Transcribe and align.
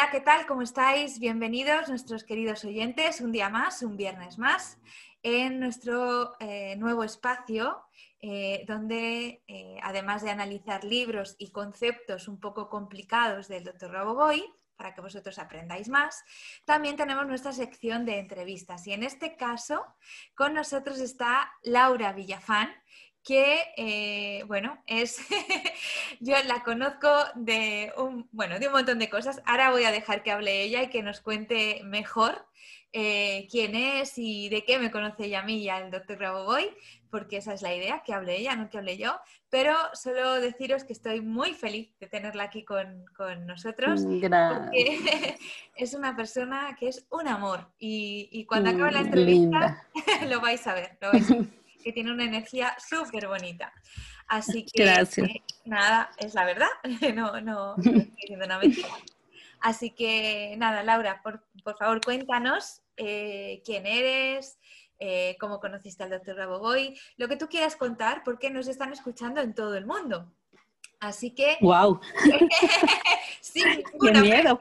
Hola, 0.00 0.10
¿qué 0.12 0.20
tal? 0.22 0.46
¿Cómo 0.46 0.62
estáis? 0.62 1.18
Bienvenidos 1.18 1.90
nuestros 1.90 2.24
queridos 2.24 2.64
oyentes, 2.64 3.20
un 3.20 3.32
día 3.32 3.50
más, 3.50 3.82
un 3.82 3.98
viernes 3.98 4.38
más, 4.38 4.78
en 5.22 5.60
nuestro 5.60 6.36
eh, 6.40 6.74
nuevo 6.76 7.04
espacio, 7.04 7.82
eh, 8.18 8.64
donde 8.66 9.42
eh, 9.46 9.76
además 9.82 10.22
de 10.22 10.30
analizar 10.30 10.84
libros 10.84 11.36
y 11.38 11.50
conceptos 11.50 12.28
un 12.28 12.40
poco 12.40 12.70
complicados 12.70 13.46
del 13.48 13.64
Dr. 13.64 13.92
Roboboy, 13.92 14.42
para 14.74 14.94
que 14.94 15.02
vosotros 15.02 15.38
aprendáis 15.38 15.90
más, 15.90 16.24
también 16.64 16.96
tenemos 16.96 17.26
nuestra 17.26 17.52
sección 17.52 18.06
de 18.06 18.20
entrevistas. 18.20 18.86
Y 18.86 18.94
en 18.94 19.02
este 19.02 19.36
caso, 19.36 19.84
con 20.34 20.54
nosotros 20.54 20.98
está 20.98 21.52
Laura 21.62 22.14
Villafán, 22.14 22.70
que, 23.22 23.62
eh, 23.76 24.44
bueno, 24.46 24.82
es, 24.86 25.18
yo 26.20 26.36
la 26.46 26.62
conozco 26.62 27.08
de 27.34 27.92
un, 27.96 28.28
bueno, 28.32 28.58
de 28.58 28.66
un 28.66 28.72
montón 28.72 28.98
de 28.98 29.10
cosas. 29.10 29.42
Ahora 29.46 29.70
voy 29.70 29.84
a 29.84 29.92
dejar 29.92 30.22
que 30.22 30.30
hable 30.30 30.62
ella 30.62 30.82
y 30.82 30.90
que 30.90 31.02
nos 31.02 31.20
cuente 31.20 31.82
mejor 31.84 32.46
eh, 32.92 33.46
quién 33.50 33.76
es 33.76 34.14
y 34.16 34.48
de 34.48 34.64
qué 34.64 34.78
me 34.78 34.90
conoce 34.90 35.26
ella 35.26 35.40
a 35.40 35.44
mí 35.44 35.58
y 35.58 35.68
al 35.68 35.90
doctor 35.90 36.16
Grabovoy, 36.16 36.70
porque 37.10 37.36
esa 37.36 37.54
es 37.54 37.62
la 37.62 37.74
idea, 37.74 38.02
que 38.04 38.12
hable 38.12 38.36
ella, 38.36 38.56
no 38.56 38.68
que 38.70 38.78
hable 38.78 38.96
yo. 38.96 39.20
Pero 39.48 39.74
solo 39.92 40.40
deciros 40.40 40.84
que 40.84 40.92
estoy 40.92 41.20
muy 41.20 41.54
feliz 41.54 41.90
de 42.00 42.06
tenerla 42.06 42.44
aquí 42.44 42.64
con, 42.64 43.04
nosotros, 43.46 44.02
porque 44.02 45.38
es 45.76 45.94
una 45.94 46.16
persona 46.16 46.76
que 46.78 46.88
es 46.88 47.06
un 47.10 47.28
amor 47.28 47.70
y, 47.78 48.44
cuando 48.46 48.70
acabe 48.70 48.92
la 48.92 49.02
mm, 49.02 49.06
entrevista 49.06 49.84
lo 50.28 50.40
vais 50.40 50.66
a 50.66 50.74
ver. 50.74 50.96
Lo 51.00 51.12
vais 51.12 51.30
a 51.30 51.34
ver 51.34 51.59
que 51.82 51.92
tiene 51.92 52.12
una 52.12 52.24
energía 52.24 52.76
súper 52.78 53.28
bonita. 53.28 53.72
Así 54.26 54.64
que, 54.64 54.84
Gracias. 54.84 55.28
Eh, 55.28 55.42
nada, 55.64 56.10
es 56.18 56.34
la 56.34 56.44
verdad, 56.44 56.68
no, 57.14 57.40
no, 57.40 57.76
estoy 57.76 58.12
diciendo 58.16 58.44
una 58.46 58.58
mentira. 58.58 58.88
Así 59.60 59.90
que 59.90 60.54
nada, 60.56 60.82
Laura, 60.82 61.20
por, 61.22 61.42
favor 61.76 62.00
cuéntanos 62.02 62.82
eh, 62.96 63.60
quién 63.64 63.86
eres, 63.86 64.58
eh, 64.98 65.36
cómo 65.38 65.60
conociste 65.60 66.02
al 66.02 66.10
doctor 66.10 66.36
Raboboy, 66.36 66.98
lo 67.16 67.28
que 67.28 67.36
tú 67.36 67.48
quieras 67.48 67.76
contar, 67.76 68.22
porque 68.24 68.50
nos 68.50 68.68
están 68.68 68.92
escuchando 68.92 69.40
en 69.40 69.54
todo 69.54 69.76
el 69.76 69.86
mundo. 69.86 70.32
Así 71.00 71.34
que... 71.34 71.56
¡Wow! 71.60 72.00
sí, 73.40 73.62
¡Qué 74.00 74.12
miedo! 74.20 74.58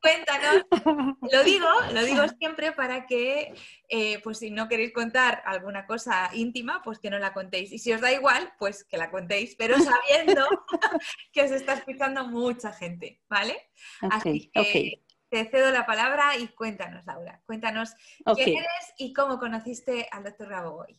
Cuéntanos. 0.00 0.64
Lo 1.32 1.44
digo, 1.44 1.68
lo 1.92 2.04
digo 2.04 2.22
siempre 2.38 2.72
para 2.72 3.06
que, 3.06 3.54
eh, 3.88 4.20
pues 4.22 4.38
si 4.38 4.50
no 4.50 4.68
queréis 4.68 4.92
contar 4.92 5.42
alguna 5.44 5.86
cosa 5.86 6.30
íntima, 6.32 6.80
pues 6.82 6.98
que 6.98 7.10
no 7.10 7.18
la 7.18 7.32
contéis. 7.32 7.72
Y 7.72 7.78
si 7.78 7.92
os 7.92 8.00
da 8.00 8.12
igual, 8.12 8.52
pues 8.58 8.84
que 8.84 8.96
la 8.96 9.10
contéis, 9.10 9.56
pero 9.56 9.76
sabiendo 9.78 10.46
que 11.32 11.42
os 11.42 11.50
está 11.50 11.74
escuchando 11.74 12.26
mucha 12.28 12.72
gente, 12.72 13.20
¿vale? 13.28 13.70
Así 14.00 14.50
que 14.52 15.02
te 15.28 15.44
cedo 15.50 15.70
la 15.70 15.84
palabra 15.84 16.36
y 16.36 16.48
cuéntanos, 16.48 17.04
Laura. 17.06 17.42
Cuéntanos 17.44 17.94
quién 18.34 18.48
eres 18.50 18.94
y 18.96 19.12
cómo 19.12 19.38
conociste 19.38 20.08
al 20.10 20.24
doctor 20.24 20.48
Rabogoy. 20.48 20.98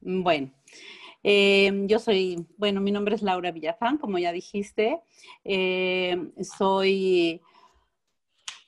Bueno. 0.00 0.52
Eh, 1.26 1.72
yo 1.86 1.98
soy, 1.98 2.46
bueno, 2.58 2.82
mi 2.82 2.92
nombre 2.92 3.14
es 3.14 3.22
Laura 3.22 3.50
Villafán, 3.50 3.96
como 3.96 4.18
ya 4.18 4.30
dijiste. 4.30 5.00
Eh, 5.42 6.30
soy 6.42 7.40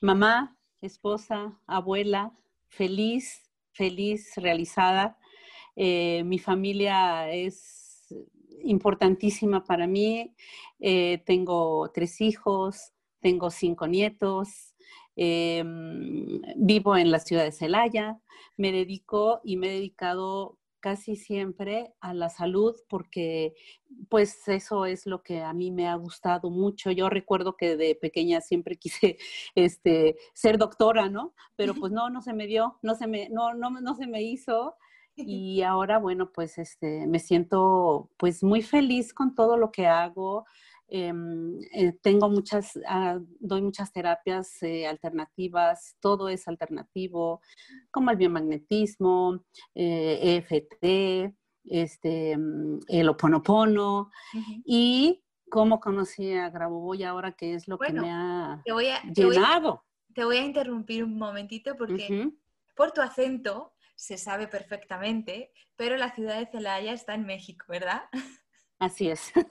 mamá, 0.01 0.57
esposa, 0.81 1.61
abuela, 1.67 2.33
feliz, 2.69 3.43
feliz, 3.73 4.33
realizada. 4.37 5.19
Eh, 5.77 6.23
mi 6.25 6.39
familia 6.39 7.31
es 7.31 8.09
importantísima 8.63 9.63
para 9.63 9.87
mí. 9.87 10.35
tengo 11.27 11.91
tres 11.93 12.21
hijos, 12.23 12.93
tengo 13.21 13.51
cinco 13.51 13.87
nietos. 13.87 14.75
vivo 16.57 16.97
en 16.97 17.11
la 17.11 17.21
ciudad 17.21 17.45
de 17.45 17.53
Celaya. 17.53 18.19
Me 18.57 18.73
dedico 18.73 19.41
y 19.45 19.57
me 19.57 19.69
he 19.69 19.73
dedicado 19.73 20.59
casi 20.87 21.17
siempre 21.17 21.93
a 22.01 22.15
la 22.15 22.31
salud 22.31 22.77
porque 22.89 23.55
pues 24.09 24.47
eso 24.47 24.87
es 24.87 25.05
lo 25.05 25.21
que 25.21 25.43
a 25.43 25.53
mí 25.53 25.73
me 25.73 25.89
ha 25.89 25.97
gustado 25.97 26.49
mucho. 26.49 26.93
Yo 26.93 27.11
recuerdo 27.11 27.57
que 27.57 27.77
de 27.77 27.97
pequeña 27.97 28.41
siempre 28.41 28.77
quise 28.79 29.19
este, 29.57 30.17
ser 30.33 30.59
doctora, 30.59 31.09
¿no? 31.09 31.35
Pero 31.57 31.75
pues 31.75 31.91
no, 31.91 32.09
no 32.09 32.23
se 32.23 32.33
me 32.35 32.47
dio, 32.47 32.79
no 32.83 32.95
se 32.95 33.09
me, 33.09 33.29
no, 33.31 33.53
no, 33.53 33.69
no 33.71 33.97
se 33.97 34.07
me 34.07 34.23
hizo. 34.23 34.77
Y 35.19 35.63
ahora, 35.63 35.99
bueno, 35.99 36.31
pues 36.31 36.59
este, 36.59 37.07
me 37.07 37.19
siento 37.21 38.11
pues 38.19 38.45
muy 38.45 38.61
feliz 38.61 39.15
con 39.15 39.35
todo 39.35 39.57
lo 39.57 39.73
que 39.73 39.87
hago. 39.87 40.45
Em, 40.89 41.59
eh, 41.73 41.93
tengo 42.01 42.29
muchas, 42.29 42.79
ah, 42.87 43.19
doy 43.41 43.61
muchas 43.61 43.93
terapias 43.93 44.63
eh, 44.63 44.87
alternativas, 44.87 45.97
todo 46.01 46.29
es 46.29 46.47
alternativo, 46.47 47.41
como 47.91 48.11
el 48.11 48.17
biomagnetismo, 48.17 49.45
EFT, 49.75 50.85
eh, 50.85 51.33
e 51.65 51.83
este, 51.83 52.37
mm, 52.37 52.81
el 52.87 53.09
oponopono, 53.09 54.11
y 54.65 55.25
cómo 55.51 55.81
conocí 55.81 56.33
a 56.33 56.51
Grabovoi 56.51 57.03
ahora, 57.03 57.33
que 57.33 57.55
es 57.55 57.67
lo 57.67 57.79
que 57.79 57.93
me 57.93 58.11
ha 58.13 58.63
llenado. 58.65 59.85
Te 60.15 60.25
voy, 60.25 60.37
a, 60.37 60.45
interrumpir 60.45 61.05
un 61.05 61.19
momentito 61.19 61.77
porque 61.77 62.31
por 62.75 62.93
tu 62.93 63.03
acento 63.03 63.75
se 63.97 64.17
sabe 64.19 64.47
perfectamente, 64.47 65.53
pero 65.75 65.97
la 65.97 66.15
ciudad 66.15 66.39
de 66.39 66.47
Celaya 66.47 66.93
está 66.93 67.15
en 67.15 67.27
México, 67.27 67.67
¿verdad? 67.69 68.03
Así 68.79 69.11
es. 69.11 69.33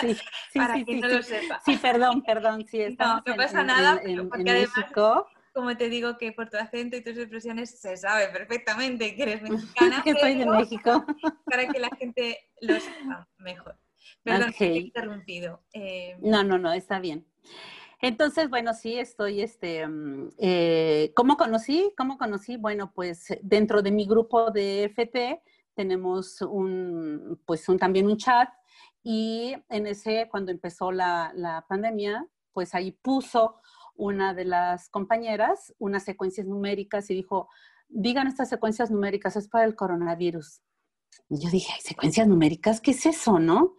Sí, 0.00 0.14
sí, 0.50 0.58
Para 0.58 0.76
sí, 0.76 0.84
quien 0.86 1.00
no 1.00 1.08
lo 1.08 1.22
sepa. 1.22 1.60
Sí, 1.62 1.76
perdón, 1.76 2.22
perdón. 2.22 2.66
Sí, 2.66 2.96
no, 2.98 3.22
no 3.26 3.36
pasa 3.36 3.62
nada, 3.62 4.00
porque 4.30 4.50
además, 4.50 5.26
como 5.52 5.76
te 5.76 5.90
digo 5.90 6.16
que 6.16 6.32
por 6.32 6.48
tu 6.48 6.56
acento 6.56 6.96
y 6.96 7.02
tus 7.04 7.18
expresiones 7.18 7.78
se 7.78 7.98
sabe 7.98 8.28
perfectamente 8.28 9.14
que 9.14 9.22
eres 9.22 9.42
mexicana. 9.50 10.02
que 10.02 10.14
soy 10.14 10.36
de 10.36 10.46
México. 10.46 11.04
Para 11.44 11.68
que 11.68 11.78
la 11.78 11.90
gente 11.98 12.38
lo 12.62 12.80
sepa 12.80 13.28
mejor. 13.36 13.76
Perdón, 14.22 14.54
he 14.58 14.78
interrumpido. 14.78 15.62
Eh, 15.74 16.16
no, 16.20 16.42
no, 16.44 16.56
no, 16.56 16.72
está 16.72 16.98
bien. 16.98 17.26
Entonces, 18.00 18.48
bueno, 18.48 18.72
sí, 18.72 18.98
estoy, 18.98 19.42
este, 19.42 19.86
mm, 19.86 20.30
eh, 20.38 21.12
¿cómo 21.14 21.36
conocí? 21.36 21.92
¿Cómo 21.96 22.16
conocí? 22.16 22.56
Bueno, 22.56 22.92
pues 22.94 23.26
dentro 23.42 23.82
de 23.82 23.90
mi 23.90 24.06
grupo 24.06 24.50
de 24.50 24.84
FT 24.84 25.42
tenemos 25.74 26.40
un, 26.42 27.40
pues 27.44 27.68
un, 27.68 27.78
también 27.78 28.06
un 28.06 28.16
chat 28.16 28.48
y 29.02 29.54
en 29.68 29.86
ese, 29.86 30.28
cuando 30.30 30.50
empezó 30.50 30.92
la, 30.92 31.64
pandemia, 31.68 32.26
pues 32.52 32.74
ahí 32.74 32.92
puso 32.92 33.60
una 33.94 34.34
de 34.34 34.44
las 34.44 34.88
compañeras 34.88 35.74
unas 35.78 36.04
secuencias 36.04 36.46
numéricas 36.46 37.10
y 37.10 37.14
dijo, 37.14 37.48
digan 37.88 38.26
estas 38.26 38.48
secuencias 38.48 38.90
numéricas, 38.90 39.36
es 39.36 39.48
para 39.48 39.64
el 39.64 39.74
coronavirus. 39.74 40.60
Y 41.28 41.44
yo 41.44 41.50
dije, 41.50 41.72
¿hay 41.74 41.80
secuencias 41.80 42.26
numéricas? 42.26 42.80
¿Qué 42.80 42.92
es 42.92 43.06
eso, 43.06 43.38
no? 43.38 43.76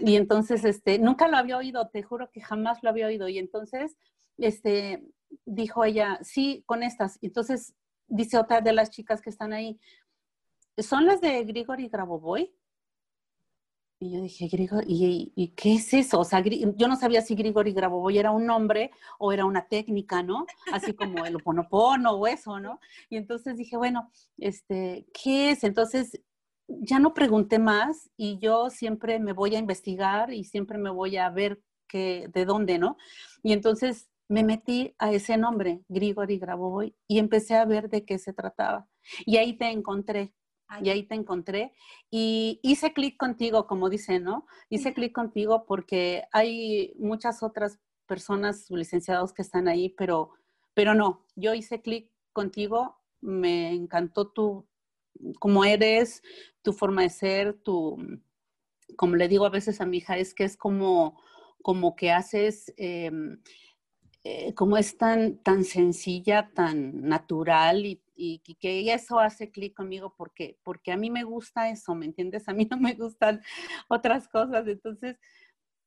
Y 0.00 0.16
entonces, 0.16 0.64
este, 0.64 0.98
nunca 0.98 1.28
lo 1.28 1.36
había 1.36 1.56
oído, 1.56 1.88
te 1.88 2.02
juro 2.02 2.30
que 2.30 2.40
jamás 2.40 2.82
lo 2.82 2.90
había 2.90 3.06
oído. 3.06 3.28
Y 3.28 3.38
entonces, 3.38 3.96
este, 4.36 5.02
dijo 5.44 5.84
ella, 5.84 6.18
sí, 6.22 6.62
con 6.66 6.82
estas. 6.82 7.18
Y 7.20 7.26
entonces, 7.26 7.74
dice 8.06 8.38
otra 8.38 8.60
de 8.60 8.72
las 8.72 8.90
chicas 8.90 9.22
que 9.22 9.30
están 9.30 9.52
ahí, 9.52 9.80
¿Son 10.82 11.06
las 11.06 11.20
de 11.20 11.44
Grigori 11.44 11.88
Grabovoi? 11.88 12.54
Y 14.00 14.12
yo 14.12 14.20
dije, 14.20 14.46
Grigori, 14.46 15.32
¿y, 15.34 15.48
qué 15.56 15.74
es 15.74 15.92
eso? 15.92 16.20
O 16.20 16.24
sea, 16.24 16.40
yo 16.44 16.86
no 16.86 16.94
sabía 16.94 17.20
si 17.20 17.34
Grigori 17.34 17.72
Grabovoi 17.72 18.16
era 18.16 18.30
un 18.30 18.46
nombre 18.46 18.92
o 19.18 19.32
era 19.32 19.44
una 19.44 19.66
técnica, 19.66 20.22
¿no? 20.22 20.46
Así 20.72 20.94
como 20.94 21.24
el 21.26 21.34
oponopono 21.34 22.12
o 22.12 22.26
eso, 22.28 22.60
¿no? 22.60 22.78
Y 23.10 23.16
entonces 23.16 23.56
dije, 23.56 23.76
bueno, 23.76 24.12
este, 24.36 25.08
¿qué 25.12 25.50
es? 25.50 25.64
Entonces 25.64 26.20
ya 26.68 27.00
no 27.00 27.12
pregunté 27.12 27.58
más 27.58 28.08
y 28.16 28.38
yo 28.38 28.70
siempre 28.70 29.18
me 29.18 29.32
voy 29.32 29.56
a 29.56 29.58
investigar 29.58 30.32
y 30.32 30.44
siempre 30.44 30.78
me 30.78 30.90
voy 30.90 31.16
a 31.16 31.28
ver 31.30 31.60
que, 31.88 32.28
de 32.32 32.44
dónde, 32.44 32.78
¿no? 32.78 32.98
Y 33.42 33.52
entonces 33.52 34.08
me 34.28 34.44
metí 34.44 34.94
a 34.98 35.10
ese 35.10 35.36
nombre, 35.38 35.82
Grigori 35.88 36.38
Grabovoi, 36.38 36.94
y 37.08 37.18
empecé 37.18 37.56
a 37.56 37.64
ver 37.64 37.88
de 37.88 38.04
qué 38.04 38.18
se 38.18 38.32
trataba. 38.32 38.86
Y 39.24 39.38
ahí 39.38 39.56
te 39.56 39.70
encontré 39.70 40.34
y 40.82 40.90
ahí 40.90 41.02
te 41.04 41.14
encontré 41.14 41.72
y 42.10 42.60
hice 42.62 42.92
clic 42.92 43.16
contigo, 43.16 43.66
como 43.66 43.88
dice, 43.88 44.20
¿no? 44.20 44.46
Hice 44.68 44.92
clic 44.92 45.12
contigo 45.12 45.64
porque 45.66 46.24
hay 46.32 46.94
muchas 46.98 47.42
otras 47.42 47.78
personas 48.06 48.70
licenciados 48.70 49.32
que 49.32 49.42
están 49.42 49.68
ahí, 49.68 49.90
pero, 49.90 50.30
pero 50.74 50.94
no, 50.94 51.24
yo 51.36 51.54
hice 51.54 51.80
clic 51.80 52.10
contigo, 52.32 52.98
me 53.20 53.72
encantó 53.72 54.28
tu, 54.28 54.66
cómo 55.38 55.64
eres, 55.64 56.22
tu 56.62 56.72
forma 56.72 57.02
de 57.02 57.10
ser, 57.10 57.54
tu, 57.54 57.96
como 58.96 59.16
le 59.16 59.28
digo 59.28 59.46
a 59.46 59.50
veces 59.50 59.80
a 59.80 59.86
mi 59.86 59.98
hija, 59.98 60.16
es 60.16 60.34
que 60.34 60.44
es 60.44 60.56
como, 60.56 61.20
como 61.62 61.96
que 61.96 62.12
haces, 62.12 62.72
em, 62.76 63.40
eh, 64.24 64.54
como 64.54 64.76
es 64.76 64.98
tan, 64.98 65.38
tan 65.38 65.64
sencilla, 65.64 66.50
tan 66.54 67.02
natural 67.02 67.86
y 67.86 68.02
y, 68.18 68.56
que 68.56 68.92
eso 68.92 69.20
hace 69.20 69.50
clic 69.50 69.74
conmigo 69.74 70.14
porque, 70.16 70.58
porque 70.64 70.92
a 70.92 70.96
mí 70.96 71.10
me 71.10 71.24
gusta 71.24 71.70
eso, 71.70 71.94
¿me 71.94 72.06
entiendes? 72.06 72.48
A 72.48 72.52
mí 72.52 72.66
no 72.70 72.76
me 72.76 72.94
gustan 72.94 73.42
otras 73.88 74.28
cosas. 74.28 74.66
Entonces, 74.66 75.16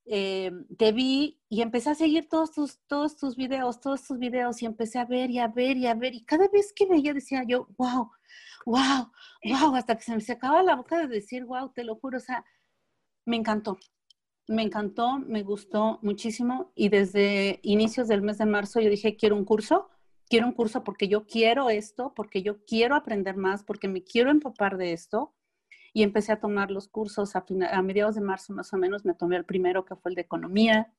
eh, 0.06 0.52
te 0.78 0.92
vi 0.94 1.42
y 1.50 1.62
empecé 1.62 1.92
a 1.92 1.96
seguir 1.96 2.30
todos 2.30 2.52
tus, 2.52 2.80
todos 2.88 3.18
tus 3.18 3.36
videos, 3.36 3.82
todos 3.82 4.04
tus 4.08 4.18
videos 4.18 4.62
y 4.62 4.66
empecé 4.66 5.00
a 5.00 5.06
ver 5.06 5.30
y 5.30 5.40
a 5.40 5.48
ver 5.48 5.78
y 5.78 5.88
a 5.88 5.94
ver. 5.94 6.16
Y 6.16 6.24
cada 6.24 6.48
vez 6.48 6.74
que 6.74 6.86
veía 6.86 7.14
decía 7.14 7.44
yo, 7.48 7.68
wow, 7.78 8.10
wow, 8.66 9.12
wow, 9.46 9.76
hasta 9.76 9.96
que 9.96 10.04
se 10.04 10.16
me 10.16 10.22
secaba 10.22 10.64
la 10.64 10.76
boca 10.76 11.00
de 11.00 11.08
decir, 11.08 11.46
wow, 11.46 11.70
te 11.74 11.84
lo 11.84 11.96
juro, 11.96 12.18
o 12.18 12.22
sea, 12.22 12.46
me 13.26 13.36
encantó. 13.38 13.78
Me 14.48 14.64
encantó, 14.64 15.20
me 15.20 15.44
gustó 15.44 16.00
muchísimo 16.02 16.72
y 16.76 16.90
desde 16.90 17.60
inicios 17.64 18.08
del 18.08 18.22
mes 18.22 18.38
de 18.40 18.46
marzo 18.46 18.82
yo 18.82 18.90
dije, 18.90 19.16
quiero 19.16 19.36
un 19.36 19.46
curso 19.46 19.90
quiero 20.32 20.48
un 20.48 20.54
curso 20.54 20.84
porque 20.84 21.10
yo 21.10 21.28
quiero 21.28 21.70
esto, 21.70 22.14
porque 22.16 22.42
yo 22.42 22.64
quiero 22.66 22.96
aprender 22.96 23.36
más, 23.36 23.64
porque 23.64 23.90
me 23.90 24.02
quiero 24.02 24.32
empapar 24.32 24.78
de 24.78 24.94
esto. 24.94 25.34
Y 25.94 26.04
empecé 26.04 26.32
a 26.32 26.40
tomar 26.40 26.72
los 26.72 26.88
cursos 26.88 27.36
a, 27.36 27.46
a 27.72 27.82
mediados 27.82 28.16
de 28.16 28.22
marzo 28.22 28.54
más 28.54 28.72
o 28.72 28.78
menos. 28.78 29.04
Me 29.04 29.14
tomé 29.14 29.36
el 29.36 29.44
primero 29.44 29.84
que 29.84 29.98
fue 29.98 30.12
el 30.12 30.16
de 30.16 30.22
economía. 30.22 30.94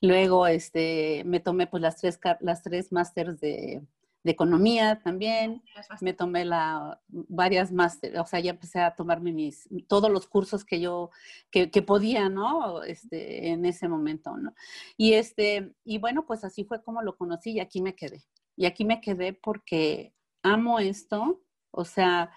Luego 0.00 0.46
este, 0.46 1.24
me 1.26 1.40
tomé 1.40 1.66
pues 1.66 1.82
las 1.82 1.96
tres, 1.96 2.20
las 2.40 2.62
tres 2.62 2.92
másters 2.92 3.40
de, 3.40 3.82
de 4.22 4.32
economía 4.32 5.00
también. 5.02 5.62
Me 6.00 6.12
tomé 6.12 6.44
la, 6.44 7.00
varias 7.08 7.72
más, 7.72 7.98
o 8.18 8.26
sea, 8.26 8.40
ya 8.40 8.50
empecé 8.50 8.80
a 8.80 8.94
tomarme 8.94 9.32
mis, 9.32 9.68
todos 9.88 10.10
los 10.10 10.26
cursos 10.26 10.64
que 10.64 10.80
yo, 10.80 11.10
que, 11.50 11.70
que, 11.70 11.82
podía, 11.82 12.28
¿no? 12.28 12.82
Este, 12.82 13.48
en 13.48 13.64
ese 13.64 13.88
momento, 13.88 14.36
¿no? 14.36 14.54
Y, 14.96 15.14
este, 15.14 15.74
y 15.84 15.98
bueno, 15.98 16.26
pues 16.26 16.44
así 16.44 16.64
fue 16.64 16.82
como 16.82 17.02
lo 17.02 17.16
conocí 17.16 17.52
y 17.52 17.60
aquí 17.60 17.80
me 17.80 17.94
quedé. 17.94 18.24
Y 18.56 18.66
aquí 18.66 18.84
me 18.84 19.00
quedé 19.00 19.32
porque 19.32 20.14
amo 20.42 20.78
esto, 20.78 21.42
o 21.70 21.84
sea, 21.84 22.30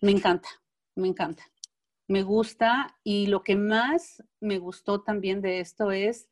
me 0.00 0.10
encanta, 0.12 0.48
me 0.94 1.08
encanta. 1.08 1.44
Me 2.08 2.22
gusta 2.22 2.98
y 3.04 3.26
lo 3.26 3.42
que 3.42 3.54
más 3.54 4.24
me 4.40 4.58
gustó 4.58 5.02
también 5.02 5.42
de 5.42 5.60
esto 5.60 5.92
es 5.92 6.30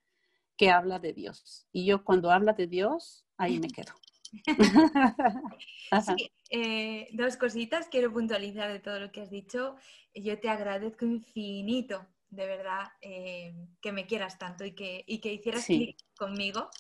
que 0.57 0.71
habla 0.71 0.99
de 0.99 1.13
Dios. 1.13 1.69
Y 1.71 1.85
yo 1.85 2.03
cuando 2.03 2.31
habla 2.31 2.55
de 2.55 2.67
Dios, 2.67 3.27
ahí 3.37 3.61
me 3.61 3.69
quedo. 3.69 3.93
Eh, 6.51 7.09
dos 7.13 7.37
cositas 7.37 7.89
quiero 7.89 8.13
puntualizar 8.13 8.73
de 8.73 8.79
todo 8.79 9.01
lo 9.01 9.11
que 9.11 9.21
has 9.21 9.31
dicho. 9.31 9.75
Yo 10.15 10.39
te 10.39 10.49
agradezco 10.49 11.05
infinito, 11.05 12.07
de 12.31 12.47
verdad, 12.47 12.93
eh, 13.01 13.53
que 13.81 13.91
me 13.91 14.07
quieras 14.07 14.39
tanto 14.39 14.65
y 14.65 14.73
que, 14.73 15.05
que 15.21 15.33
hicieras 15.33 15.67
conmigo. 16.17 16.71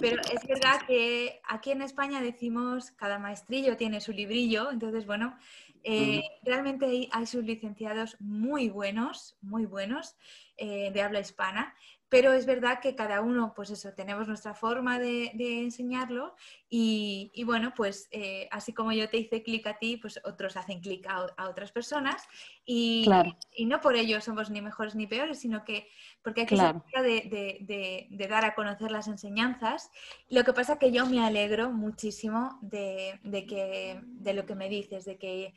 Pero 0.00 0.20
es 0.22 0.46
verdad 0.46 0.86
que 0.86 1.40
aquí 1.48 1.72
en 1.72 1.82
España 1.82 2.20
decimos 2.20 2.92
cada 2.92 3.18
maestrillo 3.18 3.76
tiene 3.76 4.00
su 4.00 4.12
librillo, 4.12 4.70
entonces 4.70 5.06
bueno, 5.06 5.36
eh, 5.82 6.22
realmente 6.44 6.86
hay, 6.86 7.08
hay 7.10 7.26
sublicenciados 7.26 8.16
muy 8.20 8.68
buenos, 8.68 9.36
muy 9.40 9.66
buenos 9.66 10.14
de 10.56 11.02
habla 11.02 11.18
hispana 11.18 11.74
pero 12.10 12.32
es 12.32 12.44
verdad 12.44 12.80
que 12.80 12.96
cada 12.96 13.22
uno, 13.22 13.54
pues 13.54 13.70
eso, 13.70 13.94
tenemos 13.94 14.26
nuestra 14.26 14.52
forma 14.52 14.98
de, 14.98 15.30
enseñarlo 15.62 16.34
y, 16.72 17.42
bueno, 17.44 17.72
pues 17.74 18.08
eh, 18.12 18.48
así 18.52 18.72
como 18.72 18.92
yo 18.92 19.08
te 19.10 19.16
hice 19.16 19.42
clic 19.42 19.66
a 19.66 19.78
ti, 19.78 19.96
pues 19.96 20.20
otros 20.24 20.56
hacen 20.56 20.80
clic 20.80 21.04
a, 21.08 21.48
otras 21.48 21.72
personas 21.72 22.22
y, 22.64 23.10
y, 23.56 23.66
no 23.66 23.80
por 23.80 23.96
ello 23.96 24.20
somos 24.20 24.50
ni 24.50 24.62
mejores 24.62 24.94
ni 24.94 25.08
peores, 25.08 25.40
sino 25.40 25.64
que 25.64 25.88
porque 26.22 26.42
hay 26.42 26.46
que 26.46 26.56
ser 26.56 26.76
de, 27.02 28.06
de, 28.08 28.28
dar 28.28 28.44
a 28.44 28.54
conocer 28.54 28.92
las 28.92 29.08
enseñanzas. 29.08 29.90
Lo 30.28 30.44
que 30.44 30.52
pasa 30.52 30.78
que 30.78 30.92
yo 30.92 31.06
me 31.06 31.24
alegro 31.24 31.72
muchísimo 31.72 32.58
de, 32.60 33.18
que, 33.48 34.00
de 34.04 34.34
lo 34.34 34.46
que 34.46 34.54
me 34.54 34.68
dices, 34.68 35.04
de 35.06 35.18
que 35.18 35.54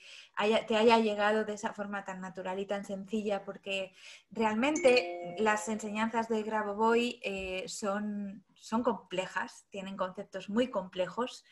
te 0.67 0.75
haya 0.75 0.99
llegado 0.99 1.43
de 1.45 1.53
esa 1.53 1.73
forma 1.73 2.05
tan 2.05 2.21
natural 2.21 2.59
y 2.59 2.65
tan 2.65 2.85
sencilla, 2.85 3.43
porque 3.43 3.93
realmente 4.31 5.35
las 5.37 5.67
enseñanzas 5.67 6.29
de 6.29 6.41
Grabovoi 6.43 7.19
eh, 7.21 7.65
son, 7.67 8.43
son 8.63 8.81
complejas, 8.81 9.65
tienen 9.69 9.97
conceptos 9.97 10.49
muy 10.49 10.69
complejos 10.69 11.43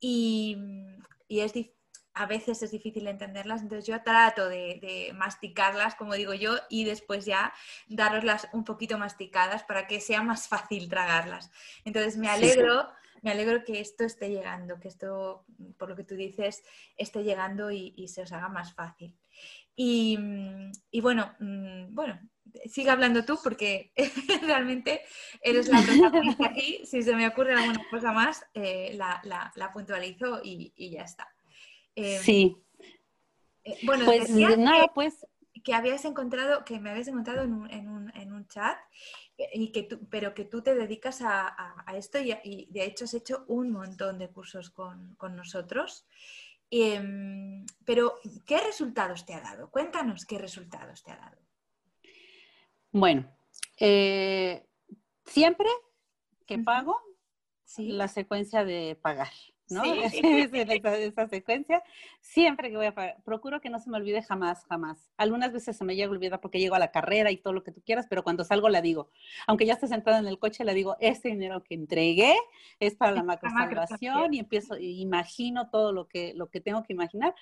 y, 0.00 0.56
y 1.28 1.40
es 1.40 1.52
difícil 1.52 1.76
a 2.16 2.24
veces 2.24 2.62
es 2.62 2.70
difícil 2.70 3.06
entenderlas, 3.08 3.60
entonces 3.60 3.86
yo 3.86 4.02
trato 4.02 4.48
de, 4.48 5.12
masticarlas, 5.14 5.94
como 5.96 6.14
digo 6.14 6.32
yo, 6.32 6.56
y 6.70 6.84
después 6.84 7.26
ya 7.26 7.52
daroslas 7.88 8.48
un 8.54 8.64
poquito 8.64 8.96
masticadas 8.96 9.64
para 9.64 9.86
que 9.86 10.00
sea 10.00 10.22
más 10.22 10.48
fácil 10.48 10.88
tragarlas. 10.88 11.50
Entonces 11.84 12.16
me 12.16 12.30
alegro, 12.30 12.88
me 13.20 13.30
alegro 13.30 13.64
que 13.64 13.80
esto 13.80 14.04
esté 14.04 14.30
llegando, 14.30 14.80
que 14.80 14.88
esto, 14.88 15.44
por 15.76 15.90
lo 15.90 15.96
que 15.96 16.04
tú 16.04 16.14
dices, 16.14 16.64
esté 16.96 17.22
llegando 17.22 17.70
y, 17.70 18.08
se 18.08 18.22
os 18.22 18.32
haga 18.32 18.48
más 18.48 18.72
fácil. 18.72 19.14
Y, 19.76 20.18
bueno, 21.00 21.34
mm, 21.38 21.94
bueno, 21.94 22.18
sigue 22.70 22.90
hablando 22.90 23.24
tú 23.24 23.38
porque 23.44 23.92
realmente 24.42 25.02
eres 25.42 25.68
la 25.68 25.82
protagonista 25.82 26.46
aquí. 26.50 26.80
Si 26.86 27.02
se 27.02 27.14
me 27.14 27.28
ocurre 27.28 27.54
alguna 27.54 27.84
cosa 27.90 28.12
más, 28.12 28.44
eh, 28.54 28.96
la, 28.96 29.70
puntualizo 29.72 30.40
y 30.42 30.90
ya 30.90 31.02
está. 31.02 31.28
Em, 31.96 32.22
sí. 32.22 32.56
Eh, 33.64 33.78
bueno, 33.84 34.04
pues 34.04 34.30
nada, 34.30 34.88
pues. 34.94 35.26
Que 35.64 35.74
habías 35.74 36.04
encontrado, 36.04 36.64
que 36.64 36.78
me 36.78 36.90
habías 36.90 37.08
encontrado 37.08 37.42
en 37.42 37.52
un, 37.52 37.70
en 37.70 37.88
un, 37.88 38.14
en 38.14 38.32
un 38.32 38.46
chat, 38.46 38.78
y 39.52 39.72
que 39.72 39.82
tú, 39.82 40.06
pero 40.08 40.34
que 40.34 40.44
tú 40.44 40.62
te 40.62 40.74
dedicas 40.74 41.22
a, 41.22 41.82
a, 41.84 41.96
esto 41.96 42.18
y, 42.20 42.68
de 42.70 42.84
hecho 42.84 43.06
has 43.06 43.14
hecho 43.14 43.44
un 43.48 43.72
montón 43.72 44.18
de 44.18 44.28
cursos 44.28 44.70
con, 44.70 45.14
con 45.16 45.34
nosotros. 45.34 46.06
Em, 46.70 47.64
pero, 47.84 48.14
¿qué 48.44 48.58
resultados 48.60 49.24
te 49.24 49.34
ha 49.34 49.40
dado? 49.40 49.70
Cuéntanos 49.70 50.24
qué 50.24 50.38
resultados 50.38 51.02
te 51.02 51.12
ha 51.12 51.16
dado. 51.16 51.38
Bueno, 52.90 53.30
eh, 53.78 54.66
siempre 55.24 55.68
que 56.46 56.58
pago, 56.58 57.00
la 57.78 58.08
secuencia 58.08 58.64
de 58.64 58.98
pagar. 59.00 59.32
¿No? 59.70 59.82
Sí. 59.82 59.90
esa, 60.52 61.28
secuencia, 61.28 61.82
siempre 62.20 62.70
que 62.70 62.76
voy 62.76 62.86
a 62.86 62.94
pagar, 62.94 63.16
procuro 63.24 63.60
que 63.60 63.70
no 63.70 63.78
se 63.78 63.90
me 63.90 63.96
olvide 63.96 64.22
jamás, 64.22 64.64
jamás. 64.66 65.10
Algunas 65.16 65.52
veces 65.52 65.76
se 65.76 65.84
me 65.84 65.96
llega 65.96 66.08
a 66.08 66.12
olvidar 66.12 66.40
porque 66.40 66.58
llego 66.58 66.74
a 66.74 66.78
la 66.78 66.90
carrera 66.90 67.30
y 67.30 67.36
todo 67.36 67.52
lo 67.52 67.62
que 67.62 67.72
tú 67.72 67.82
quieras, 67.84 68.06
pero 68.08 68.22
cuando 68.22 68.44
salgo 68.44 68.68
la 68.68 68.80
digo. 68.80 69.10
Aunque 69.46 69.66
ya 69.66 69.74
esté 69.74 69.88
sentada 69.88 70.18
en 70.18 70.26
el 70.26 70.38
coche, 70.38 70.64
la 70.64 70.72
digo, 70.72 70.96
este 71.00 71.28
dinero 71.28 71.62
que 71.62 71.74
entregué 71.74 72.36
es 72.80 72.94
para 72.94 73.12
la 73.12 73.22
macrosalvación 73.22 74.34
y 74.34 74.40
empiezo, 74.40 74.76
imagino 74.78 75.68
todo 75.70 75.92
lo 75.92 76.08
que, 76.08 76.34
lo 76.34 76.48
que 76.48 76.60
tengo 76.60 76.82
que 76.82 76.92
imaginar 76.92 77.34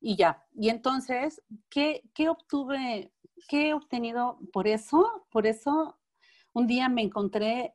y 0.00 0.16
ya. 0.16 0.44
Y 0.54 0.68
entonces, 0.68 1.42
¿qué, 1.70 2.02
qué 2.14 2.28
obtuve, 2.28 3.12
qué 3.48 3.68
he 3.68 3.74
obtenido 3.74 4.38
por 4.52 4.68
eso? 4.68 5.26
Por 5.30 5.46
eso, 5.46 5.98
un 6.52 6.66
día 6.66 6.88
me 6.88 7.02
encontré 7.02 7.74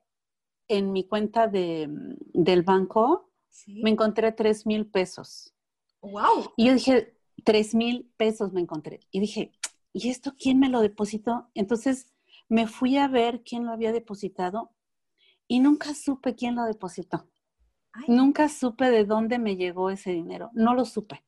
en 0.68 0.92
mi 0.92 1.04
cuenta 1.06 1.48
de, 1.48 1.88
del 1.90 2.62
banco 2.62 3.29
me 3.68 3.90
encontré 3.90 4.32
tres 4.32 4.66
mil 4.66 4.88
pesos. 4.88 5.54
¡Wow! 6.02 6.54
Y 6.56 6.68
yo 6.68 6.74
dije, 6.74 7.18
tres 7.44 7.76
mil 7.76 8.12
pesos 8.18 8.54
me 8.54 8.62
encontré. 8.62 9.02
Y 9.12 9.20
dije, 9.20 9.52
¿y 9.94 10.10
esto 10.10 10.36
quién 10.38 10.60
me 10.60 10.70
lo 10.70 10.82
depositó? 10.82 11.50
Entonces 11.54 12.14
me 12.48 12.68
fui 12.68 12.98
a 12.98 13.08
ver 13.08 13.44
quién 13.44 13.66
lo 13.66 13.72
había 13.72 13.92
depositado 13.92 14.72
y 15.48 15.60
nunca 15.60 15.94
supe 15.94 16.36
quién 16.36 16.56
lo 16.56 16.64
depositó. 16.64 17.28
Nunca 18.08 18.50
supe 18.50 18.90
de 18.90 19.04
dónde 19.04 19.40
me 19.40 19.56
llegó 19.56 19.90
ese 19.90 20.12
dinero. 20.12 20.52
No 20.54 20.74
lo 20.74 20.86
supe. 20.86 21.24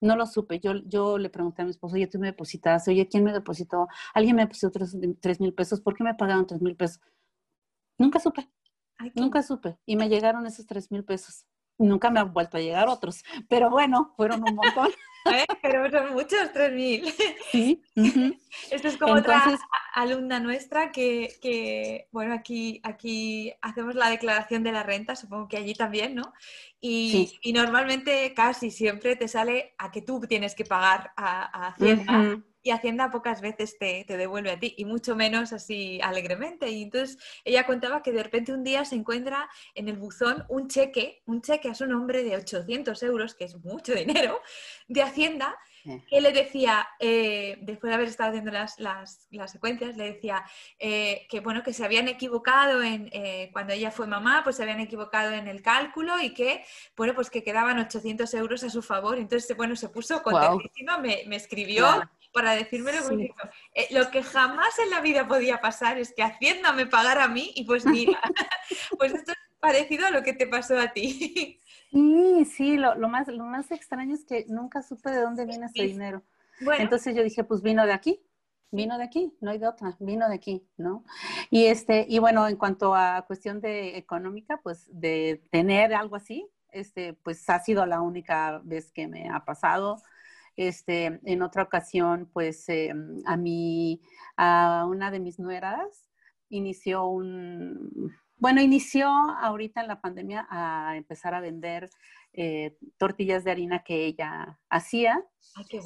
No 0.00 0.16
lo 0.16 0.26
supe. 0.26 0.60
Yo, 0.60 0.74
yo 0.86 1.18
le 1.18 1.30
pregunté 1.30 1.62
a 1.62 1.64
mi 1.64 1.70
esposo, 1.70 1.94
oye, 1.94 2.06
tú 2.06 2.18
me 2.18 2.28
depositaste, 2.28 2.90
oye, 2.90 3.08
¿quién 3.08 3.24
me 3.24 3.32
depositó? 3.32 3.88
Alguien 4.14 4.36
me 4.36 4.42
depositó 4.42 4.70
tres, 4.70 5.40
mil 5.40 5.54
pesos, 5.54 5.80
¿por 5.80 5.94
qué 5.94 6.04
me 6.04 6.14
pagaron 6.14 6.46
tres 6.46 6.60
mil 6.60 6.76
pesos? 6.76 7.00
Nunca 7.98 8.18
supe. 8.18 8.48
Nunca 9.14 9.42
supe. 9.42 9.78
Y 9.86 9.96
me 9.96 10.08
llegaron 10.08 10.46
esos 10.46 10.66
tres 10.66 10.90
mil 10.90 11.04
pesos. 11.04 11.44
Nunca 11.78 12.10
me 12.10 12.20
han 12.20 12.32
vuelto 12.32 12.56
a 12.56 12.60
llegar 12.60 12.88
otros, 12.88 13.24
pero 13.48 13.70
bueno, 13.70 14.12
fueron 14.16 14.42
un 14.42 14.54
montón. 14.54 14.88
¿Eh? 15.26 15.44
Pero 15.60 15.90
son 15.90 16.12
muchos, 16.12 16.52
3.000. 16.54 17.12
Sí. 17.50 17.82
Esto 18.70 18.88
es 18.88 18.96
como 18.96 19.14
otra 19.14 19.58
alumna 19.94 20.38
nuestra 20.40 20.92
que, 20.92 22.06
bueno, 22.12 22.34
aquí, 22.34 22.80
aquí 22.84 23.52
hacemos 23.60 23.94
la 23.94 24.08
declaración 24.08 24.62
de 24.62 24.72
la 24.72 24.82
renta, 24.82 25.16
supongo 25.16 25.48
que 25.48 25.56
allí 25.56 25.74
también, 25.74 26.14
¿no? 26.14 26.32
Y, 26.80 27.32
normalmente 27.52 28.32
casi 28.34 28.70
siempre 28.70 29.16
te 29.16 29.26
sale 29.26 29.74
a 29.78 29.90
que 29.90 30.02
tú 30.02 30.20
tienes 30.20 30.54
que 30.54 30.64
pagar 30.64 31.12
a, 31.16 31.68
Hacienda 31.68 32.40
y 32.66 32.72
Hacienda 32.72 33.12
pocas 33.12 33.40
veces 33.40 33.78
te, 33.78 34.04
devuelve 34.08 34.50
a 34.50 34.58
ti, 34.58 34.74
y 34.76 34.84
mucho 34.86 35.14
menos 35.14 35.52
así 35.52 36.00
alegremente. 36.02 36.68
Y 36.68 36.82
entonces 36.82 37.16
ella 37.44 37.64
contaba 37.64 38.02
que 38.02 38.10
de 38.10 38.24
repente 38.24 38.52
un 38.52 38.64
día 38.64 38.84
se 38.84 38.96
encuentra 38.96 39.48
en 39.76 39.88
el 39.88 39.96
buzón 39.96 40.44
un 40.48 40.66
cheque, 40.66 41.22
un 41.26 41.42
cheque 41.42 41.68
a 41.68 41.74
su 41.74 41.86
nombre 41.86 42.24
de 42.24 42.36
800 42.36 43.00
euros, 43.04 43.36
que 43.36 43.44
es 43.44 43.56
mucho 43.64 43.94
dinero, 43.94 44.40
de 44.88 45.02
Hacienda, 45.02 45.56
que 46.08 46.20
le 46.20 46.32
decía, 46.32 46.88
eh, 46.98 47.58
después 47.60 47.90
de 47.90 47.94
haber 47.94 48.08
estado 48.08 48.30
haciendo 48.30 48.50
las, 48.50 48.80
las, 48.80 49.28
secuencias, 49.46 49.96
le 49.96 50.14
decía 50.14 50.44
eh, 50.80 51.28
que 51.30 51.38
bueno, 51.38 51.62
que 51.62 51.72
se 51.72 51.84
habían 51.84 52.08
equivocado 52.08 52.82
en 52.82 53.08
eh, 53.12 53.50
cuando 53.52 53.72
ella 53.72 53.92
fue 53.92 54.08
mamá, 54.08 54.40
pues 54.42 54.56
se 54.56 54.64
habían 54.64 54.80
equivocado 54.80 55.32
en 55.32 55.46
el 55.46 55.62
cálculo 55.62 56.20
y 56.20 56.34
que, 56.34 56.64
bueno, 56.96 57.14
pues 57.14 57.30
que 57.30 57.44
quedaban 57.44 57.78
800 57.78 58.34
euros 58.34 58.64
a 58.64 58.70
su 58.70 58.82
favor. 58.82 59.18
Entonces, 59.18 59.56
bueno, 59.56 59.76
se 59.76 59.88
puso 59.88 60.20
contentísima, 60.24 60.98
me, 60.98 61.22
me, 61.28 61.36
escribió 61.36 61.86
para 62.32 62.52
decírmelo. 62.52 63.00
lo 63.90 64.10
que 64.10 64.22
jamás 64.22 64.78
en 64.78 64.90
la 64.90 65.00
vida 65.00 65.26
podía 65.26 65.60
pasar 65.60 65.98
es 65.98 66.12
que 66.14 66.22
Hacienda 66.22 66.72
me 66.72 66.86
pagara 66.86 67.24
a 67.24 67.28
mí 67.28 67.52
y 67.54 67.64
pues 67.64 67.86
mira, 67.86 68.20
pues 68.98 69.14
esto 69.14 69.32
es 69.32 69.38
parecido 69.60 70.06
a 70.06 70.10
lo 70.10 70.22
que 70.22 70.32
te 70.32 70.46
pasó 70.46 70.78
a 70.78 70.92
ti. 70.92 71.60
Sí, 71.90 72.44
sí, 72.44 72.76
lo, 72.76 72.96
más, 73.08 73.28
lo 73.28 73.44
más 73.44 73.70
extraño 73.70 74.14
es 74.14 74.24
que 74.24 74.44
nunca 74.48 74.82
supe 74.82 75.10
de 75.10 75.20
dónde 75.20 75.46
viene 75.46 75.66
ese 75.66 75.84
dinero. 75.84 76.22
Entonces 76.78 77.14
yo 77.14 77.22
dije, 77.22 77.44
pues 77.44 77.62
vino 77.62 77.86
de 77.86 77.92
aquí, 77.92 78.22
vino 78.70 78.98
de 78.98 79.04
aquí, 79.04 79.36
no 79.40 79.50
hay 79.50 79.58
de 79.58 79.68
otra, 79.68 79.96
vino 80.00 80.28
de 80.28 80.34
aquí, 80.34 80.68
¿no? 80.76 81.04
Y 81.50 81.66
este, 81.66 82.06
y 82.08 82.18
bueno, 82.18 82.48
en 82.48 82.56
cuanto 82.56 82.94
a 82.94 83.24
cuestión 83.26 83.60
de 83.60 83.96
económica, 83.96 84.60
pues 84.62 84.88
de 84.92 85.42
tener 85.50 85.94
algo 85.94 86.16
así, 86.16 86.48
este, 86.70 87.14
pues 87.14 87.48
ha 87.48 87.60
sido 87.60 87.86
la 87.86 88.00
única 88.00 88.60
vez 88.64 88.92
que 88.92 89.08
me 89.08 89.28
ha 89.28 89.44
pasado. 89.44 90.02
Este, 90.56 91.20
en 91.24 91.42
otra 91.42 91.62
ocasión, 91.62 92.30
pues 92.32 92.68
eh, 92.68 92.92
a 93.26 93.36
mí, 93.36 94.00
a 94.36 94.86
una 94.88 95.10
de 95.10 95.20
mis 95.20 95.38
nueras, 95.38 96.08
inició 96.48 97.06
un, 97.06 98.12
bueno, 98.38 98.60
inició 98.60 99.08
ahorita 99.08 99.80
en 99.80 99.88
la 99.88 100.00
pandemia 100.00 100.46
a 100.50 100.96
empezar 100.96 101.34
a 101.34 101.40
vender 101.40 101.90
eh, 102.32 102.76
tortillas 102.98 103.44
de 103.44 103.50
harina 103.50 103.82
que 103.82 104.04
ella 104.04 104.58
hacía. 104.68 105.24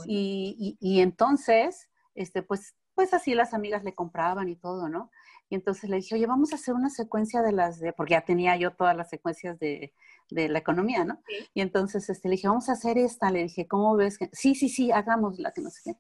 y, 0.06 0.76
y, 0.80 1.00
entonces, 1.00 1.88
este, 2.14 2.42
pues, 2.42 2.74
pues 2.94 3.14
así 3.14 3.34
las 3.34 3.54
amigas 3.54 3.84
le 3.84 3.94
compraban 3.94 4.48
y 4.48 4.56
todo, 4.56 4.88
¿no? 4.88 5.10
Y 5.50 5.57
entonces 5.57 5.90
le 5.90 5.97
dije, 5.97 6.14
oye, 6.14 6.26
vamos 6.26 6.52
a 6.52 6.54
hacer 6.54 6.75
una 6.75 6.90
secuencia 6.90 7.42
de 7.42 7.50
las 7.50 7.80
de, 7.80 7.92
porque 7.92 8.12
ya 8.12 8.25
tenía 8.25 8.57
yo 8.57 8.71
todas 8.71 8.97
las 8.97 9.11
secuencias 9.11 9.59
de, 9.59 9.92
de 10.30 10.49
la 10.49 10.61
economía, 10.61 11.04
¿no? 11.04 11.21
Y 11.52 11.61
entonces 11.61 12.09
este, 12.09 12.28
le 12.28 12.37
dije, 12.37 12.47
vamos 12.47 12.69
a 12.69 12.73
hacer 12.73 12.97
esta. 12.99 13.30
Le 13.33 13.42
dije, 13.42 13.66
¿cómo 13.66 13.97
ves? 13.97 14.16
Que... 14.16 14.30
Sí, 14.33 14.54
sí, 14.54 14.69
sí, 14.69 14.92
hagámosla, 14.92 15.52
que 15.52 15.61
no 15.61 15.71
sé 15.71 15.80
qué. 15.85 15.99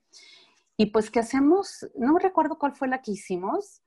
Y 0.76 0.86
pues, 0.86 1.10
¿qué 1.10 1.18
hacemos? 1.18 1.84
No 1.96 2.16
recuerdo 2.18 2.58
cuál 2.58 2.76
fue 2.76 2.86
la 2.86 3.02
que 3.02 3.10
hicimos, 3.10 3.82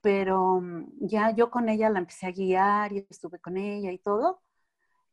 pero 0.00 0.60
mm, 0.60 0.86
ya 1.00 1.30
yo 1.30 1.48
con 1.50 1.68
ella 1.68 1.90
la 1.90 2.00
empecé 2.00 2.26
a 2.26 2.32
guiar 2.32 2.92
y 2.92 3.06
estuve 3.08 3.38
con 3.38 3.56
ella 3.56 3.92
y 3.92 3.98
todo. 3.98 4.42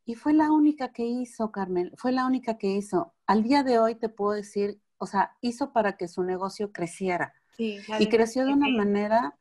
Y 0.04 0.16
fue 0.16 0.34
la 0.34 0.52
única 0.52 0.92
que 0.92 1.06
hizo, 1.06 1.52
Carmen, 1.52 1.92
fue 1.96 2.12
la 2.12 2.26
única 2.26 2.58
que 2.58 2.68
hizo. 2.68 3.14
Al 3.28 3.44
día 3.44 3.64
de 3.64 3.80
hoy 3.80 3.96
te 3.96 4.10
puedo 4.10 4.34
decir, 4.34 4.82
o 4.98 5.06
sea, 5.06 5.36
hizo 5.42 5.74
para 5.74 5.96
que 5.96 6.08
su 6.08 6.24
negocio 6.24 6.72
creciera. 6.72 7.34
Sí, 7.56 7.80
y 8.00 8.10
creció 8.10 8.46
de 8.46 8.54
una 8.54 8.68
manera 8.68 9.38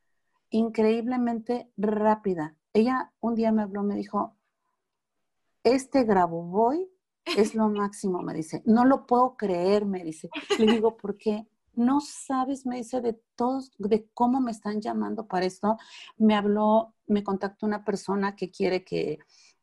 increíblemente 0.54 1.68
rápida. 1.76 2.56
Ella 2.72 3.12
un 3.20 3.34
día 3.34 3.50
me 3.50 3.62
habló, 3.62 3.82
me 3.82 3.96
dijo, 3.96 4.36
este 5.64 6.04
Grabovoi 6.04 6.88
es 7.36 7.56
lo 7.56 7.68
máximo, 7.82 8.22
me 8.22 8.34
dice. 8.34 8.62
No 8.64 8.84
lo 8.84 9.04
puedo 9.04 9.36
creer, 9.36 9.84
me 9.84 10.04
dice. 10.04 10.30
Le 10.58 10.72
digo, 10.72 10.96
¿por 10.96 11.16
qué? 11.16 11.48
No 11.74 12.00
sabes, 12.00 12.66
me 12.66 12.76
dice, 12.76 13.00
de 13.00 13.20
todos, 13.34 13.72
de 13.78 14.08
cómo 14.14 14.40
me 14.40 14.52
están 14.52 14.80
llamando 14.80 15.26
para 15.26 15.44
esto. 15.44 15.76
Me 16.18 16.36
habló, 16.36 16.94
me 17.08 17.24
contactó 17.24 17.66
una 17.66 17.84
persona 17.84 18.36
que 18.36 18.52
quiere 18.52 18.84
que, 18.84 19.18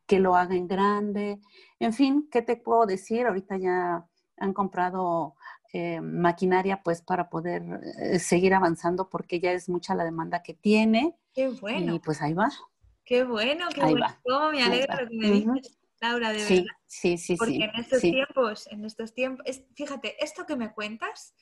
que 0.06 0.20
lo 0.20 0.36
haga 0.36 0.56
en 0.56 0.68
grande. 0.68 1.40
En 1.80 1.94
fin, 1.94 2.28
¿qué 2.30 2.42
te 2.42 2.58
puedo 2.58 2.86
decir? 2.86 3.28
Ahorita 3.28 3.58
ya 3.58 4.06
han 4.36 4.54
comprado 4.54 5.36
eh, 5.74 6.02
maquinaria 6.02 6.82
pues 6.84 7.02
para 7.02 7.30
poder 7.30 7.64
eh, 8.00 8.20
seguir 8.20 8.54
avanzando 8.54 9.10
porque 9.10 9.40
ya 9.40 9.52
es 9.52 9.70
mucha 9.70 9.96
la 9.96 10.04
demanda 10.04 10.44
que 10.44 10.54
tiene. 10.54 11.16
Qué 11.34 11.48
bueno. 11.50 11.96
Y 11.96 12.00
pues 12.00 12.22
ahí 12.22 12.34
va. 12.34 12.50
Qué 13.06 13.24
bueno, 13.24 13.68
qué 13.74 13.82
bueno. 13.82 14.08
me 14.52 14.64
alegro 14.64 14.98
que 14.98 15.16
me 15.16 15.32
dices 15.32 15.78
Laura, 16.02 16.32
de 16.32 16.44
verdad. 16.44 16.76
Sí, 16.88 17.18
sí, 17.18 17.36
Porque 17.36 17.54
sí. 17.54 17.64
en 17.64 17.76
estos 17.76 18.02
tiempos, 18.02 18.68
en 18.72 18.86
estos 18.86 19.14
tiempos, 19.14 19.46
fíjate, 19.76 20.24
esto 20.24 20.46
que 20.46 20.56
me 20.56 20.74
cuentas 20.74 21.36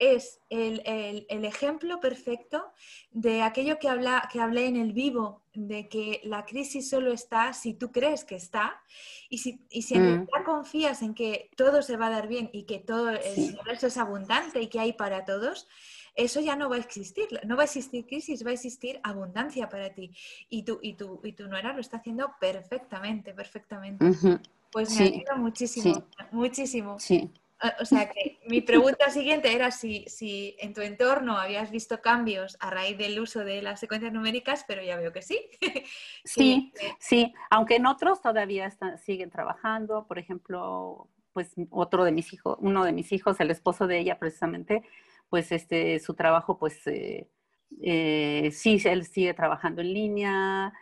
es 0.00 0.40
el, 0.48 0.82
ejemplo 1.28 2.00
perfecto 2.00 2.72
de 3.12 3.42
aquello 3.42 3.78
que, 3.78 3.88
habla, 3.88 4.28
que 4.32 4.40
hablé 4.40 4.66
en 4.66 4.76
el 4.76 4.92
vivo, 4.92 5.42
de 5.52 5.88
que 5.88 6.22
la 6.24 6.46
crisis 6.46 6.88
solo 6.88 7.12
está 7.12 7.52
si 7.52 7.74
tú 7.74 7.92
crees 7.92 8.24
que 8.24 8.34
está 8.34 8.80
y 9.28 9.38
si, 9.38 9.60
y 9.68 9.82
si 9.82 9.94
en 9.94 10.22
mm. 10.22 10.28
confías 10.44 11.02
en 11.02 11.14
que 11.14 11.50
todo 11.54 11.82
se 11.82 11.98
va 11.98 12.06
a 12.06 12.10
dar 12.10 12.28
bien 12.28 12.48
y 12.52 12.64
que 12.64 12.78
todo 12.78 13.10
el 13.10 13.20
universo 13.36 13.88
es 13.88 13.98
abundante 13.98 14.62
y 14.62 14.68
que 14.68 14.80
hay 14.80 14.94
para 14.94 15.26
todos, 15.26 15.68
eso 16.14 16.40
ya 16.40 16.56
no 16.56 16.70
va 16.70 16.76
a 16.76 16.80
existir. 16.80 17.28
No 17.46 17.56
va 17.56 17.62
a 17.62 17.64
existir 17.66 18.06
crisis, 18.06 18.44
va 18.44 18.50
a 18.50 18.54
existir 18.54 19.00
abundancia 19.02 19.68
para 19.68 19.92
ti. 19.92 20.12
Y 20.48 20.62
tú, 20.62 20.78
y 20.82 20.94
tú, 20.94 21.20
y 21.22 21.32
tu 21.32 21.46
nuera 21.46 21.74
lo 21.74 21.80
está 21.80 21.98
haciendo 21.98 22.32
perfectamente, 22.40 23.34
perfectamente. 23.34 24.04
Pues 24.72 24.98
me 24.98 25.08
alegro 25.08 25.36
muchísimo, 25.36 26.06
muchísimo. 26.32 26.98
Sí. 26.98 27.30
O 27.80 27.84
sea 27.84 28.08
que 28.08 28.38
mi 28.46 28.62
pregunta 28.62 29.10
siguiente 29.10 29.54
era 29.54 29.70
si, 29.70 30.04
si, 30.08 30.56
en 30.60 30.72
tu 30.72 30.80
entorno 30.80 31.36
habías 31.36 31.70
visto 31.70 32.00
cambios 32.00 32.56
a 32.58 32.70
raíz 32.70 32.96
del 32.96 33.20
uso 33.20 33.40
de 33.40 33.60
las 33.60 33.80
secuencias 33.80 34.12
numéricas, 34.12 34.64
pero 34.66 34.82
ya 34.82 34.96
veo 34.96 35.12
que 35.12 35.22
sí. 35.22 35.38
Sí, 36.24 36.72
sí, 36.98 37.32
aunque 37.50 37.76
en 37.76 37.86
otros 37.86 38.22
todavía 38.22 38.70
siguen 38.96 39.30
trabajando. 39.30 40.06
Por 40.06 40.18
ejemplo, 40.18 41.08
pues 41.32 41.54
otro 41.70 42.04
de 42.04 42.12
mis 42.12 42.32
hijos, 42.32 42.56
uno 42.60 42.84
de 42.84 42.92
mis 42.92 43.12
hijos, 43.12 43.40
el 43.40 43.50
esposo 43.50 43.86
de 43.86 43.98
ella 43.98 44.18
precisamente, 44.18 44.82
pues 45.28 45.52
este, 45.52 45.98
su 46.00 46.14
trabajo, 46.14 46.58
pues 46.58 46.86
eh, 46.86 47.28
eh, 47.82 48.50
sí, 48.52 48.80
él 48.84 49.04
sigue 49.04 49.34
trabajando 49.34 49.80
en 49.80 49.92
línea, 49.92 50.72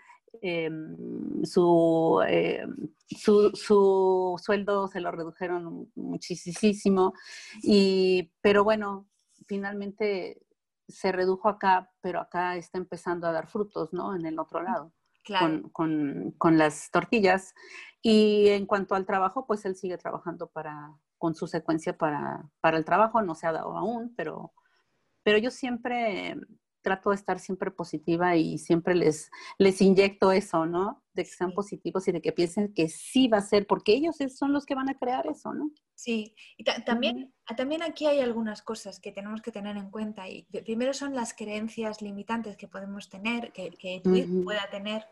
em, 0.42 1.44
su, 1.44 2.22
eh, 2.26 2.66
su, 3.08 3.50
su, 3.54 4.40
sueldo 4.42 4.88
se 4.88 5.00
lo 5.00 5.10
redujeron 5.10 5.90
muchísimo, 5.94 7.14
y, 7.62 8.32
pero 8.40 8.64
bueno, 8.64 9.08
finalmente 9.46 10.40
se 10.88 11.12
redujo 11.12 11.48
acá, 11.48 11.90
pero 12.00 12.20
acá 12.20 12.56
está 12.56 12.78
empezando 12.78 13.26
a 13.26 13.32
dar 13.32 13.46
frutos, 13.48 13.92
¿no? 13.92 14.14
En 14.14 14.26
el 14.26 14.38
otro 14.38 14.62
lado. 14.62 14.92
Con, 15.38 15.68
con, 15.68 16.34
con, 16.38 16.56
las 16.56 16.90
tortillas. 16.90 17.54
Y 18.00 18.48
en 18.48 18.64
cuanto 18.64 18.94
al 18.94 19.04
trabajo, 19.04 19.46
pues 19.46 19.66
él 19.66 19.76
sigue 19.76 19.98
trabajando 19.98 20.46
para, 20.46 20.96
con 21.18 21.34
su 21.34 21.46
secuencia 21.46 21.98
para, 21.98 22.48
para 22.60 22.78
el 22.78 22.84
trabajo, 22.86 23.20
no 23.20 23.34
se 23.34 23.46
ha 23.46 23.52
dado 23.52 23.76
aún, 23.76 24.14
pero, 24.16 24.54
pero 25.22 25.36
yo 25.36 25.50
siempre 25.50 26.36
trato 26.82 27.10
de 27.10 27.16
estar 27.16 27.38
siempre 27.38 27.70
positiva 27.70 28.36
y 28.36 28.58
siempre 28.58 28.94
les, 28.94 29.30
les 29.58 29.80
inyecto 29.80 30.32
eso, 30.32 30.66
¿no? 30.66 31.02
De 31.12 31.24
que 31.24 31.30
sean 31.30 31.52
positivos 31.52 32.06
y 32.08 32.12
de 32.12 32.22
que 32.22 32.32
piensen 32.32 32.72
que 32.72 32.88
sí 32.88 33.28
va 33.28 33.38
a 33.38 33.42
ser, 33.42 33.66
porque 33.66 33.92
ellos 33.92 34.16
son 34.36 34.52
los 34.52 34.64
que 34.64 34.74
van 34.74 34.88
a 34.88 34.98
crear 34.98 35.26
eso, 35.26 35.52
¿no? 35.52 35.70
Sí, 35.94 36.34
y 36.56 36.62
también, 36.62 37.34
también 37.56 37.82
aquí 37.82 38.06
hay 38.06 38.20
algunas 38.20 38.62
cosas 38.62 39.00
que 39.00 39.10
tenemos 39.10 39.42
que 39.42 39.50
tener 39.50 39.76
en 39.76 39.90
cuenta. 39.90 40.28
Y 40.28 40.44
primero 40.44 40.94
son 40.94 41.14
las 41.14 41.34
creencias 41.34 42.02
limitantes 42.02 42.56
que 42.56 42.68
podemos 42.68 43.08
tener, 43.08 43.52
que, 43.52 43.70
que 43.70 44.00
pueda 44.44 44.70
tener 44.70 45.06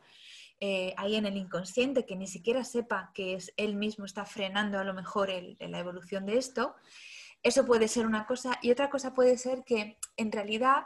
eh, 0.61 0.94
ahí 0.96 1.16
en 1.16 1.26
el 1.26 1.37
inconsciente, 1.37 2.06
que 2.06 2.16
ni 2.16 2.26
siquiera 2.26 2.64
sepa 2.64 3.11
que 3.14 3.35
es 3.35 3.52
él 3.56 3.76
mismo 3.76 4.06
está 4.06 4.25
frenando 4.25 4.78
a 4.78 4.85
lo 4.85 4.94
mejor 4.94 5.28
la 5.58 5.78
evolución 5.78 6.25
de 6.25 6.38
esto. 6.38 6.76
Eso 7.42 7.66
puede 7.66 7.88
ser 7.88 8.06
una 8.06 8.26
cosa. 8.26 8.58
Y 8.62 8.70
otra 8.70 8.88
cosa 8.88 9.12
puede 9.12 9.37
ser 9.37 9.64
que 9.64 9.99
en 10.16 10.32
realidad 10.32 10.85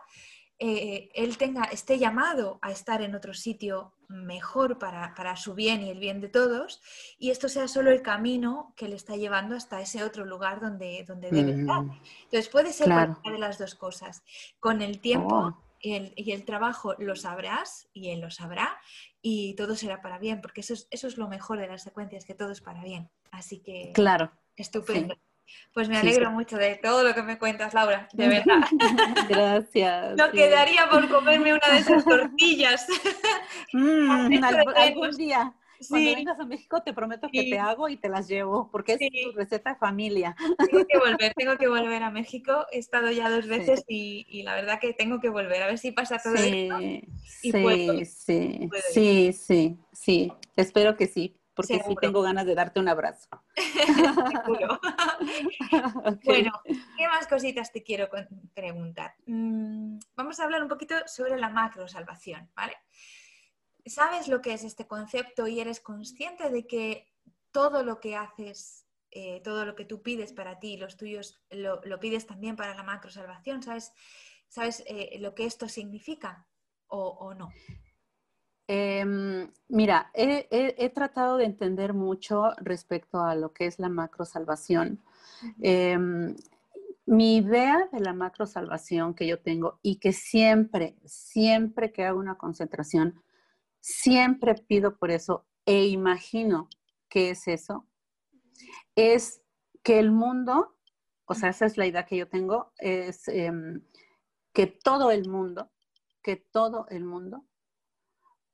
eh, 0.63 1.09
él 1.15 1.39
tenga, 1.39 1.65
esté 1.65 1.99
llamado 1.99 2.59
a 2.61 2.71
estar 2.71 3.01
en 3.01 3.15
otro 3.15 3.33
sitio 3.33 3.95
mejor 4.09 4.79
para, 4.79 5.37
su 5.37 5.55
bien 5.55 5.83
y 5.83 5.89
el 5.89 5.99
bien 5.99 6.21
de 6.21 6.29
todos, 6.29 6.83
y 7.19 7.31
esto 7.31 7.49
sea 7.49 7.67
solo 7.67 7.91
el 7.91 8.03
camino 8.03 8.75
que 8.77 8.87
le 8.87 8.97
está 8.97 9.17
llevando 9.17 9.57
hasta 9.57 9.81
ese 9.81 10.05
otro 10.05 10.27
lugar 10.27 10.61
donde, 10.61 11.03
donde 11.09 11.31
debe 11.31 11.53
estar. 11.53 11.85
Entonces 12.25 12.49
puede 12.51 12.75
ser 12.75 12.89
una 12.89 13.19
de 13.25 13.39
las 13.39 13.59
dos 13.59 13.75
cosas. 13.75 14.23
Con 14.59 14.83
el 14.83 15.01
tiempo 15.01 15.35
oh. 15.35 15.65
y, 15.81 16.31
el, 16.31 16.45
trabajo 16.45 16.95
lo 16.99 17.17
sabrás 17.17 17.89
y 17.95 18.11
él 18.11 18.21
lo 18.21 18.31
sabrá 18.31 18.79
y 19.23 19.55
todo 19.55 19.75
será 19.77 20.03
para 20.03 20.19
bien, 20.19 20.43
porque 20.43 20.61
eso 20.61 20.75
es, 20.75 20.89
eso 20.91 21.07
es 21.07 21.17
lo 21.17 21.27
mejor 21.27 21.59
de 21.59 21.69
las 21.69 21.85
secuencias, 21.85 22.27
que 22.27 22.35
todo 22.35 22.51
es 22.51 22.61
para 22.61 22.83
bien. 22.83 23.11
Así 23.31 23.61
que... 23.61 23.93
Claro. 23.95 24.31
Estupendo. 24.57 25.15
Pues 25.73 25.89
me 25.89 25.99
alegro 25.99 26.31
mucho 26.31 26.57
de 26.57 26.77
todo 26.77 27.05
lo 27.05 27.15
que 27.15 27.23
me 27.23 27.39
cuentas, 27.39 27.75
Laura, 27.75 28.09
de 28.13 28.29
verdad. 28.29 28.61
Gracias. 29.29 30.17
No 30.17 30.31
quedaría 30.33 30.89
por 30.89 31.09
comerme 31.09 31.55
una 31.55 31.69
de 31.73 31.79
esas 31.79 32.05
tortillas. 32.05 32.87
Mm, 33.73 34.43
algún 34.75 35.17
día. 35.17 35.55
Cuando 35.89 36.15
vengas 36.15 36.41
a 36.41 36.45
México 36.45 36.83
te 36.83 36.93
prometo 36.93 37.29
que 37.33 37.45
te 37.45 37.59
hago 37.59 37.89
y 37.89 37.97
te 37.97 38.09
las 38.09 38.29
llevo, 38.29 38.69
porque 38.71 38.95
es 38.95 38.99
tu 38.99 39.33
receta 39.33 39.71
de 39.71 39.77
familia. 39.77 40.35
Tengo 40.59 40.85
que 40.87 40.99
volver, 40.99 41.33
tengo 41.35 41.57
que 41.57 41.69
volver 41.69 42.03
a 42.03 42.11
México. 42.11 42.67
He 42.73 42.79
estado 42.79 43.11
ya 43.11 43.31
dos 43.31 43.47
veces 43.47 43.85
y, 43.87 44.43
la 44.43 44.55
verdad 44.57 44.81
que 44.81 44.93
tengo 44.93 45.21
que 45.21 45.29
volver, 45.29 45.63
a 45.63 45.67
ver 45.67 45.79
si 45.79 45.93
pasa 45.93 46.19
todo 46.19 46.35
esto. 46.35 46.81
Y 46.81 47.03
sí, 47.23 48.05
sí, 48.05 48.71
sí, 48.93 49.33
sí, 49.33 49.79
sí, 49.93 50.33
espero 50.57 50.97
que 50.97 51.07
sí 51.07 51.40
porque 51.61 51.83
sí 51.87 51.95
tengo 52.01 52.23
ganas 52.23 52.47
de 52.47 52.55
darte 52.55 52.81
un 52.81 52.89
abrazo. 52.89 53.29
Bueno, 56.25 56.53
¿qué 56.65 57.09
más 57.09 57.27
cositas 57.27 57.73
te 57.73 57.83
quiero 57.83 58.09
preguntar? 58.55 59.15
Mm, 59.27 59.99
vamos 60.15 60.41
a 60.41 60.45
hablar 60.45 60.63
un 60.63 60.69
poquito 60.69 60.95
sobre 61.07 61.39
la 61.39 61.49
macro 61.49 61.89
salvación, 61.89 62.51
¿vale? 62.55 62.77
¿Sabes 63.87 64.29
lo 64.29 64.41
que 64.41 64.53
es 64.53 64.65
este 64.65 64.87
concepto 64.87 65.47
y 65.47 65.61
eres 65.61 65.81
consciente 65.81 66.51
de 66.51 66.67
que 66.67 67.13
todo 67.51 67.83
lo 67.83 68.01
que 68.01 68.17
haces, 68.17 68.87
eh, 69.11 69.41
todo 69.43 69.65
lo 69.65 69.75
que 69.75 69.85
tú 69.85 70.03
pides 70.03 70.33
para 70.33 70.59
ti, 70.59 70.77
los 70.77 70.97
tuyos, 70.97 71.41
lo, 71.51 71.81
pides 72.01 72.27
también 72.27 72.57
para 72.57 72.75
la 72.75 72.83
macro 72.83 73.11
salvación? 73.11 73.63
¿Sabes, 73.63 73.93
sabes 74.49 74.83
eh, 74.87 75.19
lo 75.21 75.35
que 75.35 75.47
esto 75.47 75.69
significa 75.69 76.47
o 76.89 77.35
no? 77.35 77.51
Em, 78.73 79.51
mira, 79.69 80.13
he, 80.15 80.89
tratado 80.91 81.39
de 81.39 81.45
entender 81.45 81.93
mucho 81.93 82.53
respecto 82.59 83.19
a 83.21 83.35
lo 83.35 83.53
que 83.53 83.67
es 83.67 83.81
la 83.81 83.89
macro 83.89 84.25
salvación. 84.25 85.03
Em, 85.61 86.37
mi 87.05 87.39
idea 87.39 87.89
de 87.93 87.99
la 87.99 88.13
macro 88.13 88.47
salvación 88.47 89.15
que 89.15 89.27
yo 89.27 89.41
tengo 89.41 89.81
y 89.83 89.97
que 89.97 90.13
siempre, 90.13 90.95
siempre 91.05 91.91
que 91.91 92.05
hago 92.05 92.21
una 92.21 92.39
concentración, 92.39 93.21
siempre 93.81 94.55
pido 94.55 94.97
por 94.97 95.11
eso 95.11 95.47
e 95.67 95.87
imagino 95.87 96.69
que 97.09 97.31
es 97.31 97.49
eso, 97.49 97.89
es 98.95 99.43
que 99.83 99.99
el 99.99 100.13
mundo, 100.13 100.77
o 101.25 101.35
sea, 101.35 101.49
esa 101.49 101.67
es 101.67 101.77
la 101.77 101.87
idea 101.87 102.07
que 102.07 102.19
yo 102.19 102.29
tengo, 102.29 102.73
es 102.79 103.27
em, 103.27 103.83
que 104.53 104.69
todo 104.69 105.11
el 105.11 105.29
mundo, 105.29 105.73
que 106.23 106.37
todo 106.37 106.87
el 106.89 107.05
mundo 107.05 107.50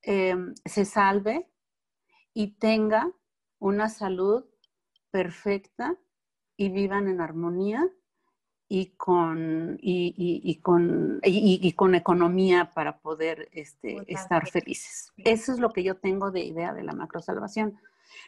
Em, 0.09 0.55
se 0.63 0.85
salve 0.85 1.49
y 2.33 2.53
tenga 2.53 3.11
una 3.59 3.89
salud 3.89 4.45
perfecta 5.11 5.97
y 6.55 6.69
vivan 6.69 7.09
en 7.09 7.19
armonía 7.19 7.85
y 8.69 8.95
con, 8.95 9.77
y, 9.81 10.61
con, 10.61 11.19
y, 11.23 11.73
con 11.73 11.93
economía 11.93 12.71
para 12.73 12.99
poder 12.99 13.49
este, 13.51 13.97
estar 14.07 14.49
felices. 14.49 15.11
Eso 15.17 15.51
es 15.51 15.59
lo 15.59 15.71
que 15.71 15.83
yo 15.83 15.97
tengo 15.97 16.31
de 16.31 16.45
idea 16.45 16.73
de 16.73 16.83
la 16.83 16.93
macro 16.93 17.21
salvación. 17.21 17.77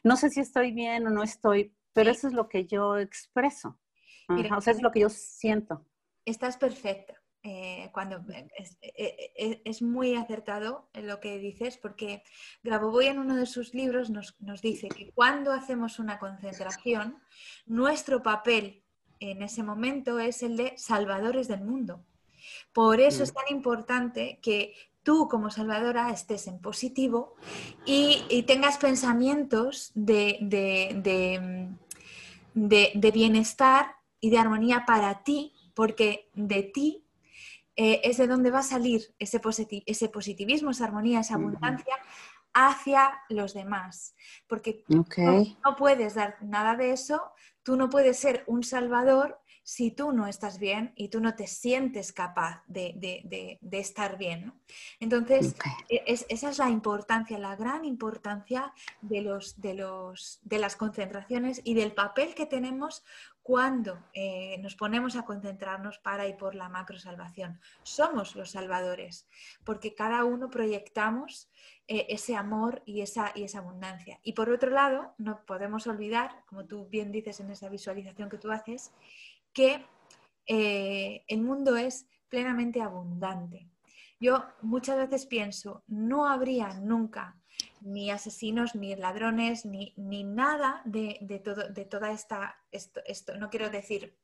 No 0.03 0.17
sé 0.17 0.29
si 0.31 0.41
estoy 0.41 0.73
bien 0.73 1.07
o 1.07 1.11
no 1.11 1.23
estoy, 1.23 1.73
pero 1.93 2.11
eso 2.11 2.27
es 2.27 2.33
lo 2.33 2.49
que 2.49 2.65
yo 2.65 2.97
expreso. 2.97 3.79
o 4.27 4.59
sea, 4.59 4.73
es 4.73 4.81
lo 4.81 4.91
que 4.91 4.99
yo 4.99 5.09
siento. 5.09 5.85
Estás 6.25 6.57
perfecta. 6.57 7.18
Eh, 7.41 7.89
cuando 7.93 8.17
eh, 8.33 8.49
eh, 8.81 9.61
es, 9.63 9.81
muy 9.81 10.15
acertado 10.15 10.89
lo 10.93 11.21
que 11.21 11.39
dices, 11.39 11.77
porque 11.77 12.21
Grabovoi 12.63 13.07
en 13.07 13.17
uno 13.17 13.37
de 13.37 13.45
sus 13.45 13.73
libros 13.73 14.09
nos, 14.09 14.35
dice 14.61 14.89
que 14.89 15.11
cuando 15.11 15.53
hacemos 15.53 15.99
una 15.99 16.19
concentración, 16.19 17.17
nuestro 17.65 18.21
papel 18.21 18.83
en 19.21 19.41
ese 19.41 19.63
momento 19.63 20.19
es 20.19 20.43
el 20.43 20.57
de 20.57 20.77
salvadores 20.77 21.47
del 21.47 21.61
mundo. 21.61 22.03
Por 22.73 22.99
eso 22.99 23.23
es 23.23 23.31
mm. 23.31 23.35
tan 23.35 23.45
importante 23.55 24.39
que 24.41 24.73
tú 25.03 25.29
como 25.29 25.49
salvadora 25.49 26.11
estés 26.11 26.45
en 26.47 26.59
positivo 26.59 27.35
y, 27.85 28.43
tengas 28.47 28.77
pensamientos 28.77 29.91
de, 29.95 30.39
de, 32.53 33.11
bienestar 33.13 33.95
y 34.19 34.29
de 34.29 34.37
armonía 34.37 34.83
para 34.85 35.23
ti, 35.23 35.53
porque 35.73 36.29
de 36.33 36.63
ti 36.63 37.05
eh, 37.81 38.01
es 38.03 38.17
de 38.17 38.27
donde 38.27 38.51
va 38.51 38.59
a 38.59 38.63
salir 38.63 39.15
ese, 39.19 39.39
ese 39.85 40.09
positivismo, 40.09 40.71
esa 40.71 40.83
armonía, 40.83 41.21
esa 41.21 41.35
abundancia 41.35 41.95
hacia 42.53 43.21
los 43.29 43.53
demás. 43.53 44.15
Porque 44.47 44.83
no, 44.89 45.05
puedes 45.77 46.15
dar 46.15 46.35
nada 46.41 46.75
de 46.75 46.91
eso, 46.91 47.31
tú 47.63 47.77
no 47.77 47.89
puedes 47.89 48.19
ser 48.19 48.43
un 48.47 48.63
salvador 48.63 49.39
si 49.63 49.91
tú 49.91 50.11
no 50.11 50.27
estás 50.27 50.59
bien 50.59 50.91
y 50.97 51.07
tú 51.07 51.21
no 51.21 51.35
te 51.35 51.47
sientes 51.47 52.11
capaz 52.11 52.63
de, 52.67 53.57
estar 53.71 54.17
bien. 54.17 54.51
Entonces, 54.99 55.55
e, 55.87 56.03
esa 56.05 56.49
es 56.49 56.57
la 56.57 56.69
importancia, 56.69 57.39
la 57.39 57.55
gran 57.55 57.85
importancia 57.85 58.73
de, 59.01 59.21
los, 59.21 59.61
de, 59.61 59.75
los, 59.75 60.41
de 60.43 60.59
las 60.59 60.75
concentraciones 60.75 61.61
y 61.63 61.75
del 61.75 61.93
papel 61.93 62.35
que 62.35 62.45
tenemos 62.45 63.05
cuando 63.49 63.97
eh, 64.13 64.59
nos 64.59 64.75
ponemos 64.75 65.15
a 65.15 65.25
concentrarnos 65.25 65.97
para 65.97 66.27
y 66.27 66.35
por 66.35 66.53
la 66.53 66.69
macro 66.69 66.99
salvación. 66.99 67.59
Somos 67.81 68.35
los 68.35 68.51
salvadores, 68.51 69.27
porque 69.63 69.95
cada 69.95 70.23
uno 70.23 70.51
proyectamos 70.51 71.49
eh, 71.87 72.05
ese 72.09 72.35
amor 72.35 72.83
y 72.85 73.01
esa, 73.01 73.31
y 73.33 73.45
esa 73.45 73.57
abundancia. 73.57 74.19
Y 74.21 74.33
por 74.33 74.51
otro 74.51 74.69
lado, 74.69 75.15
no 75.17 75.43
podemos 75.47 75.87
olvidar, 75.87 76.43
como 76.45 76.67
tú 76.67 76.89
bien 76.89 77.11
dices 77.11 77.39
en 77.39 77.49
esa 77.49 77.69
visualización 77.69 78.29
que 78.29 78.37
tú 78.37 78.51
haces, 78.51 78.91
que 79.51 79.83
eh, 80.45 81.23
el 81.27 81.41
mundo 81.41 81.75
es 81.75 82.05
plenamente 82.29 82.83
abundante. 82.83 83.67
Yo 84.19 84.45
muchas 84.61 84.95
veces 84.95 85.25
pienso, 85.25 85.81
no 85.87 86.27
habría 86.27 86.79
nunca 86.81 87.38
ni 87.81 88.11
asesinos, 88.11 88.75
ni 88.75 88.95
ladrones, 88.95 89.65
ni, 89.65 89.93
nada 90.23 90.81
de, 90.85 91.41
todo, 91.43 91.69
de 91.69 91.85
toda 91.85 92.11
esta, 92.11 92.57
esto, 92.71 93.37
no 93.37 93.49
quiero 93.49 93.69
decir, 93.69 94.17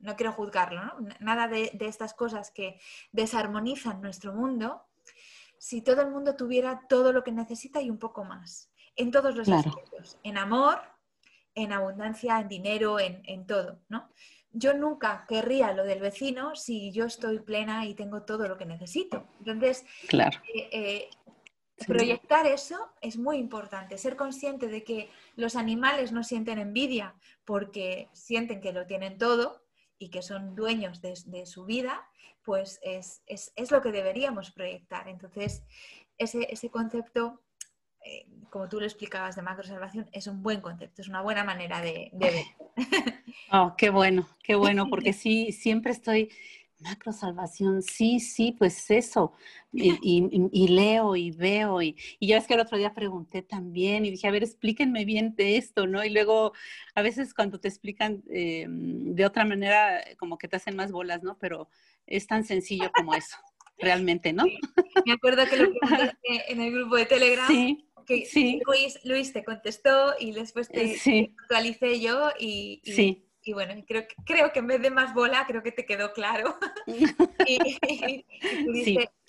no 0.00 0.16
quiero 0.16 0.32
juzgarlo, 0.32 0.80
nada 1.20 1.48
de, 1.48 1.70
estas 1.80 2.14
cosas 2.14 2.50
que 2.50 2.80
desarmonizan 3.12 4.00
nuestro 4.00 4.32
mundo, 4.32 4.82
si 5.58 5.82
todo 5.82 6.02
el 6.02 6.10
mundo 6.10 6.36
tuviera 6.36 6.82
todo 6.88 7.12
lo 7.12 7.22
que 7.22 7.32
necesita 7.32 7.80
y 7.82 7.90
un 7.90 7.98
poco 7.98 8.24
más, 8.24 8.70
en 8.96 9.10
todos 9.10 9.36
los 9.36 9.48
aspectos, 9.48 10.18
en 10.22 10.38
amor, 10.38 10.80
en 11.54 11.72
abundancia, 11.72 12.40
en 12.40 12.48
dinero, 12.48 12.98
en, 12.98 13.22
en 13.26 13.46
todo, 13.46 13.80
¿no? 13.88 14.08
yo 14.52 14.74
nunca 14.74 15.24
querría 15.28 15.72
lo 15.72 15.84
del 15.84 16.00
vecino 16.00 16.56
si 16.56 16.90
yo 16.90 17.04
estoy 17.04 17.38
plena 17.38 17.86
y 17.86 17.94
tengo 17.94 18.22
todo 18.22 18.48
lo 18.48 18.56
que 18.56 18.66
necesito. 18.66 19.26
Entonces, 19.38 19.84
claro. 20.08 20.40
Eh, 20.54 20.68
eh, 20.72 21.10
proyectar 21.86 22.46
eso 22.46 22.92
es 23.00 23.16
muy 23.16 23.38
importante, 23.38 23.98
ser 23.98 24.16
consciente 24.16 24.68
de 24.68 24.84
que 24.84 25.10
los 25.36 25.56
animales 25.56 26.12
no 26.12 26.22
sienten 26.24 26.58
envidia 26.58 27.14
porque 27.44 28.08
sienten 28.12 28.60
que 28.60 28.72
lo 28.72 28.86
tienen 28.86 29.18
todo 29.18 29.62
y 29.98 30.10
que 30.10 30.22
son 30.22 30.54
dueños 30.54 31.00
de, 31.02 31.46
su 31.46 31.64
vida, 31.64 32.08
pues 32.42 32.80
es, 32.82 33.22
lo 33.70 33.82
que 33.82 33.92
deberíamos 33.92 34.50
proyectar. 34.50 35.08
Entonces, 35.08 35.62
ese, 36.16 36.46
ese 36.50 36.70
concepto 36.70 37.40
eh, 38.02 38.26
como 38.48 38.68
tú 38.68 38.80
lo 38.80 38.86
explicabas 38.86 39.36
de 39.36 39.42
macrosalvación, 39.42 40.08
es 40.12 40.26
un 40.26 40.42
buen 40.42 40.60
concepto, 40.60 41.02
es 41.02 41.08
una 41.08 41.20
buena 41.20 41.44
manera 41.44 41.80
de, 41.80 42.10
ver. 42.14 42.34
Oh, 43.52 43.74
qué 43.76 43.90
bueno, 43.90 44.26
qué 44.42 44.54
bueno, 44.54 44.88
porque 44.88 45.12
sí, 45.12 45.52
siempre 45.52 45.92
estoy, 45.92 46.30
macrosalvación, 46.80 47.82
sí, 47.82 48.20
sí, 48.20 48.52
pues 48.58 48.90
eso, 48.90 49.32
y, 49.72 50.68
leo 50.68 51.16
y 51.16 51.30
veo, 51.30 51.82
y, 51.82 51.96
y 52.18 52.28
ya 52.28 52.38
es 52.38 52.46
que 52.46 52.54
el 52.54 52.60
otro 52.60 52.78
día 52.78 52.94
pregunté 52.94 53.42
también 53.42 54.04
y 54.04 54.10
dije, 54.10 54.26
a 54.26 54.30
ver, 54.30 54.42
explíquenme 54.42 55.04
bien 55.04 55.34
de 55.36 55.56
esto, 55.56 55.86
¿no? 55.86 56.04
Y 56.04 56.10
luego, 56.10 56.52
a 56.94 57.02
veces 57.02 57.34
cuando 57.34 57.60
te 57.60 57.68
explican 57.68 58.22
eh, 58.30 58.66
de 58.68 59.24
otra 59.24 59.44
manera, 59.44 60.02
como 60.18 60.38
que 60.38 60.48
te 60.48 60.56
hacen 60.56 60.76
más 60.76 60.92
bolas, 60.92 61.22
¿no? 61.22 61.38
Pero 61.38 61.68
es 62.06 62.26
tan 62.26 62.44
sencillo 62.44 62.90
como 62.94 63.14
eso 63.14 63.36
realmente, 63.78 64.32
¿no? 64.32 64.44
Me 65.06 65.12
acuerdo 65.12 65.46
que 65.46 65.56
lo 65.56 65.70
preguntaste 65.70 66.52
en 66.52 66.60
el 66.60 66.72
grupo 66.72 66.96
de 66.96 67.06
Telegram. 67.06 67.48
Sí 67.48 67.86
sí. 68.24 68.60
Luis, 69.04 69.32
te 69.32 69.44
contestó 69.44 70.14
y 70.18 70.32
después 70.32 70.68
te, 70.68 70.96
actualicé 71.40 72.00
yo 72.00 72.30
y, 72.38 72.82
y, 73.42 73.52
bueno, 73.52 73.74
creo, 73.86 74.06
creo 74.24 74.52
que 74.52 74.58
en 74.58 74.66
vez 74.66 74.82
de 74.82 74.90
más 74.90 75.14
bola, 75.14 75.44
creo 75.46 75.62
que 75.62 75.72
te 75.72 75.86
quedó 75.86 76.12
claro. 76.12 76.58
y, 77.46 77.58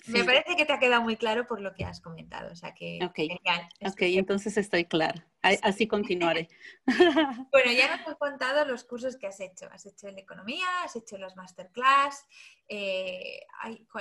Me 0.06 0.24
parece 0.24 0.56
que 0.56 0.64
te 0.66 0.72
ha 0.72 0.78
quedado 0.78 1.02
muy 1.02 1.16
claro 1.16 1.46
por 1.46 1.60
lo 1.60 1.74
que 1.74 1.84
has 1.84 2.00
comentado, 2.00 2.52
o 2.52 2.56
sea 2.56 2.74
que 2.74 2.98
genial. 3.14 3.68
Ok, 3.86 4.02
entonces 4.02 4.56
estoy 4.56 4.84
clara. 4.84 5.26
Así 5.62 5.86
continuaré. 5.86 6.48
bueno, 7.52 7.72
ya 7.72 7.96
nos 7.96 8.06
has 8.06 8.16
contado 8.16 8.64
los 8.64 8.84
cursos 8.84 9.16
que 9.16 9.26
has 9.26 9.40
hecho. 9.40 9.66
Has 9.70 9.86
hecho 9.86 10.08
el 10.08 10.16
de 10.16 10.22
economía, 10.22 10.66
has 10.84 10.96
hecho 10.96 11.18
los 11.18 11.36
masterclass. 11.36 12.26
Eh, 12.68 13.40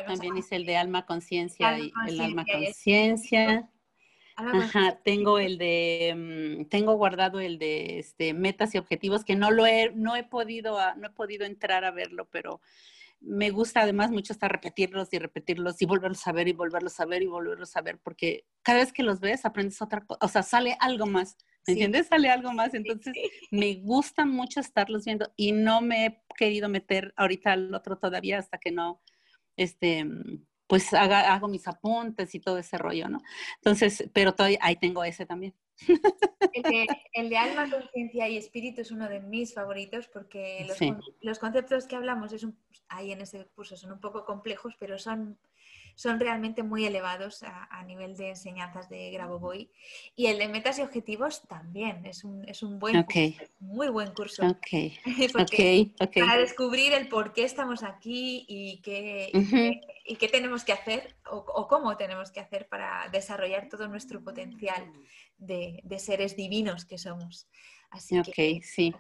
También 0.06 0.38
hice 0.38 0.56
el 0.56 0.66
de 0.66 0.78
alma 0.78 1.06
conciencia 1.06 1.78
y 1.80 1.92
el 2.08 2.20
alma 2.20 2.46
conciencia. 2.46 3.70
Ajá, 4.50 5.00
tengo 5.04 5.40
el 5.40 5.58
de, 5.58 6.14
mm, 6.62 6.66
tengo 6.70 6.94
guardado 6.96 7.40
el 7.40 7.58
de 7.58 8.00
este, 8.00 8.34
metas 8.34 8.74
y 8.76 8.78
objetivos 8.78 9.24
que 9.24 9.36
no 9.36 9.52
lo 9.52 9.66
he, 9.66 9.92
no 9.94 10.16
he 10.16 10.24
podido, 10.24 10.78
no 10.96 11.08
he 11.08 11.12
podido 11.12 11.46
entrar 11.46 11.86
a 11.86 11.92
verlo, 11.92 12.28
pero 12.32 12.62
me 13.22 13.52
gusta 13.52 13.82
además 13.82 14.10
mucho 14.10 14.34
estar 14.34 14.52
repetirlos 14.52 15.10
y 15.14 15.20
repetirlos 15.20 15.82
y 15.82 15.86
volverlos 15.86 16.26
a 16.28 16.32
ver 16.32 16.48
y 16.48 16.54
volverlos 16.54 17.00
a 17.00 17.06
ver 17.06 17.22
y 17.22 17.28
volverlos 17.28 17.76
a 17.78 17.82
ver, 17.82 18.00
porque 18.00 18.46
cada 18.64 18.80
vez 18.80 18.92
que 18.92 19.04
los 19.04 19.20
ves 19.20 19.46
aprendes 19.46 19.82
otra 19.82 20.06
cosa, 20.06 20.20
o 20.22 20.28
sea, 20.28 20.42
sale 20.42 20.76
algo 20.80 21.06
más, 21.06 21.38
¿me 21.68 21.74
entiendes? 21.74 22.08
Sale 22.08 22.30
algo 22.30 22.52
más, 22.52 22.74
entonces 22.74 23.14
me 23.52 23.76
gusta 23.76 24.26
mucho 24.26 24.60
estarlos 24.60 25.06
viendo 25.06 25.32
y 25.36 25.52
no 25.52 25.82
me 25.82 26.06
he 26.06 26.24
querido 26.36 26.68
meter 26.68 27.14
ahorita 27.16 27.54
al 27.54 27.74
otro 27.76 27.98
todavía 27.98 28.40
hasta 28.40 28.58
que 28.58 28.72
no, 28.72 29.02
este, 29.56 30.04
pues 30.72 30.94
hago 30.94 31.50
mis 31.50 31.68
apuntes 31.68 32.34
y 32.34 32.40
todo 32.40 32.58
ese 32.58 32.78
rollo, 32.78 33.10
¿no? 33.10 33.22
Entonces, 33.58 34.10
pero 34.14 34.34
todavía 34.34 34.58
ahí 34.62 34.78
tengo 34.78 35.04
ese 35.04 35.26
también. 35.26 35.54
El 37.14 37.30
de, 37.30 37.38
alma, 37.38 37.70
conciencia 37.70 38.30
y 38.30 38.38
espíritu 38.38 38.80
es 38.80 38.90
uno 38.90 39.10
de 39.10 39.20
mis 39.20 39.54
favoritos 39.54 40.08
porque 40.08 40.66
los, 40.66 40.78
los 41.20 41.40
conceptos 41.40 41.88
que 41.88 41.98
hablamos 41.98 42.32
es 42.32 42.48
ahí 42.88 43.12
en 43.12 43.20
ese 43.20 43.46
curso 43.54 43.76
son 43.76 43.92
un 43.92 44.00
poco 44.00 44.24
complejos, 44.24 44.74
pero 44.80 44.98
son 44.98 45.38
son 46.02 46.20
realmente 46.20 46.64
muy 46.64 46.84
elevados 46.84 47.44
a, 47.44 47.84
nivel 47.84 48.18
de 48.18 48.30
enseñanzas 48.30 48.90
de 48.90 49.12
Grabovoi. 49.12 49.70
Y 50.16 50.26
el 50.26 50.40
de 50.40 50.48
metas 50.48 50.80
y 50.80 50.82
objetivos 50.82 51.44
también 51.48 52.04
es 52.08 52.24
un, 52.24 52.44
es 52.50 52.64
un 52.64 52.80
buen 52.80 53.04
curso, 53.04 53.44
muy 53.60 53.88
buen 53.90 54.12
curso. 54.12 54.42
Para 56.16 56.38
descubrir 56.38 56.94
el 56.94 57.08
por 57.08 57.34
qué 57.34 57.44
estamos 57.44 57.84
aquí 57.84 58.46
y 58.48 58.82
qué, 58.82 59.30
y, 60.06 60.16
qué 60.16 60.28
tenemos 60.28 60.64
que 60.64 60.72
hacer 60.74 61.16
o, 61.30 61.68
cómo 61.68 61.96
tenemos 61.98 62.32
que 62.32 62.40
hacer 62.40 62.68
para 62.68 63.08
desarrollar 63.12 63.70
todo 63.70 63.88
nuestro 63.88 64.24
potencial 64.24 64.92
de, 65.38 65.84
seres 66.00 66.36
divinos 66.36 66.86
que 66.86 66.98
somos. 66.98 67.48
Así 67.92 68.18
ok, 68.18 68.64
sí. 68.64 68.96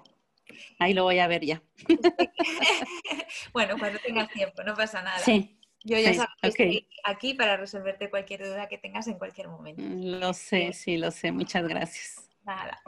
Ahí 0.78 0.94
lo 0.94 1.04
voy 1.04 1.18
a 1.18 1.26
ver 1.26 1.44
ya. 1.46 1.64
bueno, 3.54 3.76
cuando 3.80 3.98
tengas 4.00 4.30
tiempo, 4.30 4.62
no 4.64 4.76
pasa 4.76 5.02
nada. 5.02 5.18
Sí. 5.18 5.58
Yo 5.84 5.98
ya 5.98 6.13
sabes 6.13 6.38
que 6.41 6.48
estoy 6.48 6.88
aquí 7.04 7.34
para 7.34 7.58
resolverte 7.58 8.10
cualquier 8.10 8.46
duda 8.46 8.67
que 8.67 8.78
tengas 8.78 9.08
en 9.08 9.17
cualquier 9.17 9.48
momento. 9.48 9.82
Mm, 9.82 10.20
lo 10.20 10.34
sé, 10.34 10.74
sí, 10.74 10.98
lo 10.98 11.12
sé. 11.12 11.32
Muchas 11.32 11.67
gracias. 11.67 12.30
Nada. 12.44 12.82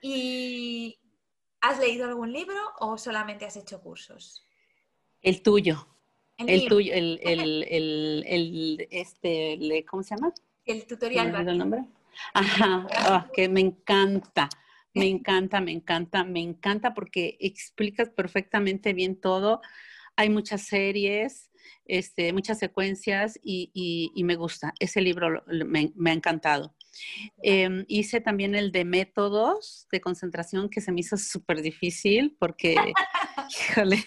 ¿Y 0.00 0.98
has 1.60 1.78
leído 1.78 2.06
algún 2.06 2.32
libro 2.32 2.58
o 2.78 2.96
solamente 2.98 3.44
has 3.44 3.56
hecho 3.56 3.80
cursos? 3.80 4.46
El 5.22 5.42
tuyo. 5.42 5.88
El, 6.38 6.68
tuyo, 6.68 6.92
el, 6.94 7.18
el, 7.24 8.24
el, 8.26 8.88
este, 8.90 9.84
¿cómo 9.88 10.02
se 10.02 10.14
llama? 10.14 10.32
El 10.64 10.86
tutorial. 10.86 11.48
el 11.48 11.58
nombre? 11.58 11.84
Ajá, 12.34 12.86
ah, 12.92 13.28
que 13.32 13.48
me 13.48 13.60
encanta. 13.60 14.48
Me 14.94 15.06
encanta, 15.08 15.60
me 15.60 15.72
encanta, 15.72 16.24
me 16.24 16.40
encanta 16.40 16.94
porque 16.94 17.36
explicas 17.40 18.10
perfectamente 18.10 18.92
bien 18.92 19.20
todo. 19.20 19.60
Hay 20.16 20.30
muchas 20.30 20.62
series, 20.62 21.47
este, 21.84 22.32
muchas 22.32 22.58
secuencias 22.58 23.38
y, 23.42 24.12
me 24.24 24.36
gusta. 24.36 24.74
Ese 24.78 25.00
libro 25.00 25.42
me, 25.46 25.92
ha 26.06 26.12
encantado. 26.12 26.74
Em, 27.42 27.84
hice 27.88 28.20
también 28.20 28.54
el 28.54 28.72
de 28.72 28.84
métodos 28.84 29.86
de 29.92 30.00
concentración 30.00 30.68
que 30.68 30.80
se 30.80 30.92
me 30.92 31.00
hizo 31.00 31.16
súper 31.16 31.62
difícil 31.62 32.36
porque, 32.38 32.74
híjole, 33.76 34.04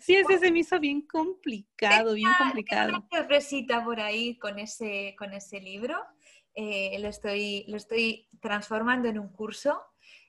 sí, 0.00 0.16
ese 0.16 0.38
se 0.38 0.50
me 0.50 0.60
hizo 0.60 0.80
bien 0.80 1.02
complicado, 1.02 2.14
bien 2.14 2.30
complicado. 2.38 2.88
Una 2.88 3.20
sorpresita 3.20 3.84
por 3.84 4.00
ahí 4.00 4.38
con 4.38 4.58
ese, 4.58 5.14
con 5.18 5.34
ese 5.34 5.60
libro. 5.60 5.96
Eh, 6.54 6.98
lo, 7.00 7.08
estoy, 7.08 7.64
lo 7.68 7.76
estoy 7.76 8.28
transformando 8.40 9.08
en 9.08 9.18
un 9.18 9.28
curso 9.28 9.78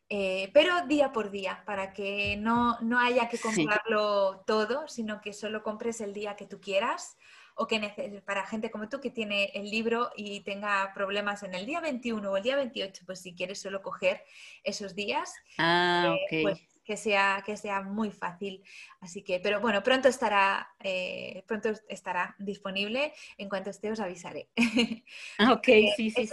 eh, 0.10 0.50
pero 0.54 0.86
día 0.88 1.12
por 1.12 1.32
día, 1.32 1.64
para 1.66 1.94
que 1.94 2.38
no, 2.38 2.80
no 2.82 3.00
haya 3.00 3.28
que 3.28 3.40
comprarlo 3.40 4.44
todo, 4.48 4.88
sino 4.88 5.20
que 5.22 5.34
solo 5.34 5.64
compres 5.64 6.00
el 6.02 6.14
día 6.14 6.36
que 6.36 6.46
tú 6.46 6.62
quieras 6.62 7.18
o 7.56 7.68
que 7.68 8.22
para 8.26 8.46
gente 8.46 8.70
como 8.70 8.88
tú 8.88 9.02
que 9.02 9.10
tiene 9.10 9.46
el 9.56 9.70
libro 9.70 10.12
y 10.16 10.42
tenga 10.42 10.92
problemas 10.94 11.42
en 11.42 11.56
el 11.56 11.66
día 11.66 11.82
21 11.82 12.32
o 12.32 12.38
el 12.38 12.44
día 12.44 12.56
28, 12.56 13.04
pues 13.06 13.20
si 13.20 13.34
quieres 13.34 13.60
solo 13.60 13.82
coger 13.82 14.24
esos 14.64 14.94
días, 14.94 15.34
ah, 15.58 16.16
eh, 16.30 16.44
pues 16.44 16.77
que 16.88 16.96
sea, 16.96 17.44
que 17.46 17.58
sea 17.58 17.82
muy 17.82 18.12
fácil. 18.12 18.64
Así 19.02 19.22
que, 19.22 19.42
pero 19.42 19.60
bueno, 19.60 19.84
pronto 19.84 20.08
estará, 20.08 20.74
eh, 20.82 21.44
pronto 21.46 21.70
estará 21.90 22.34
disponible. 22.40 23.14
En 23.38 23.50
cuanto 23.50 23.70
esté, 23.70 23.92
os 23.92 24.00
avisaré. 24.00 24.50
Ah, 25.40 25.54
ok, 25.54 25.66
sí, 25.96 26.10
sí, 26.12 26.12
sí, 26.12 26.26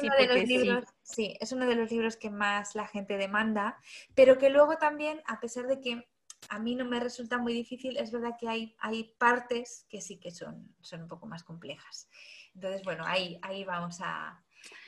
sí. 1.03 1.37
es 1.40 1.53
uno 1.53 1.67
de 1.67 1.75
los 1.75 1.90
libros 1.90 2.17
que 2.17 2.31
más 2.31 2.75
la 2.75 2.87
gente 2.87 3.17
demanda, 3.19 3.79
pero 4.14 4.38
que 4.38 4.49
luego 4.49 4.79
también, 4.79 5.21
a 5.27 5.40
pesar 5.40 5.67
de 5.67 5.81
que 5.81 6.09
a 6.49 6.59
mí 6.59 6.75
no 6.75 6.85
me 6.85 7.01
resulta 7.01 7.38
muy 7.38 7.53
difícil, 7.53 7.97
es 7.97 8.11
verdad 8.12 8.37
que 8.38 8.49
hay, 8.49 8.77
hay 8.79 9.14
partes 9.19 9.87
que 9.88 10.01
sí 10.01 10.19
que 10.19 10.31
son, 10.31 10.75
son 10.81 11.03
un 11.03 11.09
poco 11.09 11.27
más 11.27 11.43
complejas. 11.43 12.09
Entonces, 12.55 12.83
bueno, 12.85 13.05
ahí, 13.07 13.38
ahí 13.43 13.64
vamos 13.64 13.99
a, 14.01 14.43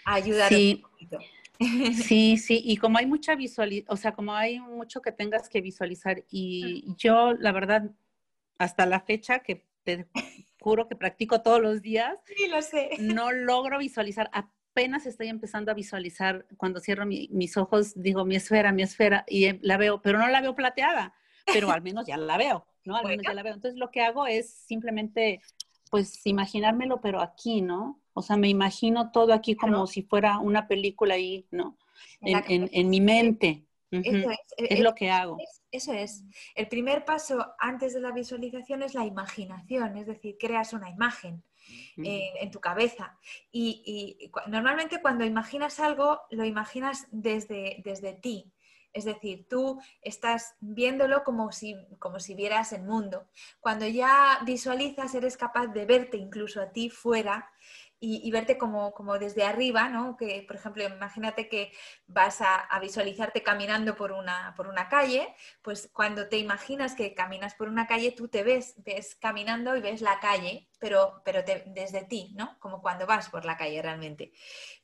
ayudar 0.05 0.53
un 0.55 0.81
poquito. 0.81 1.19
Sí, 2.09 2.37
sí, 2.37 2.61
y 2.65 2.77
como 2.77 2.99
hay 2.99 3.07
mucha 3.07 3.35
visualización, 3.35 3.93
o 3.93 3.97
sea, 3.97 4.13
como 4.13 4.35
hay 4.35 4.61
mucho 4.61 5.01
que 5.01 5.13
tengas 5.13 5.49
que 5.49 5.61
visualizar 5.61 6.25
y 6.31 6.85
yo, 6.97 7.33
la 7.35 7.53
verdad, 7.53 7.91
hasta 8.59 8.87
la 8.87 9.01
fecha 9.01 9.41
que 9.41 9.67
te 9.83 10.07
juro 10.61 10.89
que 10.89 10.97
practico 10.97 11.43
todos 11.43 11.61
los 11.61 11.83
días, 11.83 12.19
sí, 12.25 12.49
lo 12.49 12.61
sé. 12.63 12.91
no 12.99 13.33
logro 13.33 13.79
visualizar, 13.79 14.31
apenas 14.33 15.07
estoy 15.07 15.29
empezando 15.29 15.71
a 15.71 15.75
visualizar, 15.75 16.47
cuando 16.57 16.81
cierro 16.81 17.07
mis 17.07 17.57
ojos, 17.57 17.95
digo, 17.95 18.25
mi 18.25 18.37
esfera, 18.37 18.73
mi 18.73 18.83
esfera, 18.83 19.25
y 19.29 19.47
em, 19.47 19.59
la 19.63 19.77
veo, 19.77 20.03
pero 20.03 20.19
no 20.19 20.29
la 20.29 20.41
veo 20.41 20.55
plateada, 20.55 21.15
pero 21.47 21.71
al 21.71 21.83
menos 21.83 22.07
ya 22.07 22.17
la 22.17 22.37
veo, 22.37 22.67
¿no? 22.85 22.97
Al 22.97 23.07
menos 23.07 23.25
ya 23.25 23.35
la 23.35 23.43
veo. 23.43 23.55
Entonces 23.55 23.79
lo 23.79 23.91
que 23.91 24.03
hago 24.03 24.27
es 24.27 24.51
simplemente, 24.51 25.41
pues, 25.91 26.27
imaginármelo, 26.27 27.01
pero 27.01 27.21
aquí, 27.21 27.63
¿no? 27.63 28.01
O 28.19 28.23
sea, 28.23 28.39
me 28.39 28.49
imagino 28.49 29.11
todo 29.11 29.35
aquí 29.35 29.55
como 29.57 29.87
si 29.87 30.01
fuera 30.01 30.39
una 30.39 30.67
película 30.67 31.15
ahí, 31.15 31.47
¿no? 31.51 31.77
En, 32.23 32.89
mi 32.89 32.99
mente. 32.99 33.67
Eso 33.91 34.31
es, 34.31 34.39
es, 34.57 34.81
lo 34.81 34.95
que 34.95 35.11
hago. 35.11 35.37
eso 35.71 35.93
es. 35.93 36.25
El 36.55 36.67
primer 36.67 37.05
paso 37.05 37.47
antes 37.59 37.93
de 37.93 38.01
la 38.01 38.13
visualización 38.13 38.83
es 38.83 38.95
la 38.95 39.05
imaginación, 39.05 39.99
es 39.99 40.07
decir, 40.07 40.37
creas 40.41 40.73
una 40.73 40.89
imagen. 40.89 41.45
Eh, 41.97 42.31
en 42.41 42.51
tu 42.51 42.61
cabeza. 42.61 43.19
Y, 43.51 44.31
normalmente 44.47 45.03
cuando 45.03 45.25
imaginas 45.25 45.81
algo, 45.81 46.21
lo 46.31 46.45
imaginas 46.45 47.09
desde, 47.11 47.83
desde 47.85 48.15
ti. 48.15 48.53
Es 48.97 49.05
decir, 49.05 49.47
tú 49.49 49.81
estás 50.01 50.57
viéndolo 50.61 51.23
como 51.23 51.53
si, 51.53 51.77
como 51.99 52.19
si 52.19 52.35
vieras 52.35 52.73
el 52.73 52.83
mundo. 52.83 53.29
Cuando 53.61 53.87
ya 53.87 54.41
visualizas, 54.47 55.15
eres 55.15 55.37
capaz 55.37 55.67
de 55.67 55.85
verte 55.85 56.17
incluso 56.17 56.63
a 56.63 56.71
ti 56.71 56.89
fuera 56.89 57.51
y, 57.99 58.31
verte 58.31 58.59
como, 58.59 58.93
como, 58.93 59.19
desde 59.19 59.45
arriba, 59.45 59.89
¿no? 59.89 60.17
Que, 60.17 60.45
por 60.47 60.57
ejemplo, 60.57 60.85
imagínate 60.85 61.49
que 61.49 61.73
vas 62.07 62.41
a, 62.41 62.69
visualizarte 62.81 63.43
caminando 63.43 63.97
por 63.97 64.13
una, 64.13 64.55
por 64.57 64.69
una 64.69 64.89
calle, 64.89 65.35
pues 65.63 65.91
cuando 65.93 66.29
te 66.29 66.39
imaginas 66.39 66.95
que 66.95 67.15
caminas 67.15 67.55
por 67.55 67.69
una 67.69 67.87
calle, 67.87 68.13
tú 68.13 68.29
te 68.29 68.43
ves, 68.43 68.75
ves 68.85 69.15
caminando 69.15 69.77
y 69.77 69.81
ves 69.81 70.03
la 70.03 70.21
calle, 70.21 70.69
pero, 70.79 71.23
pero 71.25 71.43
desde 71.43 72.05
ti, 72.05 72.33
¿no? 72.37 72.59
Como 72.61 72.83
cuando 72.83 73.07
vas 73.07 73.31
por 73.31 73.45
la 73.45 73.57
calle 73.57 73.81
realmente. 73.81 74.33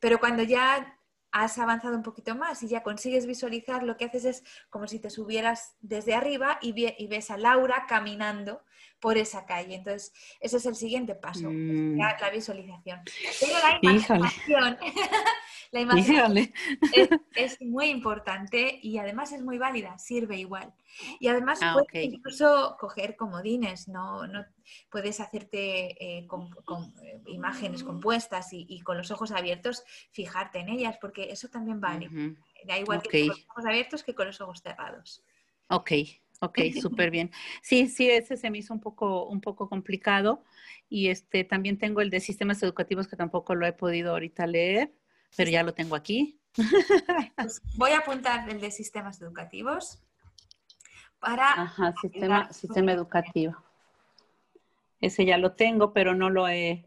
Pero 0.00 0.18
cuando 0.18 0.42
ya 0.42 0.98
has 1.32 1.58
avanzado 1.58 1.96
un 1.96 2.02
poquito 2.02 2.34
más 2.36 2.62
y 2.62 2.68
ya 2.68 2.82
consigues 2.82 3.26
visualizar, 3.26 3.82
lo 3.82 3.96
que 3.96 4.04
haces 4.04 4.24
es 4.24 4.44
como 4.70 4.86
si 4.86 4.98
te 4.98 5.10
subieras 5.10 5.76
desde 5.80 6.14
arriba 6.14 6.58
y, 6.60 6.74
y 7.02 7.06
ves 7.06 7.30
a 7.30 7.38
Laura 7.38 7.86
caminando 7.88 8.62
por 9.02 9.18
esa 9.18 9.44
calle. 9.44 9.74
Entonces, 9.74 10.12
ese 10.40 10.58
es 10.58 10.66
el 10.66 10.76
siguiente 10.76 11.14
paso, 11.16 11.50
mm. 11.50 11.98
la, 11.98 12.30
visualización. 12.30 13.00
Pero 13.40 13.52
la 13.58 13.78
imaginación, 13.82 14.78
la 15.72 15.80
imaginación 15.80 16.52
es, 17.34 17.60
muy 17.62 17.86
importante 17.86 18.78
y 18.82 18.98
además 18.98 19.32
es 19.32 19.42
muy 19.42 19.58
válida, 19.58 19.98
sirve 19.98 20.38
igual. 20.38 20.72
Y 21.18 21.28
además 21.28 21.60
ah, 21.62 21.74
puedes 21.74 22.12
incluso 22.12 22.76
coger 22.78 23.16
comodines, 23.16 23.88
no, 23.88 24.26
no 24.26 24.44
puedes 24.90 25.18
hacerte 25.18 26.18
eh, 26.18 26.26
con, 26.26 26.50
eh, 27.02 27.22
imágenes 27.26 27.82
compuestas 27.82 28.48
y, 28.52 28.80
con 28.82 28.98
los 28.98 29.10
ojos 29.10 29.32
abiertos 29.32 29.82
fijarte 30.10 30.58
en 30.58 30.68
ellas, 30.68 30.98
porque 31.00 31.30
eso 31.30 31.48
también 31.48 31.80
vale. 31.80 32.10
Da 32.66 32.78
igual 32.78 33.02
que 33.02 33.26
con 33.26 33.28
los 33.28 33.46
ojos 33.48 33.64
abiertos 33.66 34.02
que 34.04 34.14
con 34.14 34.26
los 34.26 34.40
ojos 34.42 34.60
cerrados. 34.62 35.24
Ok, 35.68 35.92
Ok, 36.44 36.58
súper 36.80 37.12
bien. 37.12 37.30
Sí, 37.62 37.86
sí, 37.86 38.10
ese 38.10 38.36
se 38.36 38.50
me 38.50 38.58
hizo 38.58 38.74
un 38.74 38.80
poco, 38.80 39.26
un 39.26 39.40
poco 39.40 39.68
complicado. 39.68 40.42
Y 40.88 41.06
este 41.06 41.44
también 41.44 41.78
tengo 41.78 42.00
el 42.00 42.10
de 42.10 42.18
sistemas 42.18 42.60
educativos 42.64 43.06
que 43.06 43.14
tampoco 43.14 43.54
lo 43.54 43.64
he 43.64 43.72
podido 43.72 44.10
ahorita 44.10 44.48
leer, 44.48 44.90
pero 45.36 45.50
ya 45.50 45.62
lo 45.62 45.74
tengo 45.74 45.96
aquí. 45.96 46.38
Pues 47.36 47.62
voy 47.76 47.92
a 47.92 47.98
apuntar 47.98 48.48
el 48.48 48.60
de 48.60 48.70
sistemas 48.70 49.20
educativos 49.20 50.02
para. 51.18 51.62
Ajá, 51.62 51.94
sistema, 52.00 52.52
sistema 52.52 52.92
educativo. 52.92 53.56
Ese 55.00 55.24
ya 55.24 55.38
lo 55.38 55.52
tengo, 55.52 55.92
pero 55.92 56.14
no 56.14 56.30
lo 56.30 56.48
he, 56.48 56.84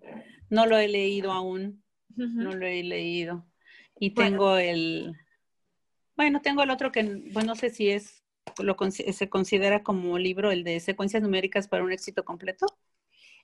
no 0.49 0.65
lo 0.65 0.77
he 0.77 0.88
leído 0.88 1.31
aún. 1.31 1.84
No 2.15 2.53
lo 2.53 2.65
he 2.65 2.81
leído. 2.81 3.45
Y 3.99 4.12
tengo 4.12 4.58
el, 4.58 5.17
bueno, 6.15 6.41
tengo 6.41 6.63
el 6.63 6.69
otro 6.69 6.91
que, 6.91 7.03
bueno, 7.34 7.47
no 7.47 7.55
sé 7.55 7.69
si 7.69 7.89
es, 7.89 8.23
lo, 8.60 8.77
se 8.89 9.29
considera 9.29 9.84
como 9.84 10.17
libro, 10.17 10.51
el 10.51 10.63
de 10.63 10.79
secuencias 10.79 11.21
numéricas 11.21 11.67
para 11.67 11.84
un 11.84 11.91
éxito 11.91 12.23
completo. 12.23 12.65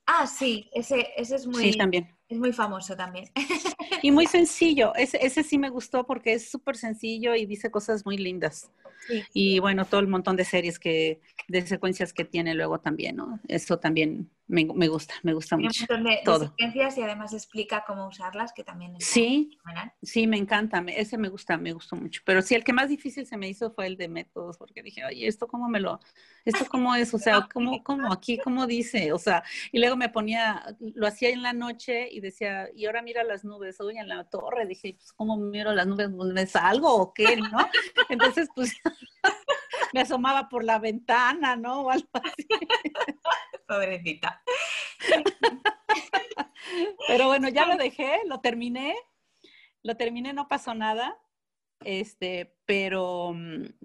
Ah, 0.06 0.26
sí, 0.26 0.70
ese, 0.74 1.10
ese 1.16 1.36
es 1.36 1.48
muy, 1.48 1.72
sí, 1.72 1.78
también. 1.78 2.10
es 2.28 2.38
muy 2.38 2.54
famoso 2.54 2.96
también. 2.96 3.30
Y 4.02 4.12
muy 4.12 4.26
sencillo, 4.26 4.94
ese, 4.96 5.20
ese 5.26 5.44
sí 5.44 5.58
me 5.58 5.70
gustó 5.70 6.06
porque 6.06 6.34
es 6.34 6.50
súper 6.50 6.76
sencillo 6.78 7.36
y 7.36 7.46
dice 7.46 7.72
cosas 7.72 8.06
muy 8.06 8.18
lindas. 8.18 8.72
Y 9.34 9.60
bueno, 9.60 9.86
todo 9.86 10.00
el 10.00 10.08
montón 10.08 10.36
de 10.36 10.46
series 10.46 10.80
que, 10.80 11.20
de 11.48 11.66
secuencias 11.66 12.14
que 12.14 12.24
tiene 12.24 12.54
luego 12.54 12.80
también, 12.80 13.16
¿no? 13.16 13.40
Eso 13.48 13.80
también 13.80 14.30
me, 14.52 14.88
gusta, 14.88 15.14
me 15.24 15.34
gusta 15.34 15.56
mucho. 15.56 15.86
Un 15.90 16.04
montón 16.04 16.12
de, 16.12 16.20
todo. 16.26 16.54
y 16.58 17.02
además 17.02 17.34
explica 17.34 17.86
cómo 17.88 18.08
usarlas, 18.08 18.52
que 18.52 18.64
también 18.64 18.96
es 18.98 19.06
Sí, 19.06 19.58
sí, 20.02 20.28
me 20.28 20.38
encanta, 20.38 20.84
ese 20.90 21.18
me 21.18 21.30
gusta, 21.30 21.58
me 21.58 21.72
gustó 21.72 21.96
mucho. 21.96 22.22
Pero 22.26 22.42
sí, 22.42 22.56
el 22.56 22.64
que 22.64 22.74
más 22.74 22.90
difícil 22.90 23.26
se 23.26 23.38
me 23.38 23.48
hizo 23.48 23.72
fue 23.72 23.88
el 23.88 23.96
de 23.96 24.10
métodos, 24.10 24.58
porque 24.58 24.84
dije, 24.84 25.06
oye, 25.06 25.26
¿esto 25.26 25.48
cómo 25.48 25.70
me 25.70 25.80
lo, 25.80 26.00
esto 26.44 26.66
cómo 26.70 26.94
es? 26.96 27.14
O 27.14 27.18
sea, 27.18 27.48
¿cómo, 27.52 27.82
cómo 27.84 28.12
aquí, 28.12 28.40
cómo 28.40 28.68
dice? 28.68 29.14
O 29.14 29.18
sea, 29.18 29.44
y 29.72 29.80
luego 29.80 29.96
me 29.96 30.10
ponía, 30.10 30.64
lo 30.80 31.08
hacía 31.08 31.30
en 31.30 31.44
la 31.44 31.54
noche 31.54 32.10
y 32.12 32.20
decía, 32.20 32.68
y 32.76 32.86
ahora 32.86 33.02
mira 33.02 33.24
las 33.24 33.46
nubes, 33.46 33.80
oye, 33.80 34.00
en 34.00 34.10
la 34.10 34.26
torre, 34.26 34.66
dije, 34.66 34.96
pues, 34.98 35.14
¿cómo 35.14 35.38
miro 35.38 35.74
las 35.74 35.88
nubes? 35.88 36.10
¿Me 36.10 36.46
salgo 36.46 36.94
o 36.94 37.14
qué, 37.14 37.38
no? 37.38 37.58
Entonces, 38.10 38.50
pues 38.54 38.74
me 39.93 40.01
asomaba 40.01 40.49
por 40.49 40.63
la 40.63 40.80
ventana, 40.80 41.56
¿no? 41.56 41.82
O 41.82 41.89
algo 41.89 42.10
así. 42.13 42.47
Pobrecita. 43.67 44.43
Pero 47.08 47.27
bueno, 47.27 47.49
ya 47.49 47.65
lo 47.65 47.75
dejé, 47.75 48.19
lo 48.27 48.39
terminé, 48.39 48.95
lo 49.84 49.97
terminé, 49.97 50.34
no 50.34 50.47
pasó 50.47 50.73
nada, 50.73 51.17
este, 51.84 52.56
pero, 52.65 53.36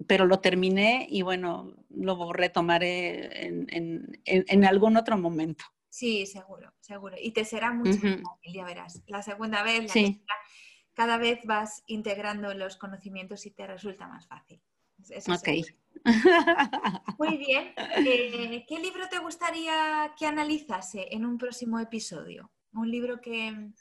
pero 0.07 0.25
lo 0.25 0.39
terminé 0.39 1.07
y 1.09 1.21
bueno, 1.21 1.73
lo 1.89 2.31
retomaré 2.31 3.47
en, 3.47 4.65
algún 4.65 4.97
otro 4.97 5.17
momento. 5.17 5.65
Sí, 5.89 6.25
seguro, 6.25 6.73
seguro. 6.79 7.15
Y 7.19 7.31
te 7.31 7.43
será 7.43 7.73
mucho 7.73 7.99
más 8.03 8.21
fácil, 8.21 8.53
ya 8.53 8.65
verás. 8.65 9.01
La 9.07 9.23
segunda 9.23 9.63
vez, 9.63 9.93
la 9.95 10.17
cada 10.97 11.19
vez 11.19 11.41
vas 11.45 11.83
integrando 11.85 12.51
los 12.55 12.75
conocimientos 12.75 13.45
y 13.45 13.51
te 13.51 13.67
resulta 13.67 14.07
más 14.07 14.25
fácil. 14.27 14.59
ok. 15.27 15.49
Muy 17.19 17.37
bien. 17.37 17.73
Eh, 18.05 18.65
¿Qué 18.67 18.79
libro 18.79 19.07
te 19.09 19.19
gustaría 19.19 20.13
que 20.17 20.25
analizase 20.25 21.07
en 21.11 21.25
un 21.25 21.37
próximo 21.37 21.79
episodio? 21.79 22.51
Un 22.73 22.89
libro 22.89 23.19
que, 23.19 23.71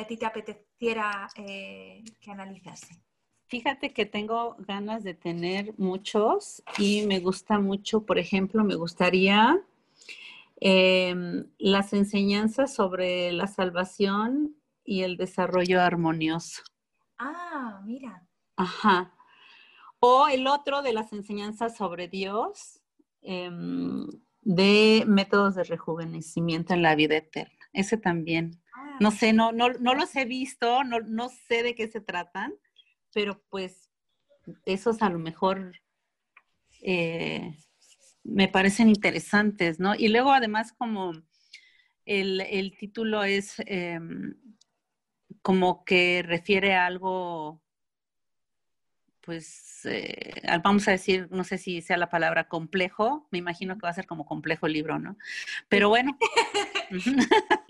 a 0.00 0.04
ti 0.04 0.16
te 0.16 0.26
apeteciera 0.26 1.28
eh, 1.36 2.02
que 2.20 2.30
analizase. 2.30 3.02
Fíjate 3.46 3.92
que 3.92 4.06
tengo 4.06 4.56
ganas 4.60 5.04
de 5.04 5.12
tener 5.12 5.74
muchos 5.76 6.62
y 6.78 7.04
me 7.06 7.20
gusta 7.20 7.58
mucho, 7.58 8.06
por 8.06 8.18
ejemplo, 8.18 8.64
me 8.64 8.76
gustaría 8.76 9.60
em, 10.58 11.44
las 11.58 11.92
enseñanzas 11.92 12.74
sobre 12.74 13.30
la 13.32 13.46
salvación 13.46 14.56
y 14.84 15.02
el 15.02 15.18
desarrollo 15.18 15.82
armonioso. 15.82 16.62
Ah, 17.18 17.82
mira. 17.84 18.26
Ajá. 18.56 19.12
O 20.04 20.26
el 20.26 20.48
otro 20.48 20.82
de 20.82 20.92
las 20.92 21.12
enseñanzas 21.12 21.76
sobre 21.76 22.08
Dios, 22.08 22.80
em, 23.20 24.08
de 24.40 25.04
métodos 25.06 25.54
de 25.54 25.62
rejuvenecimiento 25.62 26.74
en 26.74 26.82
la 26.82 26.96
vida 26.96 27.16
eterna. 27.16 27.68
Ese 27.72 27.96
también. 27.98 28.60
Ah, 28.74 28.96
no 28.98 29.12
sé, 29.12 29.32
no, 29.32 29.52
no, 29.52 29.68
no 29.68 29.94
los 29.94 30.16
he 30.16 30.24
visto, 30.24 30.82
no, 30.82 30.98
no 30.98 31.28
sé 31.28 31.62
de 31.62 31.76
qué 31.76 31.86
se 31.86 32.00
tratan, 32.00 32.52
pero 33.14 33.40
pues 33.48 33.90
esos 34.66 35.02
a 35.02 35.08
lo 35.08 35.20
mejor 35.20 35.72
eh, 36.80 37.56
me 38.24 38.48
parecen 38.48 38.88
interesantes, 38.88 39.78
¿no? 39.78 39.94
Y 39.94 40.08
luego 40.08 40.32
además 40.32 40.72
como 40.72 41.12
el, 42.06 42.76
título 42.76 43.22
es 43.22 43.54
em, 43.66 44.34
como 45.42 45.84
que 45.84 46.24
refiere 46.26 46.74
a 46.74 46.86
algo 46.86 47.62
pues, 49.22 49.84
eh, 49.84 50.42
vamos 50.62 50.86
a 50.88 50.92
decir, 50.92 51.28
no 51.30 51.44
sé 51.44 51.56
si 51.56 51.80
sea 51.80 51.96
la 51.96 52.10
palabra 52.10 52.48
complejo, 52.48 53.26
me 53.30 53.38
imagino 53.38 53.74
que 53.76 53.82
va 53.82 53.90
a 53.90 53.94
ser 53.94 54.06
como 54.06 54.26
complejo 54.26 54.66
el 54.66 54.72
libro, 54.72 54.98
¿no? 54.98 55.16
Pero 55.68 55.88
bueno. 55.88 56.18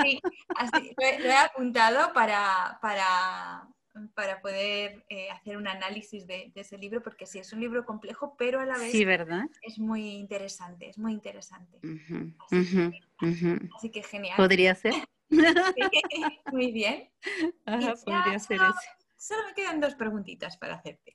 sí, 0.03 0.21
así, 0.57 0.95
lo, 0.97 1.05
he, 1.05 1.37
apuntado 1.37 2.13
para, 2.15 2.79
para, 2.81 3.69
para 4.15 4.41
poder 4.41 5.05
eh, 5.11 5.31
hacer 5.31 5.59
un 5.59 5.69
análisis 5.69 6.27
de, 6.27 6.51
ese 6.55 6.79
libro, 6.79 7.03
porque 7.03 7.27
sí, 7.27 7.39
es 7.39 7.53
un 7.53 7.61
libro 7.61 7.85
complejo, 7.85 8.35
pero 8.39 8.59
a 8.59 8.67
la 8.67 8.79
vez 8.79 8.91
sí, 8.91 9.05
¿verdad? 9.05 9.45
es 9.61 9.79
muy 9.79 10.09
interesante, 10.11 10.89
es 10.89 10.99
muy 10.99 11.13
interesante. 11.13 11.79
así, 13.77 13.91
que, 13.91 14.03
genial. 14.03 14.37
¿Podría 14.37 14.75
ser? 14.75 14.95
muy 16.53 16.73
bien. 16.73 17.11
podría 18.07 18.39
ser 18.39 18.57
ese 18.57 19.02
solo 19.23 19.47
me 19.47 19.55
quedan 19.55 19.81
dos 19.81 19.95
preguntitas 19.95 20.57
para 20.57 20.75
hacerte. 20.75 21.15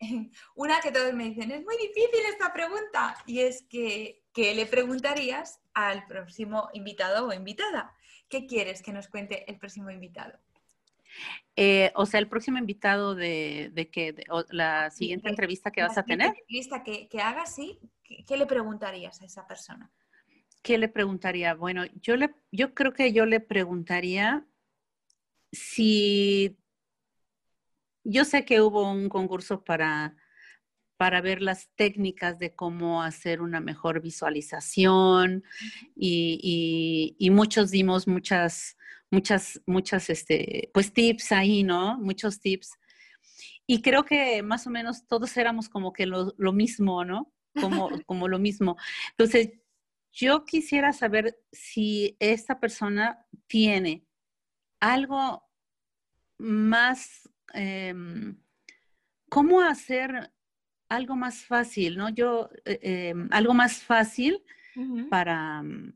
Una 0.54 0.80
que 0.80 0.90
todos 0.90 1.12
me 1.14 1.24
dicen, 1.24 1.50
es 1.50 1.62
muy 1.62 1.76
difícil 1.76 2.24
esta 2.28 2.52
pregunta, 2.52 3.16
y 3.26 3.40
es 3.40 3.62
que, 3.68 4.22
¿qué 4.32 4.54
le 4.54 4.66
preguntarías 4.66 5.60
al 5.74 6.06
próximo 6.06 6.70
invitado 6.72 7.28
o 7.28 7.32
invitada? 7.32 7.94
¿Qué 8.28 8.46
quieres 8.46 8.82
que 8.82 8.92
nos 8.92 9.08
cuente 9.08 9.48
el 9.50 9.58
próximo 9.58 9.90
invitado? 9.90 10.38
Eh, 11.54 11.92
o 11.94 12.06
sea, 12.06 12.18
el 12.18 12.28
próximo 12.28 12.58
invitado 12.58 13.14
de, 13.14 13.70
de 13.72 13.90
que 13.90 14.24
la 14.50 14.90
siguiente 14.90 15.28
entrevista 15.28 15.70
que 15.70 15.82
vas 15.82 15.96
a 15.98 16.02
tener. 16.02 16.28
La 16.28 16.32
entrevista 16.32 16.82
que, 16.82 17.08
que 17.08 17.20
hagas, 17.20 17.54
sí. 17.54 17.78
¿Qué, 18.02 18.36
le 18.36 18.46
preguntarías 18.46 19.20
a 19.20 19.26
esa 19.26 19.46
persona? 19.46 19.92
¿Qué 20.62 20.78
le 20.78 20.88
preguntaría? 20.88 21.54
Bueno, 21.54 21.84
yo, 22.00 22.16
le, 22.16 22.34
yo 22.50 22.74
creo 22.74 22.92
que 22.92 23.12
yo 23.12 23.26
le 23.26 23.40
preguntaría 23.40 24.46
si 25.52 26.58
yo 28.04 28.24
sé 28.24 28.44
que 28.44 28.60
hubo 28.60 28.90
un 28.90 29.08
concurso 29.08 29.64
para, 29.64 30.16
para 30.96 31.20
ver 31.20 31.42
las 31.42 31.68
técnicas 31.74 32.38
de 32.38 32.54
cómo 32.54 33.02
hacer 33.02 33.40
una 33.40 33.60
mejor 33.60 34.00
visualización 34.00 35.42
y, 35.96 37.16
muchos 37.32 37.70
dimos 37.70 38.06
muchas, 38.06 38.76
muchas, 39.10 39.60
muchas, 39.66 40.10
este, 40.10 40.70
pues 40.72 40.92
tips 40.92 41.32
ahí, 41.32 41.62
¿no? 41.62 41.98
Muchos 41.98 42.40
tips. 42.40 42.78
Y 43.66 43.80
creo 43.80 44.04
que 44.04 44.42
más 44.42 44.66
o 44.66 44.70
menos 44.70 45.06
todos 45.06 45.36
éramos 45.36 45.68
como 45.68 45.92
que 45.92 46.06
lo, 46.06 46.34
mismo, 46.52 47.04
¿no? 47.04 47.32
Como, 47.60 47.88
como 48.06 48.28
lo 48.28 48.38
mismo. 48.38 48.76
Entonces, 49.10 49.50
yo 50.12 50.44
quisiera 50.44 50.92
saber 50.92 51.36
si 51.50 52.16
esta 52.20 52.60
persona 52.60 53.26
tiene 53.48 54.06
algo 54.78 55.42
más 56.38 57.28
Em, 57.52 58.36
cómo 59.28 59.60
hacer 59.60 60.32
algo 60.88 61.16
más 61.16 61.44
fácil, 61.44 61.96
¿no? 61.96 62.08
Yo, 62.08 62.50
eh, 62.64 63.10
em, 63.10 63.28
algo 63.32 63.54
más 63.54 63.82
fácil 63.82 64.42
para, 65.10 65.62
mm, 65.62 65.92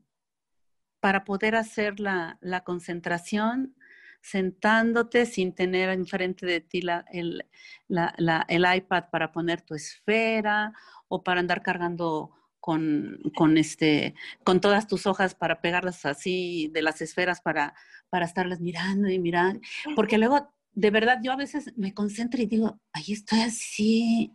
para 0.99 1.23
poder 1.23 1.55
hacer 1.55 1.99
la, 1.99 2.37
concentración 2.65 3.75
sentándote 4.21 5.25
sin 5.25 5.53
tener 5.55 5.89
enfrente 5.89 6.45
de 6.45 6.59
ti 6.61 6.81
el, 7.11 7.45
el, 7.87 8.65
iPad 8.75 9.05
para 9.09 9.31
poner 9.31 9.61
tu 9.61 9.75
esfera 9.75 10.73
o 11.07 11.23
para 11.23 11.39
andar 11.39 11.61
cargando 11.61 12.31
con, 12.59 13.19
con, 13.35 13.57
este, 13.57 14.15
con 14.43 14.59
todas 14.59 14.87
tus 14.87 15.07
hojas 15.07 15.35
para 15.35 15.61
pegarlas 15.61 16.05
así 16.05 16.69
de 16.73 16.81
las 16.81 17.01
esferas 17.01 17.39
para, 17.41 17.73
para 18.09 18.25
estarlas 18.25 18.59
mirando 18.59 19.09
y 19.09 19.19
mirando. 19.19 19.61
Porque 19.95 20.17
luego 20.17 20.53
de 20.79 20.91
verdad, 20.91 21.19
yo 21.21 21.33
a 21.33 21.35
veces 21.35 21.73
me 21.75 21.93
concentro 21.93 22.41
y 22.41 22.45
digo, 22.45 22.79
ahí 22.93 23.11
estoy 23.11 23.41
así. 23.41 24.33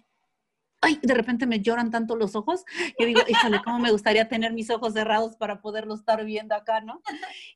Ay, 0.83 0.99
de 1.03 1.15
repente 1.15 1.47
me 1.47 1.61
lloran 1.61 1.91
tanto 1.91 2.17
los 2.17 2.37
ojos 2.37 2.65
que 2.99 3.07
digo, 3.07 3.23
híjole, 3.27 3.63
cómo 3.65 3.79
me 3.79 3.91
gustaría 3.91 4.29
tener 4.29 4.53
mis 4.53 4.69
ojos 4.69 4.93
cerrados 4.93 5.37
para 5.37 5.63
poderlo 5.63 5.95
estar 5.95 6.23
viendo 6.23 6.55
acá, 6.55 6.83
¿no? 6.83 7.01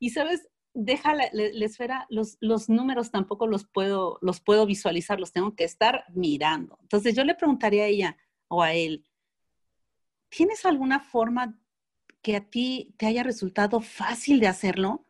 Y 0.01 0.09
sabes, 0.11 0.49
deja 0.73 1.15
la, 1.15 1.25
esfera, 1.25 2.07
los, 2.09 2.39
los, 2.41 2.71
números 2.71 3.11
tampoco 3.11 3.47
los 3.47 3.67
puedo, 3.67 4.19
los 4.23 4.41
puedo 4.41 4.65
visualizar, 4.65 5.21
los 5.21 5.33
tengo 5.33 5.55
que 5.55 5.65
estar 5.65 6.05
mirando. 6.15 6.79
Entonces 6.81 7.15
yo 7.15 7.25
le 7.25 7.35
preguntaría 7.35 7.85
a 7.85 7.89
ella 7.89 8.17
o 8.49 8.63
a 8.63 8.73
él, 8.73 9.05
¿tienes 10.31 10.65
alguna 10.65 11.01
forma 11.01 11.61
que 12.23 12.37
a 12.37 12.49
ti 12.49 12.95
te 12.97 13.05
haya 13.05 13.23
resultado 13.23 13.83
fácil 13.83 14.41
de 14.41 14.47
hacerlo? 14.47 15.05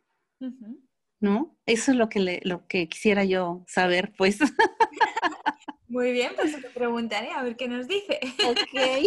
¿No? 1.19 1.57
Eso 1.65 1.91
es 1.91 1.97
lo 1.97 2.09
que, 2.09 2.39
lo 2.43 2.67
que 2.67 2.87
quisiera 2.87 3.25
yo 3.25 3.63
saber, 3.67 4.13
pues. 4.17 4.39
Muy 5.87 6.11
bien, 6.11 6.33
pues 6.35 6.59
te 6.61 6.69
preguntaré 6.69 7.31
a 7.31 7.43
ver 7.43 7.57
qué 7.57 7.67
nos 7.67 7.87
dice. 7.87 8.19
Ok. 8.47 9.03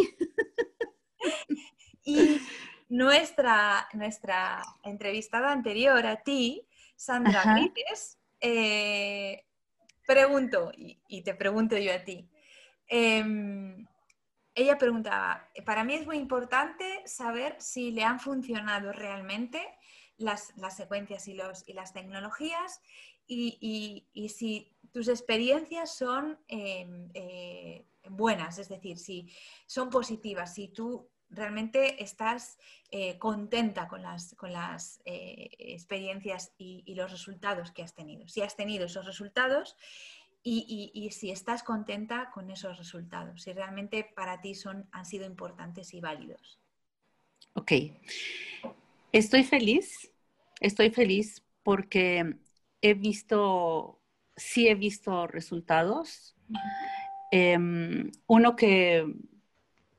y 2.04 2.40
nuestra, 2.88 3.88
nuestra 3.94 4.62
entrevistada 4.82 5.52
anterior 5.52 6.04
a 6.06 6.16
ti, 6.22 6.68
Sandra 6.96 7.42
Grites, 7.54 8.18
eh, 8.40 9.44
pregunto, 10.06 10.72
y, 10.76 11.22
te 11.22 11.34
pregunto 11.34 11.78
yo 11.78 11.94
a 11.94 12.04
ti, 12.04 12.28
em, 12.88 13.86
ella 14.54 14.76
preguntaba, 14.76 15.48
para 15.64 15.84
mí 15.84 15.94
es 15.94 16.04
muy 16.04 16.18
importante 16.18 17.02
saber 17.06 17.56
si 17.58 17.92
le 17.92 18.04
han 18.04 18.20
funcionado 18.20 18.92
realmente 18.92 19.62
las, 20.18 20.52
secuencias 20.76 21.26
y, 21.28 21.34
los, 21.34 21.68
y, 21.68 21.72
las 21.72 21.92
tecnologías 21.92 22.80
y, 23.26 24.06
si 24.28 24.76
tus 24.92 25.08
experiencias 25.08 25.94
son 25.94 26.38
em, 26.48 27.10
eh, 27.14 27.86
buenas, 28.08 28.58
es 28.58 28.68
decir, 28.68 28.98
si 28.98 29.32
son 29.66 29.90
positivas, 29.90 30.54
si 30.54 30.68
tú 30.68 31.08
realmente 31.32 32.02
estás 32.02 32.58
eh, 32.90 33.18
contenta 33.18 33.88
con 33.88 34.02
las, 34.02 34.34
con 34.34 34.52
las 34.52 35.00
eh, 35.04 35.48
experiencias 35.58 36.52
y, 36.58 36.94
los 36.94 37.10
resultados 37.10 37.70
que 37.72 37.82
has 37.82 37.94
tenido. 37.94 38.28
Si 38.28 38.42
has 38.42 38.54
tenido 38.54 38.84
esos 38.84 39.06
resultados 39.06 39.76
y, 40.44 41.08
si 41.12 41.30
estás 41.30 41.62
contenta 41.62 42.30
con 42.32 42.50
esos 42.50 42.76
resultados, 42.76 43.42
si 43.42 43.52
realmente 43.52 44.04
para 44.14 44.40
ti 44.40 44.54
son, 44.54 44.88
han 44.92 45.06
sido 45.06 45.24
importantes 45.24 45.94
y 45.94 46.00
válidos. 46.00 46.60
Ok. 47.54 47.72
Estoy 49.12 49.44
feliz, 49.44 50.12
estoy 50.60 50.90
feliz 50.90 51.44
porque 51.62 52.36
he 52.80 52.94
visto, 52.94 54.00
sí 54.36 54.68
he 54.68 54.74
visto 54.74 55.26
resultados. 55.26 56.34
Em, 57.30 58.10
uno 58.26 58.56
que 58.56 59.06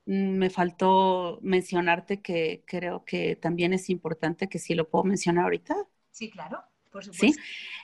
me 0.06 0.49
faltó 0.49 1.39
mencionarte 1.41 2.21
que 2.21 2.63
creo 2.65 3.06
que 3.06 3.36
también 3.36 3.73
es 3.73 3.89
importante, 3.89 4.49
que 4.49 4.60
sí 4.60 4.76
lo 4.76 4.89
puedo 4.89 5.06
mencionar 5.06 5.45
ahorita. 5.45 5.76
Sí, 6.12 6.30
claro, 6.30 6.63
por 6.91 7.04
supuesto. 7.04 7.26
Sí, 7.26 7.36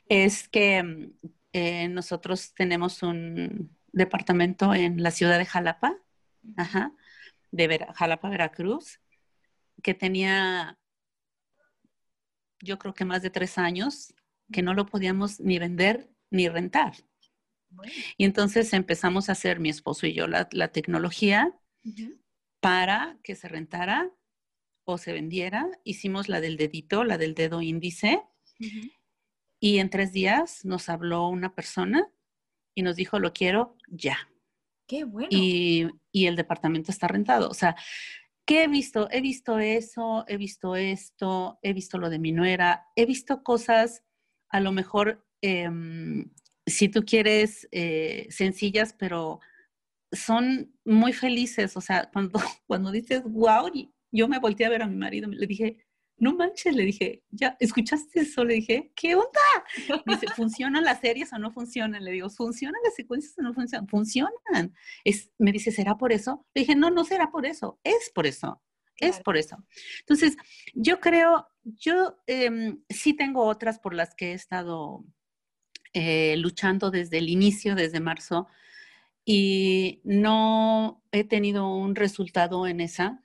es 0.09 0.49
que 0.49 1.11
eh, 1.53 1.87
nosotros 1.87 2.53
tenemos 2.53 3.01
un 3.03 3.75
departamento 3.91 4.73
en 4.73 5.01
la 5.01 5.11
ciudad 5.11 5.37
de 5.37 5.45
Jalapa, 5.45 5.97
ajá, 6.57 6.93
de 7.51 7.87
Jalapa, 7.95 8.29
Veracruz, 8.29 8.99
que 9.81 9.93
tenía, 9.93 10.77
yo 12.61 12.77
creo 12.79 12.93
que 12.93 13.05
más 13.05 13.21
de 13.21 13.29
tres 13.29 13.57
años, 13.57 14.13
que 14.51 14.61
no 14.61 14.73
lo 14.73 14.85
podíamos 14.85 15.39
ni 15.39 15.59
vender 15.59 16.09
ni 16.31 16.47
rentar. 16.49 16.93
Y 18.17 18.25
entonces 18.25 18.73
empezamos 18.73 19.29
a 19.29 19.33
hacer 19.33 19.59
mi 19.59 19.69
esposo 19.69 20.07
y 20.07 20.13
yo 20.13 20.27
la, 20.27 20.47
tecnología 20.71 21.53
para 22.59 23.17
que 23.23 23.35
se 23.35 23.47
rentara 23.47 24.11
o 24.85 24.97
se 24.97 25.13
vendiera. 25.13 25.69
Hicimos 25.83 26.29
la 26.29 26.41
del 26.41 26.57
dedito, 26.57 27.03
la 27.03 27.17
del 27.17 27.35
dedo 27.35 27.61
índice. 27.61 28.23
Y 29.59 29.77
en 29.77 29.89
tres 29.89 30.11
días 30.11 30.65
nos 30.65 30.89
habló 30.89 31.27
una 31.27 31.53
persona 31.53 32.07
y 32.73 32.81
nos 32.81 32.95
dijo, 32.95 33.19
lo 33.19 33.33
quiero 33.33 33.77
ya. 33.87 34.17
Qué 34.87 35.03
bueno. 35.03 35.29
Y, 35.29 35.87
y 36.11 36.25
el 36.25 36.35
departamento 36.35 36.91
está 36.91 37.07
rentado. 37.07 37.49
O 37.49 37.53
sea, 37.53 37.75
¿qué 38.49 38.63
he 38.63 38.67
visto? 38.67 39.07
He 39.11 39.21
visto 39.21 39.59
eso, 39.59 40.25
he 40.27 40.35
visto 40.35 40.75
esto, 40.75 41.59
he 41.61 41.71
visto 41.71 41.99
lo 41.99 42.09
de 42.09 42.17
mi 42.17 42.31
nuera, 42.31 42.87
he 42.95 43.05
visto 43.05 43.43
cosas 43.43 44.03
a 44.49 44.59
lo 44.59 44.71
mejor, 44.71 45.23
em, 45.43 46.31
si 46.65 46.89
tú 46.89 47.05
quieres, 47.05 47.67
eh, 47.71 48.25
sencillas, 48.31 48.95
pero 48.97 49.39
son 50.11 50.73
muy 50.83 51.13
felices. 51.13 51.77
O 51.77 51.81
sea, 51.81 52.09
cuando, 52.11 52.39
cuando 52.67 52.91
dices, 52.91 53.21
wow, 53.23 53.69
yo 54.11 54.27
me 54.27 54.39
volteé 54.39 54.65
a 54.65 54.69
ver 54.69 54.81
a 54.81 54.87
mi 54.87 54.95
marido, 54.95 55.29
le 55.29 55.45
dije, 55.45 55.85
no 56.19 56.35
manches, 56.35 56.75
le 56.75 56.83
dije, 56.85 57.23
ya, 57.31 57.55
¿escuchaste 57.59 58.21
eso? 58.21 58.43
Le 58.43 58.55
dije, 58.55 58.91
¿qué 58.95 59.15
onda? 59.15 60.01
Me 60.05 60.15
dice, 60.15 60.27
¿funcionan 60.35 60.83
las 60.83 60.99
series 60.99 61.31
o 61.33 61.39
no 61.39 61.51
funcionan? 61.51 62.03
Le 62.03 62.11
digo, 62.11 62.29
¿funcionan 62.29 62.81
las 62.83 62.95
secuencias 62.95 63.37
o 63.37 63.41
no 63.41 63.53
funcionan? 63.53 63.87
Funcionan. 63.87 64.73
Es, 65.03 65.31
me 65.37 65.51
dice, 65.51 65.71
¿será 65.71 65.97
por 65.97 66.11
eso? 66.11 66.45
Le 66.53 66.61
dije, 66.61 66.75
no, 66.75 66.89
no 66.89 67.05
será 67.05 67.31
por 67.31 67.45
eso, 67.45 67.79
es 67.83 68.11
por 68.13 68.27
eso. 68.27 68.61
Es 68.99 69.21
por 69.21 69.37
eso. 69.37 69.57
Entonces, 70.01 70.35
yo 70.73 70.99
creo, 70.99 71.47
yo 71.63 72.17
em, 72.27 72.83
sí 72.89 73.13
tengo 73.13 73.45
otras 73.45 73.79
por 73.79 73.93
las 73.93 74.13
que 74.13 74.31
he 74.31 74.33
estado 74.33 75.05
eh, 75.93 76.35
luchando 76.37 76.91
desde 76.91 77.19
el 77.19 77.29
inicio, 77.29 77.75
desde 77.75 77.99
marzo, 77.99 78.47
y 79.25 80.01
no 80.03 81.03
he 81.11 81.23
tenido 81.23 81.73
un 81.73 81.95
resultado 81.95 82.67
en 82.67 82.81
esa. 82.81 83.23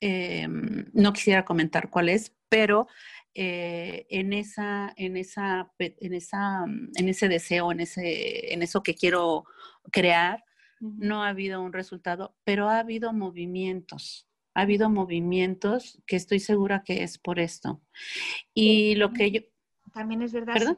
Em, 0.00 0.86
no 0.92 1.12
quisiera 1.12 1.44
comentar 1.44 1.90
cuál 1.90 2.08
es, 2.08 2.32
pero 2.48 2.86
eh, 3.34 4.06
en, 4.10 4.32
esa, 4.32 4.92
en, 4.96 5.16
esa, 5.16 5.72
en, 5.78 6.14
esa, 6.14 6.64
en 6.66 7.08
ese 7.08 7.28
deseo, 7.28 7.72
en, 7.72 7.80
ese, 7.80 8.52
en 8.52 8.62
eso 8.62 8.82
que 8.82 8.94
quiero 8.94 9.44
crear, 9.90 10.44
no 10.80 11.24
ha 11.24 11.28
habido 11.28 11.60
un 11.60 11.72
resultado, 11.72 12.36
pero 12.44 12.68
ha 12.68 12.78
habido 12.78 13.12
movimientos 13.12 14.28
ha 14.58 14.62
habido 14.62 14.90
movimientos 14.90 16.02
que 16.04 16.16
estoy 16.16 16.40
segura 16.40 16.82
que 16.82 17.04
es 17.04 17.16
por 17.16 17.38
esto. 17.38 17.80
Y 18.52 18.96
lo 18.96 19.12
que 19.12 19.30
yo... 19.30 19.40
También 19.92 20.20
es 20.20 20.32
verdad. 20.32 20.76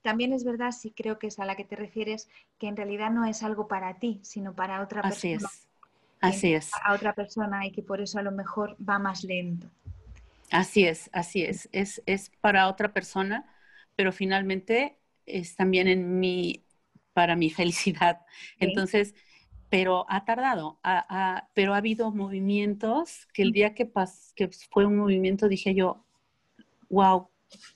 también 0.00 0.32
es 0.32 0.44
verdad, 0.44 0.70
sí 0.70 0.92
creo 0.92 1.18
que 1.18 1.26
es 1.26 1.40
a 1.40 1.44
la 1.44 1.56
que 1.56 1.64
te 1.64 1.74
refieres, 1.74 2.28
que 2.56 2.68
en 2.68 2.76
realidad 2.76 3.10
no 3.10 3.24
es 3.24 3.42
algo 3.42 3.66
para 3.66 3.98
ti, 3.98 4.20
sino 4.22 4.54
para 4.54 4.80
otra 4.80 5.00
Así 5.00 5.30
persona. 5.30 5.50
Es. 5.52 5.68
Así 6.20 6.54
es. 6.54 6.70
A 6.84 6.94
otra 6.94 7.14
persona 7.14 7.66
y 7.66 7.72
que 7.72 7.82
por 7.82 8.00
eso 8.00 8.18
a 8.18 8.22
lo 8.22 8.32
mejor 8.32 8.76
va 8.86 8.98
más 8.98 9.24
lento. 9.24 9.68
Así 10.50 10.84
es, 10.84 11.10
así 11.12 11.42
es. 11.42 11.68
Es, 11.72 12.02
es 12.06 12.30
para 12.40 12.68
otra 12.68 12.92
persona, 12.92 13.44
pero 13.96 14.12
finalmente 14.12 14.98
es 15.26 15.56
también 15.56 15.88
en 15.88 16.18
mi, 16.18 16.64
para 17.12 17.36
mi 17.36 17.50
felicidad. 17.60 18.20
Entonces, 18.58 19.14
pero 19.68 20.06
ha 20.08 20.24
tardado, 20.24 20.80
pero 21.54 21.74
ha 21.74 21.78
habido 21.78 22.12
movimientos 22.12 23.26
que 23.32 23.42
el 23.42 23.52
día 23.52 23.74
que, 23.74 23.90
que 24.34 24.50
fue 24.70 24.86
un 24.86 24.96
movimiento 24.96 25.48
dije 25.48 25.74
yo, 25.74 26.06
wow, 26.88 27.28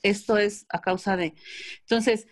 esto 0.02 0.38
es 0.38 0.66
a 0.68 0.80
causa 0.80 1.16
de... 1.16 1.34
Entonces, 1.80 2.26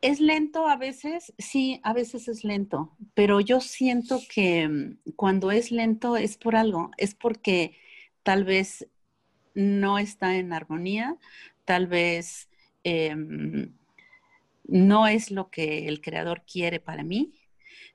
¿es 0.00 0.20
lento 0.20 0.66
a 0.68 0.76
veces? 0.76 1.32
Sí, 1.38 1.80
a 1.84 1.92
veces 1.92 2.28
es 2.28 2.44
lento, 2.44 2.96
pero 3.14 3.40
yo 3.40 3.60
siento 3.60 4.20
que 4.32 4.68
mm, 4.68 5.12
cuando 5.16 5.50
es 5.50 5.70
lento 5.70 6.16
es 6.16 6.36
por 6.36 6.56
algo, 6.56 6.90
es 6.96 7.14
porque 7.14 7.76
tal 8.22 8.44
vez 8.44 8.88
no 9.54 9.98
está 9.98 10.36
en 10.36 10.52
armonía, 10.52 11.16
tal 11.64 11.86
vez 11.86 12.48
em, 12.84 13.74
no 14.64 15.06
es 15.08 15.30
lo 15.30 15.50
que 15.50 15.88
el 15.88 16.00
creador 16.00 16.44
quiere 16.46 16.80
para 16.80 17.04
mí 17.04 17.34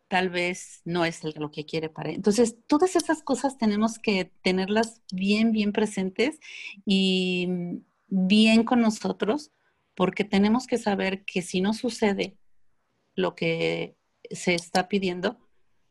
tal 0.07 0.29
vez 0.29 0.81
no 0.85 1.05
es 1.05 1.23
lo 1.23 1.51
que 1.51 1.65
quiere 1.65 1.89
para 1.89 2.09
él. 2.09 2.15
Entonces, 2.15 2.55
todas 2.67 2.95
esas 2.95 3.23
cosas 3.23 3.57
tenemos 3.57 3.99
que 3.99 4.31
tenerlas 4.43 5.01
bien, 5.11 5.51
bien 5.51 5.71
presentes 5.71 6.39
y 6.85 7.47
bien 8.07 8.63
con 8.63 8.81
nosotros, 8.81 9.51
porque 9.95 10.23
tenemos 10.23 10.67
que 10.67 10.77
saber 10.77 11.25
que 11.25 11.41
si 11.41 11.61
no 11.61 11.73
sucede 11.73 12.37
lo 13.15 13.35
que 13.35 13.97
se 14.29 14.53
está 14.53 14.87
pidiendo, 14.87 15.37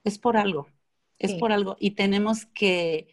es 0.05 0.19
por 0.19 0.37
algo, 0.37 0.69
es 1.19 1.35
por 1.35 1.53
algo. 1.53 1.77
Y 1.81 1.93
tenemos 1.93 2.47
que 2.47 3.09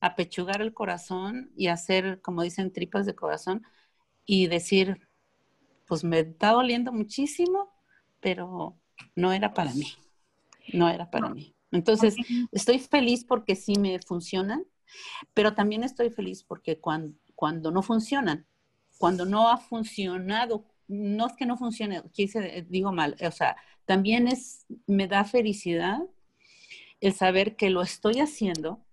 apechugar 0.00 0.62
el 0.62 0.72
corazón 0.72 1.50
y 1.56 1.66
hacer, 1.66 2.20
como 2.20 2.42
dicen, 2.42 2.72
tripas 2.72 3.06
de 3.06 3.14
corazón 3.14 3.64
y 4.24 4.46
decir, 4.46 5.08
pues 5.86 6.04
me 6.04 6.20
está 6.20 6.52
doliendo 6.52 6.92
muchísimo, 6.92 7.72
pero 8.20 8.78
no 9.14 9.32
era 9.32 9.52
para 9.52 9.74
mí 9.74 9.86
no 10.72 10.88
era 10.88 11.10
para 11.10 11.30
mí. 11.30 11.54
Entonces, 11.70 12.16
estoy 12.52 12.78
feliz 12.78 13.24
porque 13.24 13.56
sí 13.56 13.74
me 13.78 13.98
funcionan, 14.00 14.64
pero 15.34 15.54
también 15.54 15.82
estoy 15.82 16.10
feliz 16.10 16.42
porque 16.44 16.78
cuando, 16.78 17.18
cuando 17.34 17.70
no 17.70 17.82
funcionan, 17.82 18.46
cuando 18.98 19.24
no 19.24 19.48
ha 19.48 19.58
funcionado, 19.58 20.64
no 20.88 21.26
es 21.26 21.32
que 21.34 21.46
no 21.46 21.56
funcione, 21.56 22.02
digo 22.68 22.92
mal, 22.92 23.16
o 23.20 23.30
sea, 23.30 23.56
también 23.84 24.28
es, 24.28 24.66
me 24.86 25.06
da 25.06 25.24
felicidad 25.24 26.00
el 27.00 27.12
saber 27.12 27.56
que 27.56 27.70
lo 27.70 27.82
estoy 27.82 28.20
haciendo, 28.20 28.84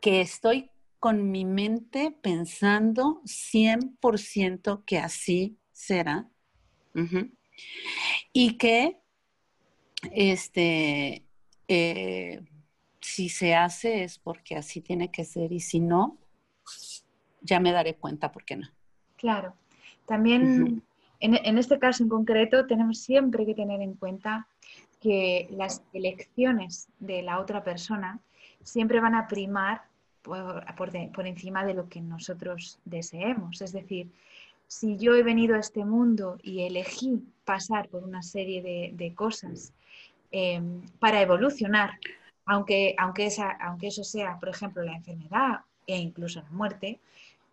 que 0.00 0.20
estoy 0.20 0.70
con 0.98 1.30
mi 1.30 1.44
mente 1.44 2.10
pensando 2.10 3.22
100% 3.24 4.84
que 4.84 4.98
así 4.98 5.58
será. 5.72 6.28
Y 8.32 8.56
que 8.56 9.00
este, 10.12 11.26
eh, 11.68 12.42
si 13.00 13.28
se 13.28 13.54
hace 13.54 14.04
es 14.04 14.18
porque 14.18 14.56
así 14.56 14.80
tiene 14.80 15.10
que 15.10 15.24
ser 15.24 15.52
y 15.52 15.60
si 15.60 15.80
no, 15.80 16.18
ya 17.46 17.60
me 17.60 17.72
daré 17.72 17.94
cuenta 17.94 18.30
por 18.30 18.44
qué 18.44 18.56
no. 18.56 18.68
Claro. 19.16 19.54
También 20.04 20.82
en, 21.20 21.58
este 21.58 21.78
caso 21.78 22.02
en 22.02 22.08
concreto 22.08 22.66
tenemos 22.66 22.98
siempre 22.98 23.46
que 23.46 23.54
tener 23.54 23.80
en 23.80 23.94
cuenta 23.94 24.46
que 25.00 25.48
las 25.50 25.82
elecciones 25.92 26.88
de 26.98 27.22
la 27.22 27.40
otra 27.40 27.64
persona 27.64 28.20
siempre 28.62 29.00
van 29.00 29.14
a 29.14 29.26
primar 29.26 29.82
por, 30.22 30.64
encima 31.26 31.64
de 31.64 31.74
lo 31.74 31.88
que 31.88 32.00
nosotros 32.00 32.80
deseemos. 32.84 33.62
Es 33.62 33.72
decir, 33.72 34.10
si 34.66 34.96
yo 34.96 35.14
he 35.14 35.22
venido 35.22 35.54
a 35.54 35.60
este 35.60 35.84
mundo 35.84 36.38
y 36.42 36.62
elegí 36.62 37.22
pasar 37.44 37.88
por 37.88 38.02
una 38.02 38.22
serie 38.22 38.92
de, 38.92 39.14
cosas 39.14 39.72
em, 40.32 40.82
para 40.98 41.22
evolucionar, 41.22 41.98
aunque, 42.44 42.94
aunque, 42.98 43.26
esa, 43.26 43.50
aunque 43.50 43.88
eso 43.88 44.04
sea, 44.04 44.38
por 44.38 44.48
ejemplo, 44.48 44.82
la 44.82 44.96
enfermedad 44.96 45.60
e 45.86 45.96
incluso 45.96 46.42
la 46.42 46.50
muerte, 46.50 46.98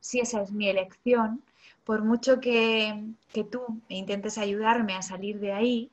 si 0.03 0.19
esa 0.19 0.41
es 0.41 0.51
mi 0.51 0.67
elección, 0.67 1.41
por 1.85 2.03
mucho 2.03 2.41
que, 2.41 3.05
tú 3.49 3.81
intentes 3.87 4.37
ayudarme 4.37 4.95
a 4.95 5.01
salir 5.01 5.39
de 5.39 5.53
ahí, 5.53 5.91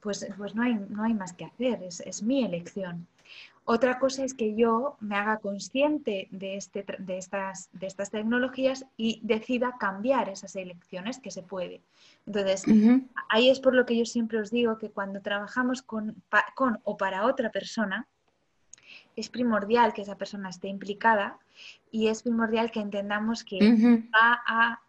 pues, 0.00 0.26
pues 0.38 0.54
no, 0.54 0.62
hay, 0.62 0.80
no 0.88 1.04
hay 1.04 1.12
más 1.12 1.34
que 1.34 1.44
hacer, 1.44 1.82
es, 1.82 2.22
mi 2.22 2.42
elección. 2.42 3.06
Otra 3.66 3.98
cosa 3.98 4.24
es 4.24 4.32
que 4.32 4.56
yo 4.56 4.96
me 5.00 5.14
haga 5.14 5.36
consciente 5.40 6.26
de, 6.30 6.56
este, 6.56 6.86
de, 6.98 7.18
estas, 7.18 7.68
de 7.72 7.86
estas 7.86 8.10
tecnologías 8.10 8.86
y 8.96 9.20
decida 9.22 9.76
cambiar 9.78 10.30
esas 10.30 10.56
elecciones 10.56 11.18
que 11.18 11.30
se 11.30 11.42
puede. 11.42 11.82
Entonces, 12.26 12.64
ahí 13.28 13.50
es 13.50 13.60
por 13.60 13.74
lo 13.74 13.84
que 13.84 13.98
yo 13.98 14.06
siempre 14.06 14.40
os 14.40 14.50
digo 14.50 14.78
que 14.78 14.88
cuando 14.88 15.20
trabajamos 15.20 15.82
con, 15.82 16.16
con 16.54 16.80
o 16.84 16.96
para 16.96 17.26
otra 17.26 17.50
persona, 17.50 18.08
es 19.16 19.28
primordial 19.28 19.92
que 19.92 20.02
esa 20.02 20.16
persona 20.16 20.50
esté 20.50 20.68
implicada 20.68 21.38
y 21.90 22.08
es 22.08 22.22
primordial 22.22 22.70
que 22.70 22.80
entendamos 22.80 23.44
que 23.44 23.58
va 24.14 24.42
a 24.46 24.80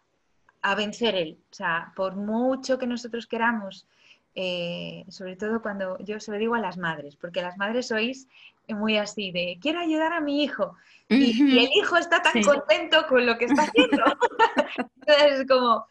a 0.62 0.74
vencer 0.74 1.14
él. 1.14 1.38
O 1.50 1.54
sea, 1.54 1.92
por 1.94 2.14
mucho 2.14 2.78
que 2.78 2.86
nosotros 2.86 3.26
queramos, 3.26 3.86
eh, 4.34 5.04
sobre 5.08 5.36
todo 5.36 5.60
cuando 5.60 5.98
yo 5.98 6.18
se 6.20 6.30
lo 6.30 6.38
digo 6.38 6.54
a 6.54 6.60
las 6.60 6.78
madres, 6.78 7.16
porque 7.16 7.42
las 7.42 7.58
madres 7.58 7.88
sois 7.88 8.28
muy 8.68 8.96
así 8.96 9.32
de 9.32 9.58
quiero 9.60 9.80
ayudar 9.80 10.12
a 10.12 10.20
mi 10.20 10.44
hijo 10.44 10.76
y, 11.08 11.58
el 11.58 11.68
hijo 11.74 11.96
está 11.96 12.22
tan 12.22 12.42
contento 12.42 13.06
con 13.08 13.26
lo 13.26 13.36
que 13.36 13.46
está 13.46 13.64
haciendo. 13.64 14.04
Entonces 15.00 15.40
es 15.40 15.46
como, 15.46 15.86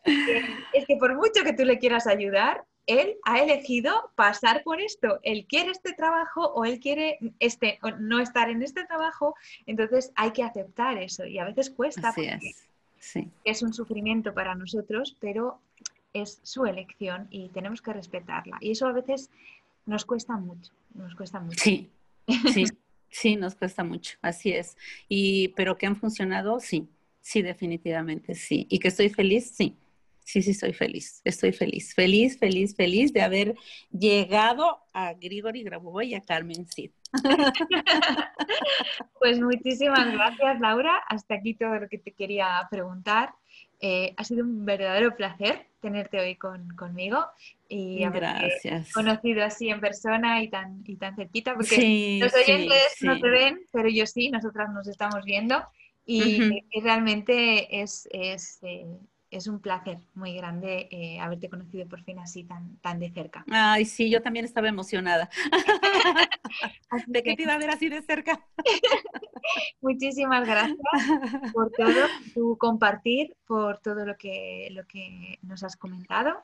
es 0.73 0.85
que 0.87 0.95
por 0.95 1.15
mucho 1.15 1.43
que 1.43 1.53
tú 1.53 1.63
le 1.63 1.77
quieras 1.77 2.07
ayudar, 2.07 2.63
él 2.99 3.17
ha 3.23 3.39
elegido 3.39 4.11
pasar 4.15 4.63
por 4.63 4.81
esto. 4.81 5.19
Él 5.23 5.45
quiere 5.47 5.71
este 5.71 5.93
trabajo 5.93 6.47
o 6.53 6.65
él 6.65 6.79
quiere 6.79 7.19
este, 7.39 7.79
no 7.99 8.19
estar 8.19 8.49
en 8.49 8.61
este 8.61 8.85
trabajo, 8.85 9.35
entonces 9.65 10.11
hay 10.15 10.31
que 10.31 10.43
aceptar 10.43 10.97
eso 10.97 11.25
y 11.25 11.39
a 11.39 11.45
veces 11.45 11.69
cuesta. 11.69 12.09
Así 12.09 12.25
es 12.25 12.71
es 13.43 13.61
un 13.61 13.73
sufrimiento 13.73 14.33
para 14.33 14.55
nosotros, 14.55 15.17
pero 15.19 15.59
es 16.13 16.39
su 16.43 16.65
elección 16.65 17.27
y 17.29 17.49
tenemos 17.49 17.81
que 17.81 17.93
respetarla. 17.93 18.57
Y 18.61 18.71
eso 18.71 18.87
a 18.87 18.91
veces 18.91 19.29
nos 19.85 20.05
cuesta 20.05 20.37
mucho, 20.37 20.71
nos 20.93 21.15
cuesta 21.15 21.39
mucho. 21.39 21.59
Sí, 21.59 21.89
sí, 22.53 22.65
sí, 23.09 23.35
nos 23.35 23.55
cuesta 23.55 23.83
mucho, 23.83 24.17
así 24.21 24.51
es. 24.51 24.77
Y, 25.09 25.49
pero 25.49 25.77
que 25.77 25.87
han 25.87 25.95
funcionado, 25.95 26.59
sí, 26.59 26.87
sí, 27.21 27.41
definitivamente, 27.41 28.35
sí. 28.35 28.67
Y 28.69 28.79
que 28.79 28.89
estoy 28.89 29.09
feliz, 29.09 29.51
sí. 29.51 29.75
Sí, 30.23 30.41
sí, 30.41 30.51
estoy 30.51 30.73
feliz, 30.73 31.21
estoy 31.25 31.51
feliz, 31.51 31.93
feliz, 31.93 32.39
feliz, 32.39 32.75
feliz 32.75 33.13
de 33.13 33.21
haber 33.21 33.55
llegado 33.91 34.79
a 34.93 35.13
Grigori 35.13 35.63
Grabovoi 35.63 36.09
y 36.09 36.15
a 36.15 36.21
Carmen 36.21 36.65
Cid. 36.67 36.91
pues 39.19 39.39
muchísimas 39.39 40.11
gracias, 40.13 40.59
Laura. 40.59 41.03
Hasta 41.09 41.35
aquí 41.35 41.53
todo 41.53 41.75
lo 41.75 41.89
que 41.89 41.97
te 41.97 42.13
quería 42.13 42.65
preguntar. 42.69 43.33
Eh, 43.81 44.13
ha 44.15 44.23
sido 44.23 44.43
un 44.43 44.63
verdadero 44.63 45.15
placer 45.15 45.67
tenerte 45.81 46.19
hoy 46.19 46.35
conmigo 46.35 47.25
y 47.67 48.03
haberte 48.03 48.85
conocido 48.93 49.43
así 49.43 49.69
en 49.69 49.81
persona 49.81 50.43
y 50.43 50.49
tan, 50.49 50.83
y 50.85 50.97
tan 50.97 51.15
cerquita, 51.15 51.55
porque 51.55 52.19
los 52.21 52.33
oyentes 52.35 52.97
no 53.01 53.19
te 53.19 53.27
ven, 53.27 53.59
pero 53.71 53.89
yo 53.89 54.05
sí, 54.05 54.29
nosotras 54.29 54.69
nos 54.71 54.87
estamos 54.87 55.25
viendo 55.25 55.63
y, 56.05 56.63
realmente 56.81 57.81
es, 57.81 58.07
es, 58.11 58.59
eh, 58.61 58.85
es 59.31 59.47
un 59.47 59.59
placer 59.59 59.97
muy 60.13 60.35
grande 60.35 60.89
eh, 60.91 61.19
haberte 61.19 61.49
conocido 61.49 61.87
por 61.87 62.03
fin 62.03 62.19
así 62.19 62.43
tan, 62.43 62.77
tan 62.77 62.99
de 62.99 63.09
cerca. 63.09 63.45
Ay, 63.49 63.85
sí, 63.85 64.09
yo 64.09 64.21
también 64.21 64.45
estaba 64.45 64.67
emocionada. 64.67 65.29
de 67.07 67.23
que 67.23 67.35
te 67.35 67.43
iba 67.43 67.53
a 67.53 67.57
ver 67.57 67.69
así 67.69 67.89
de 67.89 68.01
cerca. 68.01 68.45
Muchísimas 69.81 70.47
gracias 70.47 70.77
por 71.53 71.71
todo, 71.71 72.07
tu 72.33 72.57
compartir, 72.57 73.35
por 73.47 73.79
todo 73.79 74.05
lo 74.05 74.17
que, 74.17 74.67
lo 74.71 74.85
que 74.85 75.39
nos 75.41 75.63
has 75.63 75.77
comentado. 75.77 76.43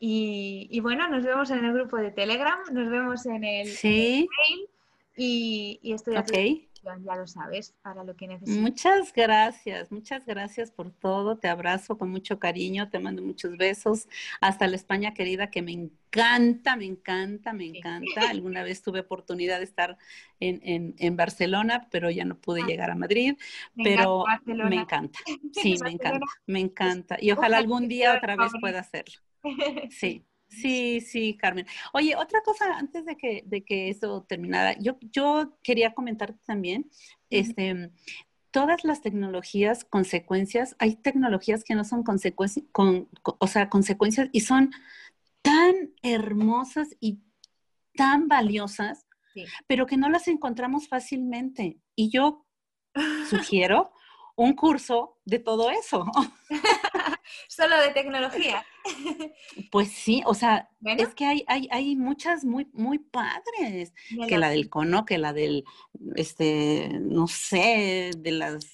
Y, 0.00 0.78
bueno, 0.80 1.08
nos 1.08 1.24
vemos 1.24 1.50
en 1.50 1.64
el 1.64 1.74
grupo 1.74 1.96
de 1.96 2.12
Telegram, 2.12 2.58
nos 2.72 2.88
vemos 2.88 3.26
en 3.26 3.42
el, 3.42 3.66
¿Sí? 3.66 4.28
mail 4.30 4.68
y, 5.16 5.80
y 5.82 5.92
estoy 5.92 6.14
aquí 6.14 6.67
ya 6.82 7.16
lo 7.16 7.26
sabes, 7.26 7.74
para 7.82 8.04
lo 8.04 8.16
que 8.16 8.26
necesites. 8.26 8.60
Muchas 8.60 9.12
gracias, 9.12 9.90
muchas 9.90 10.24
gracias 10.24 10.70
por 10.70 10.90
todo. 10.90 11.36
Te 11.36 11.48
abrazo 11.48 11.98
con 11.98 12.10
mucho 12.10 12.38
cariño, 12.38 12.88
te 12.90 12.98
mando 12.98 13.22
muchos 13.22 13.56
besos. 13.56 14.08
Hasta 14.40 14.66
la 14.66 14.76
España 14.76 15.14
querida, 15.14 15.50
que 15.50 15.62
me 15.62 15.72
encanta, 15.72 16.76
me 16.76 16.86
encanta, 16.86 17.52
me 17.52 17.66
encanta. 17.66 18.30
Alguna 18.30 18.62
vez 18.62 18.82
tuve 18.82 19.00
oportunidad 19.00 19.58
de 19.58 19.64
estar 19.64 19.98
en, 20.40 21.16
Barcelona, 21.16 21.88
pero 21.90 22.10
ya 22.10 22.24
no 22.24 22.38
pude 22.38 22.62
ah. 22.62 22.66
llegar 22.66 22.90
a 22.90 22.94
Madrid. 22.94 23.36
pero 23.76 24.24
me 24.46 24.76
encanta, 24.76 25.18
sí, 25.52 25.76
me 25.82 25.90
encanta, 25.90 26.26
me 26.46 26.60
encanta. 26.60 27.16
Y 27.20 27.32
ojalá 27.32 27.58
algún 27.58 27.88
día 27.88 28.16
otra 28.16 28.36
vez 28.36 28.52
pueda 28.60 28.80
hacerlo. 28.80 29.20
Sí. 29.90 30.27
Sí, 30.48 31.00
sí, 31.00 31.36
Carmen. 31.36 31.66
Oye, 31.92 32.16
otra 32.16 32.42
cosa 32.42 32.78
antes 32.78 33.04
de 33.04 33.16
que, 33.16 33.42
de 33.46 33.64
que 33.64 33.90
eso 33.90 34.24
terminara, 34.28 34.78
yo, 34.78 34.98
yo 35.12 35.58
quería 35.62 35.94
comentarte 35.94 36.40
también, 36.46 36.90
este, 37.30 37.90
todas 38.50 38.82
las 38.84 39.02
tecnologías, 39.02 39.84
consecuencias, 39.84 40.74
hay 40.78 40.96
tecnologías 40.96 41.64
que 41.64 41.74
no 41.74 41.84
son 41.84 42.02
consecuencias, 42.02 42.64
con, 42.72 43.08
o 43.22 43.46
sea, 43.46 43.68
consecuencias 43.68 44.28
y 44.32 44.40
son 44.40 44.70
tan 45.42 45.92
hermosas 46.02 46.88
y 47.00 47.20
tan 47.94 48.28
valiosas, 48.28 49.06
pero 49.66 49.86
que 49.86 49.96
no 49.96 50.08
las 50.08 50.28
encontramos 50.28 50.88
fácilmente. 50.88 51.78
Y 51.94 52.10
yo 52.10 52.46
sugiero 53.30 53.92
un 54.34 54.54
curso 54.54 55.18
de 55.24 55.38
todo 55.40 55.70
eso. 55.70 56.04
Solo 57.48 57.78
de 57.80 57.90
tecnología. 57.90 58.64
Pues 59.70 59.90
sí, 59.90 60.22
o 60.24 60.32
sea, 60.32 60.70
es 60.82 61.14
que 61.14 61.26
hay, 61.26 61.44
hay, 61.46 61.68
hay 61.70 61.94
muchas 61.94 62.44
muy, 62.44 62.70
muy 62.72 62.98
padres, 62.98 63.92
que 64.26 64.38
la 64.38 64.48
del 64.48 64.70
cono, 64.70 65.04
que 65.04 65.18
la 65.18 65.34
del, 65.34 65.64
este, 66.14 66.88
no 67.00 67.26
sé, 67.26 68.12
de 68.16 68.32
las, 68.32 68.64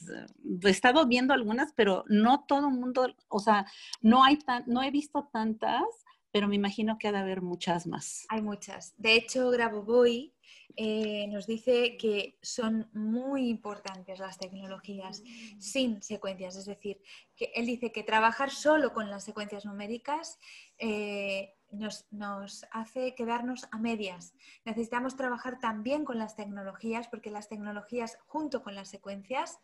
he 0.63 0.71
estado 0.71 1.07
viendo 1.07 1.35
algunas, 1.35 1.73
pero 1.73 2.05
no 2.07 2.45
todo 2.47 2.69
el 2.69 2.75
mundo, 2.75 3.13
o 3.29 3.41
sea, 3.41 3.67
no 4.03 4.23
hay 4.23 4.37
tan, 4.37 4.63
no 4.69 4.85
he 4.85 4.93
visto 4.93 5.29
tantas, 5.33 5.83
pero 6.31 6.47
me 6.47 6.57
imagino 6.57 6.99
que 6.99 7.09
ha 7.09 7.13
de 7.13 7.19
haber 7.19 7.43
muchas 7.43 7.87
más. 7.87 8.27
Hay 8.29 8.43
muchas. 8.43 8.95
De 8.99 9.15
hecho, 9.15 9.51
Grabovoi 9.51 10.34
eh, 10.77 11.27
nos 11.29 11.47
dice 11.47 11.97
que 11.97 12.39
son 12.43 12.89
muy 12.93 13.49
importantes 13.49 14.18
las 14.18 14.39
tecnologías 14.39 15.22
sin 15.59 16.03
secuencias. 16.03 16.57
Es 16.57 16.66
decir, 16.66 17.01
que 17.37 17.53
él 17.55 17.66
dice 17.66 17.93
que 17.93 18.03
trabajar 18.03 18.51
solo 18.51 18.93
con 18.93 19.11
las 19.11 19.25
secuencias 19.25 19.64
numéricas 19.64 20.39
eh, 20.79 21.55
nos, 21.70 22.66
hace 22.70 23.14
quedarnos 23.14 23.66
a 23.70 23.79
medias. 23.79 24.35
Necesitamos 24.64 25.16
trabajar 25.16 25.59
también 25.61 26.05
con 26.05 26.18
las 26.18 26.37
tecnologías 26.37 27.09
porque 27.09 27.31
las 27.31 27.49
tecnologías 27.49 28.18
junto 28.27 28.62
con 28.62 28.75
las 28.75 28.89
secuencias 28.89 29.59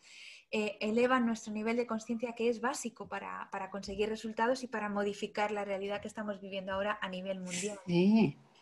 eh, 0.50 0.76
elevan 0.80 1.26
nuestro 1.26 1.52
nivel 1.52 1.76
de 1.76 1.86
conciencia 1.86 2.34
que 2.34 2.48
es 2.48 2.60
básico 2.60 3.08
para, 3.08 3.48
conseguir 3.70 4.08
resultados 4.08 4.64
y 4.64 4.66
para 4.66 4.88
modificar 4.88 5.50
la 5.50 5.64
realidad 5.64 6.00
que 6.00 6.08
estamos 6.08 6.40
viviendo 6.40 6.72
ahora 6.72 6.98
a 7.00 7.08
nivel 7.08 7.40
mundial. 7.40 7.78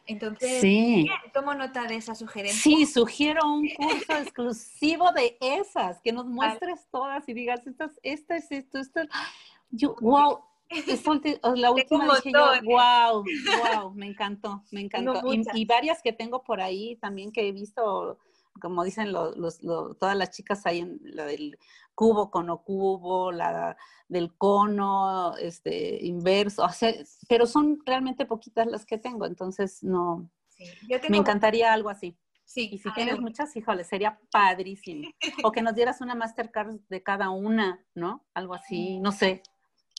Entonces, 0.09 0.65
tomo 1.35 1.55
nota 1.55 1.85
de 1.85 1.97
esa 1.97 2.15
sugerencia. 2.15 2.61
Sí, 2.61 2.87
sugiero 2.87 3.47
un 3.47 3.69
curso 3.69 4.15
exclusivo 4.15 5.13
de 5.13 5.37
esas, 5.39 6.01
que 6.01 6.13
nos 6.13 6.25
muestres 6.25 6.89
todas 6.91 7.29
y 7.29 7.35
digas, 7.35 7.61
esta, 7.67 7.91
esta 8.03 8.37
es 8.37 8.51
esto, 8.51 8.79
esto. 8.79 9.01
Yo, 9.71 9.95
wow, 10.01 10.41
la 11.57 11.71
última 11.71 12.17
dije 12.17 12.33
yo, 12.33 12.63
wow, 12.65 13.23
wow, 13.23 13.95
me 13.95 14.07
encantó, 14.07 14.63
me 14.71 14.81
encantó. 14.81 15.21
Y, 15.55 15.67
varias 15.67 16.01
que 16.03 16.15
tengo 16.15 16.43
por 16.43 16.63
ahí 16.63 16.97
también 16.97 17.31
que 17.31 17.47
he 17.47 17.53
visto, 17.53 18.19
como 18.59 18.85
dicen 18.85 19.13
los, 19.13 19.61
todas 19.99 20.17
las 20.17 20.31
chicas 20.31 20.67
ahí 20.67 20.81
en 20.81 21.01
la 21.03 21.25
del 21.25 21.59
cubo, 21.95 22.31
cono 22.31 22.63
cubo, 22.63 23.33
la 23.33 23.77
del 24.09 24.35
cono, 24.37 25.37
este, 25.37 26.05
inverso, 26.05 26.67
pero 27.29 27.47
son 27.47 27.81
realmente 27.85 28.27
poquitas 28.27 28.67
las 28.67 28.87
que 28.87 28.99
tengo, 28.99 29.27
entonces 29.27 29.83
no, 29.83 30.31
me 31.09 31.17
encantaría 31.17 31.73
algo 31.73 31.91
así. 31.91 32.17
Sí, 32.45 32.71
y 32.73 32.79
si 32.79 32.91
tienes 32.95 33.21
muchas, 33.21 33.55
híjole, 33.57 33.85
sería 33.85 34.19
padrísimo. 34.31 35.07
O 35.45 35.53
que 35.53 35.61
nos 35.61 35.75
dieras 35.75 36.01
una 36.01 36.15
Mastercard 36.15 36.81
de 36.89 37.03
cada 37.03 37.29
una, 37.29 37.85
¿no? 37.95 38.27
Algo 38.33 38.55
así, 38.55 38.99
no 39.01 39.13
sé. 39.13 39.43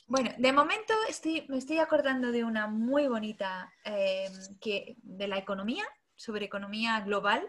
Bueno, 0.08 0.32
de 0.36 0.52
momento 0.52 0.92
estoy, 1.08 1.46
me 1.48 1.58
estoy 1.58 1.78
acordando 1.78 2.32
de 2.32 2.42
una 2.42 2.66
muy 2.66 3.06
bonita 3.06 3.72
eh, 3.84 4.28
que, 4.60 4.96
de 5.02 5.28
la 5.28 5.38
economía, 5.38 5.84
sobre 6.16 6.46
economía 6.46 7.00
global, 7.02 7.48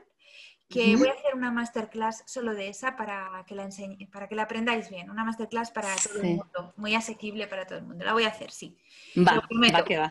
que 0.72 0.96
voy 0.96 1.10
a 1.10 1.12
hacer 1.12 1.36
una 1.36 1.52
masterclass 1.52 2.24
solo 2.26 2.54
de 2.54 2.70
esa 2.70 2.96
para 2.96 3.44
que 3.46 3.56
la 3.56 3.64
enseñe, 3.64 4.08
para 4.12 4.28
que 4.28 4.36
la 4.36 4.44
aprendáis 4.44 4.90
bien. 4.90 5.10
Una 5.10 5.24
masterclass 5.24 5.72
para 5.72 5.94
todo 5.96 6.22
el 6.22 6.38
mundo, 6.38 6.74
muy 6.78 6.96
asequible 6.96 7.48
para 7.48 7.66
todo 7.66 7.80
el 7.80 7.86
mundo. 7.86 8.06
La 8.06 8.14
voy 8.14 8.24
a 8.24 8.30
hacer, 8.30 8.52
sí. 8.52 8.78
Va, 9.18 9.36
va, 9.36 9.84
que 9.84 9.98
va. 9.98 10.10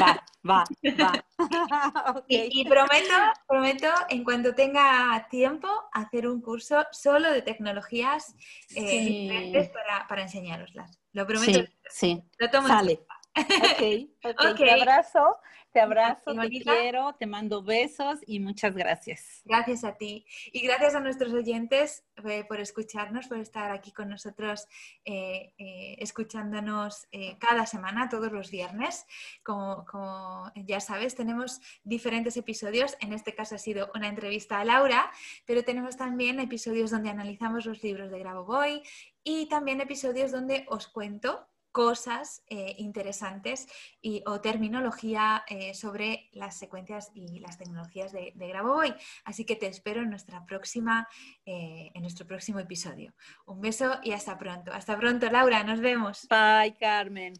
Va, 0.00 0.24
va, 0.48 0.64
va. 1.00 1.24
y, 2.28 2.64
prometo, 2.64 3.14
prometo, 3.46 3.88
en 4.08 4.24
cuanto 4.24 4.54
tenga 4.54 5.26
tiempo, 5.28 5.68
hacer 5.92 6.28
un 6.28 6.40
curso 6.40 6.86
solo 6.92 7.30
de 7.32 7.42
tecnologías 7.42 8.34
eh, 8.74 9.04
diferentes 9.04 9.68
para, 9.70 10.06
para 10.06 10.22
enseñaroslas. 10.22 10.98
Lo 11.12 11.26
prometo. 11.26 11.60
Sí, 11.60 11.66
sí. 11.90 12.22
Lo 12.38 12.50
tomo 12.50 12.68
Sale. 12.68 13.00
Ok, 14.24 14.34
ok. 14.40 14.56
Te 14.56 14.70
abrazo, 14.70 15.36
te 15.72 15.80
abrazo, 15.80 16.34
te 16.34 16.48
quiero, 16.48 17.14
te 17.18 17.26
mando 17.26 17.62
besos 17.62 18.18
y 18.26 18.40
muchas 18.40 18.74
gracias. 18.74 19.42
Gracias 19.44 19.84
a 19.84 19.96
ti 19.96 20.24
y 20.52 20.60
gracias 20.60 20.94
a 20.94 21.00
nuestros 21.00 21.34
oyentes 21.34 22.04
eh, 22.24 22.44
por 22.44 22.60
escucharnos, 22.60 23.28
por 23.28 23.38
estar 23.38 23.70
aquí 23.70 23.92
con 23.92 24.08
nosotros, 24.08 24.66
eh, 25.04 25.52
eh, 25.58 25.96
escuchándonos 25.98 27.06
cada 27.38 27.66
semana, 27.66 28.08
todos 28.08 28.32
los 28.32 28.50
viernes. 28.50 29.04
Como, 29.42 29.84
como, 29.84 30.50
ya 30.54 30.80
sabes, 30.80 31.14
tenemos 31.14 31.60
diferentes 31.84 32.38
episodios. 32.38 32.96
En 33.00 33.12
este 33.12 33.34
caso 33.34 33.56
ha 33.56 33.58
sido 33.58 33.90
una 33.94 34.08
entrevista 34.08 34.60
a 34.60 34.64
Laura, 34.64 35.10
pero 35.44 35.62
tenemos 35.62 35.98
también 35.98 36.40
episodios 36.40 36.90
donde 36.90 37.10
analizamos 37.10 37.66
los 37.66 37.82
libros 37.82 38.10
de 38.10 38.18
Grabovoi 38.18 38.82
y 39.22 39.46
también 39.48 39.82
episodios 39.82 40.32
donde 40.32 40.64
os 40.68 40.86
cuento 40.88 41.46
cosas 41.76 42.42
eh, 42.48 42.74
interesantes 42.78 43.68
y, 44.00 44.22
o 44.24 44.40
terminología 44.40 45.44
eh, 45.46 45.74
sobre 45.74 46.30
las 46.32 46.58
secuencias 46.58 47.10
y 47.12 47.38
las 47.40 47.58
tecnologías 47.58 48.12
de, 48.12 48.32
de 48.34 48.48
Grabovoi. 48.48 48.94
Así 49.26 49.44
que 49.44 49.56
te 49.56 49.66
espero 49.66 50.00
en, 50.00 50.08
nuestra 50.08 50.46
próxima, 50.46 51.06
eh, 51.44 51.90
en 51.92 52.00
nuestro 52.00 52.26
próximo 52.26 52.60
episodio. 52.60 53.12
Un 53.44 53.60
beso 53.60 54.00
y 54.02 54.12
hasta 54.12 54.38
pronto. 54.38 54.72
Hasta 54.72 54.98
pronto, 54.98 55.28
Laura. 55.28 55.64
Nos 55.64 55.80
vemos. 55.80 56.26
Bye, 56.30 56.78
Carmen. 56.80 57.34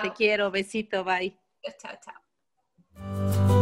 Te 0.00 0.10
quiero. 0.14 0.50
Besito. 0.50 1.04
Bye. 1.04 1.38
Chao, 1.78 1.98
chao. 2.02 3.61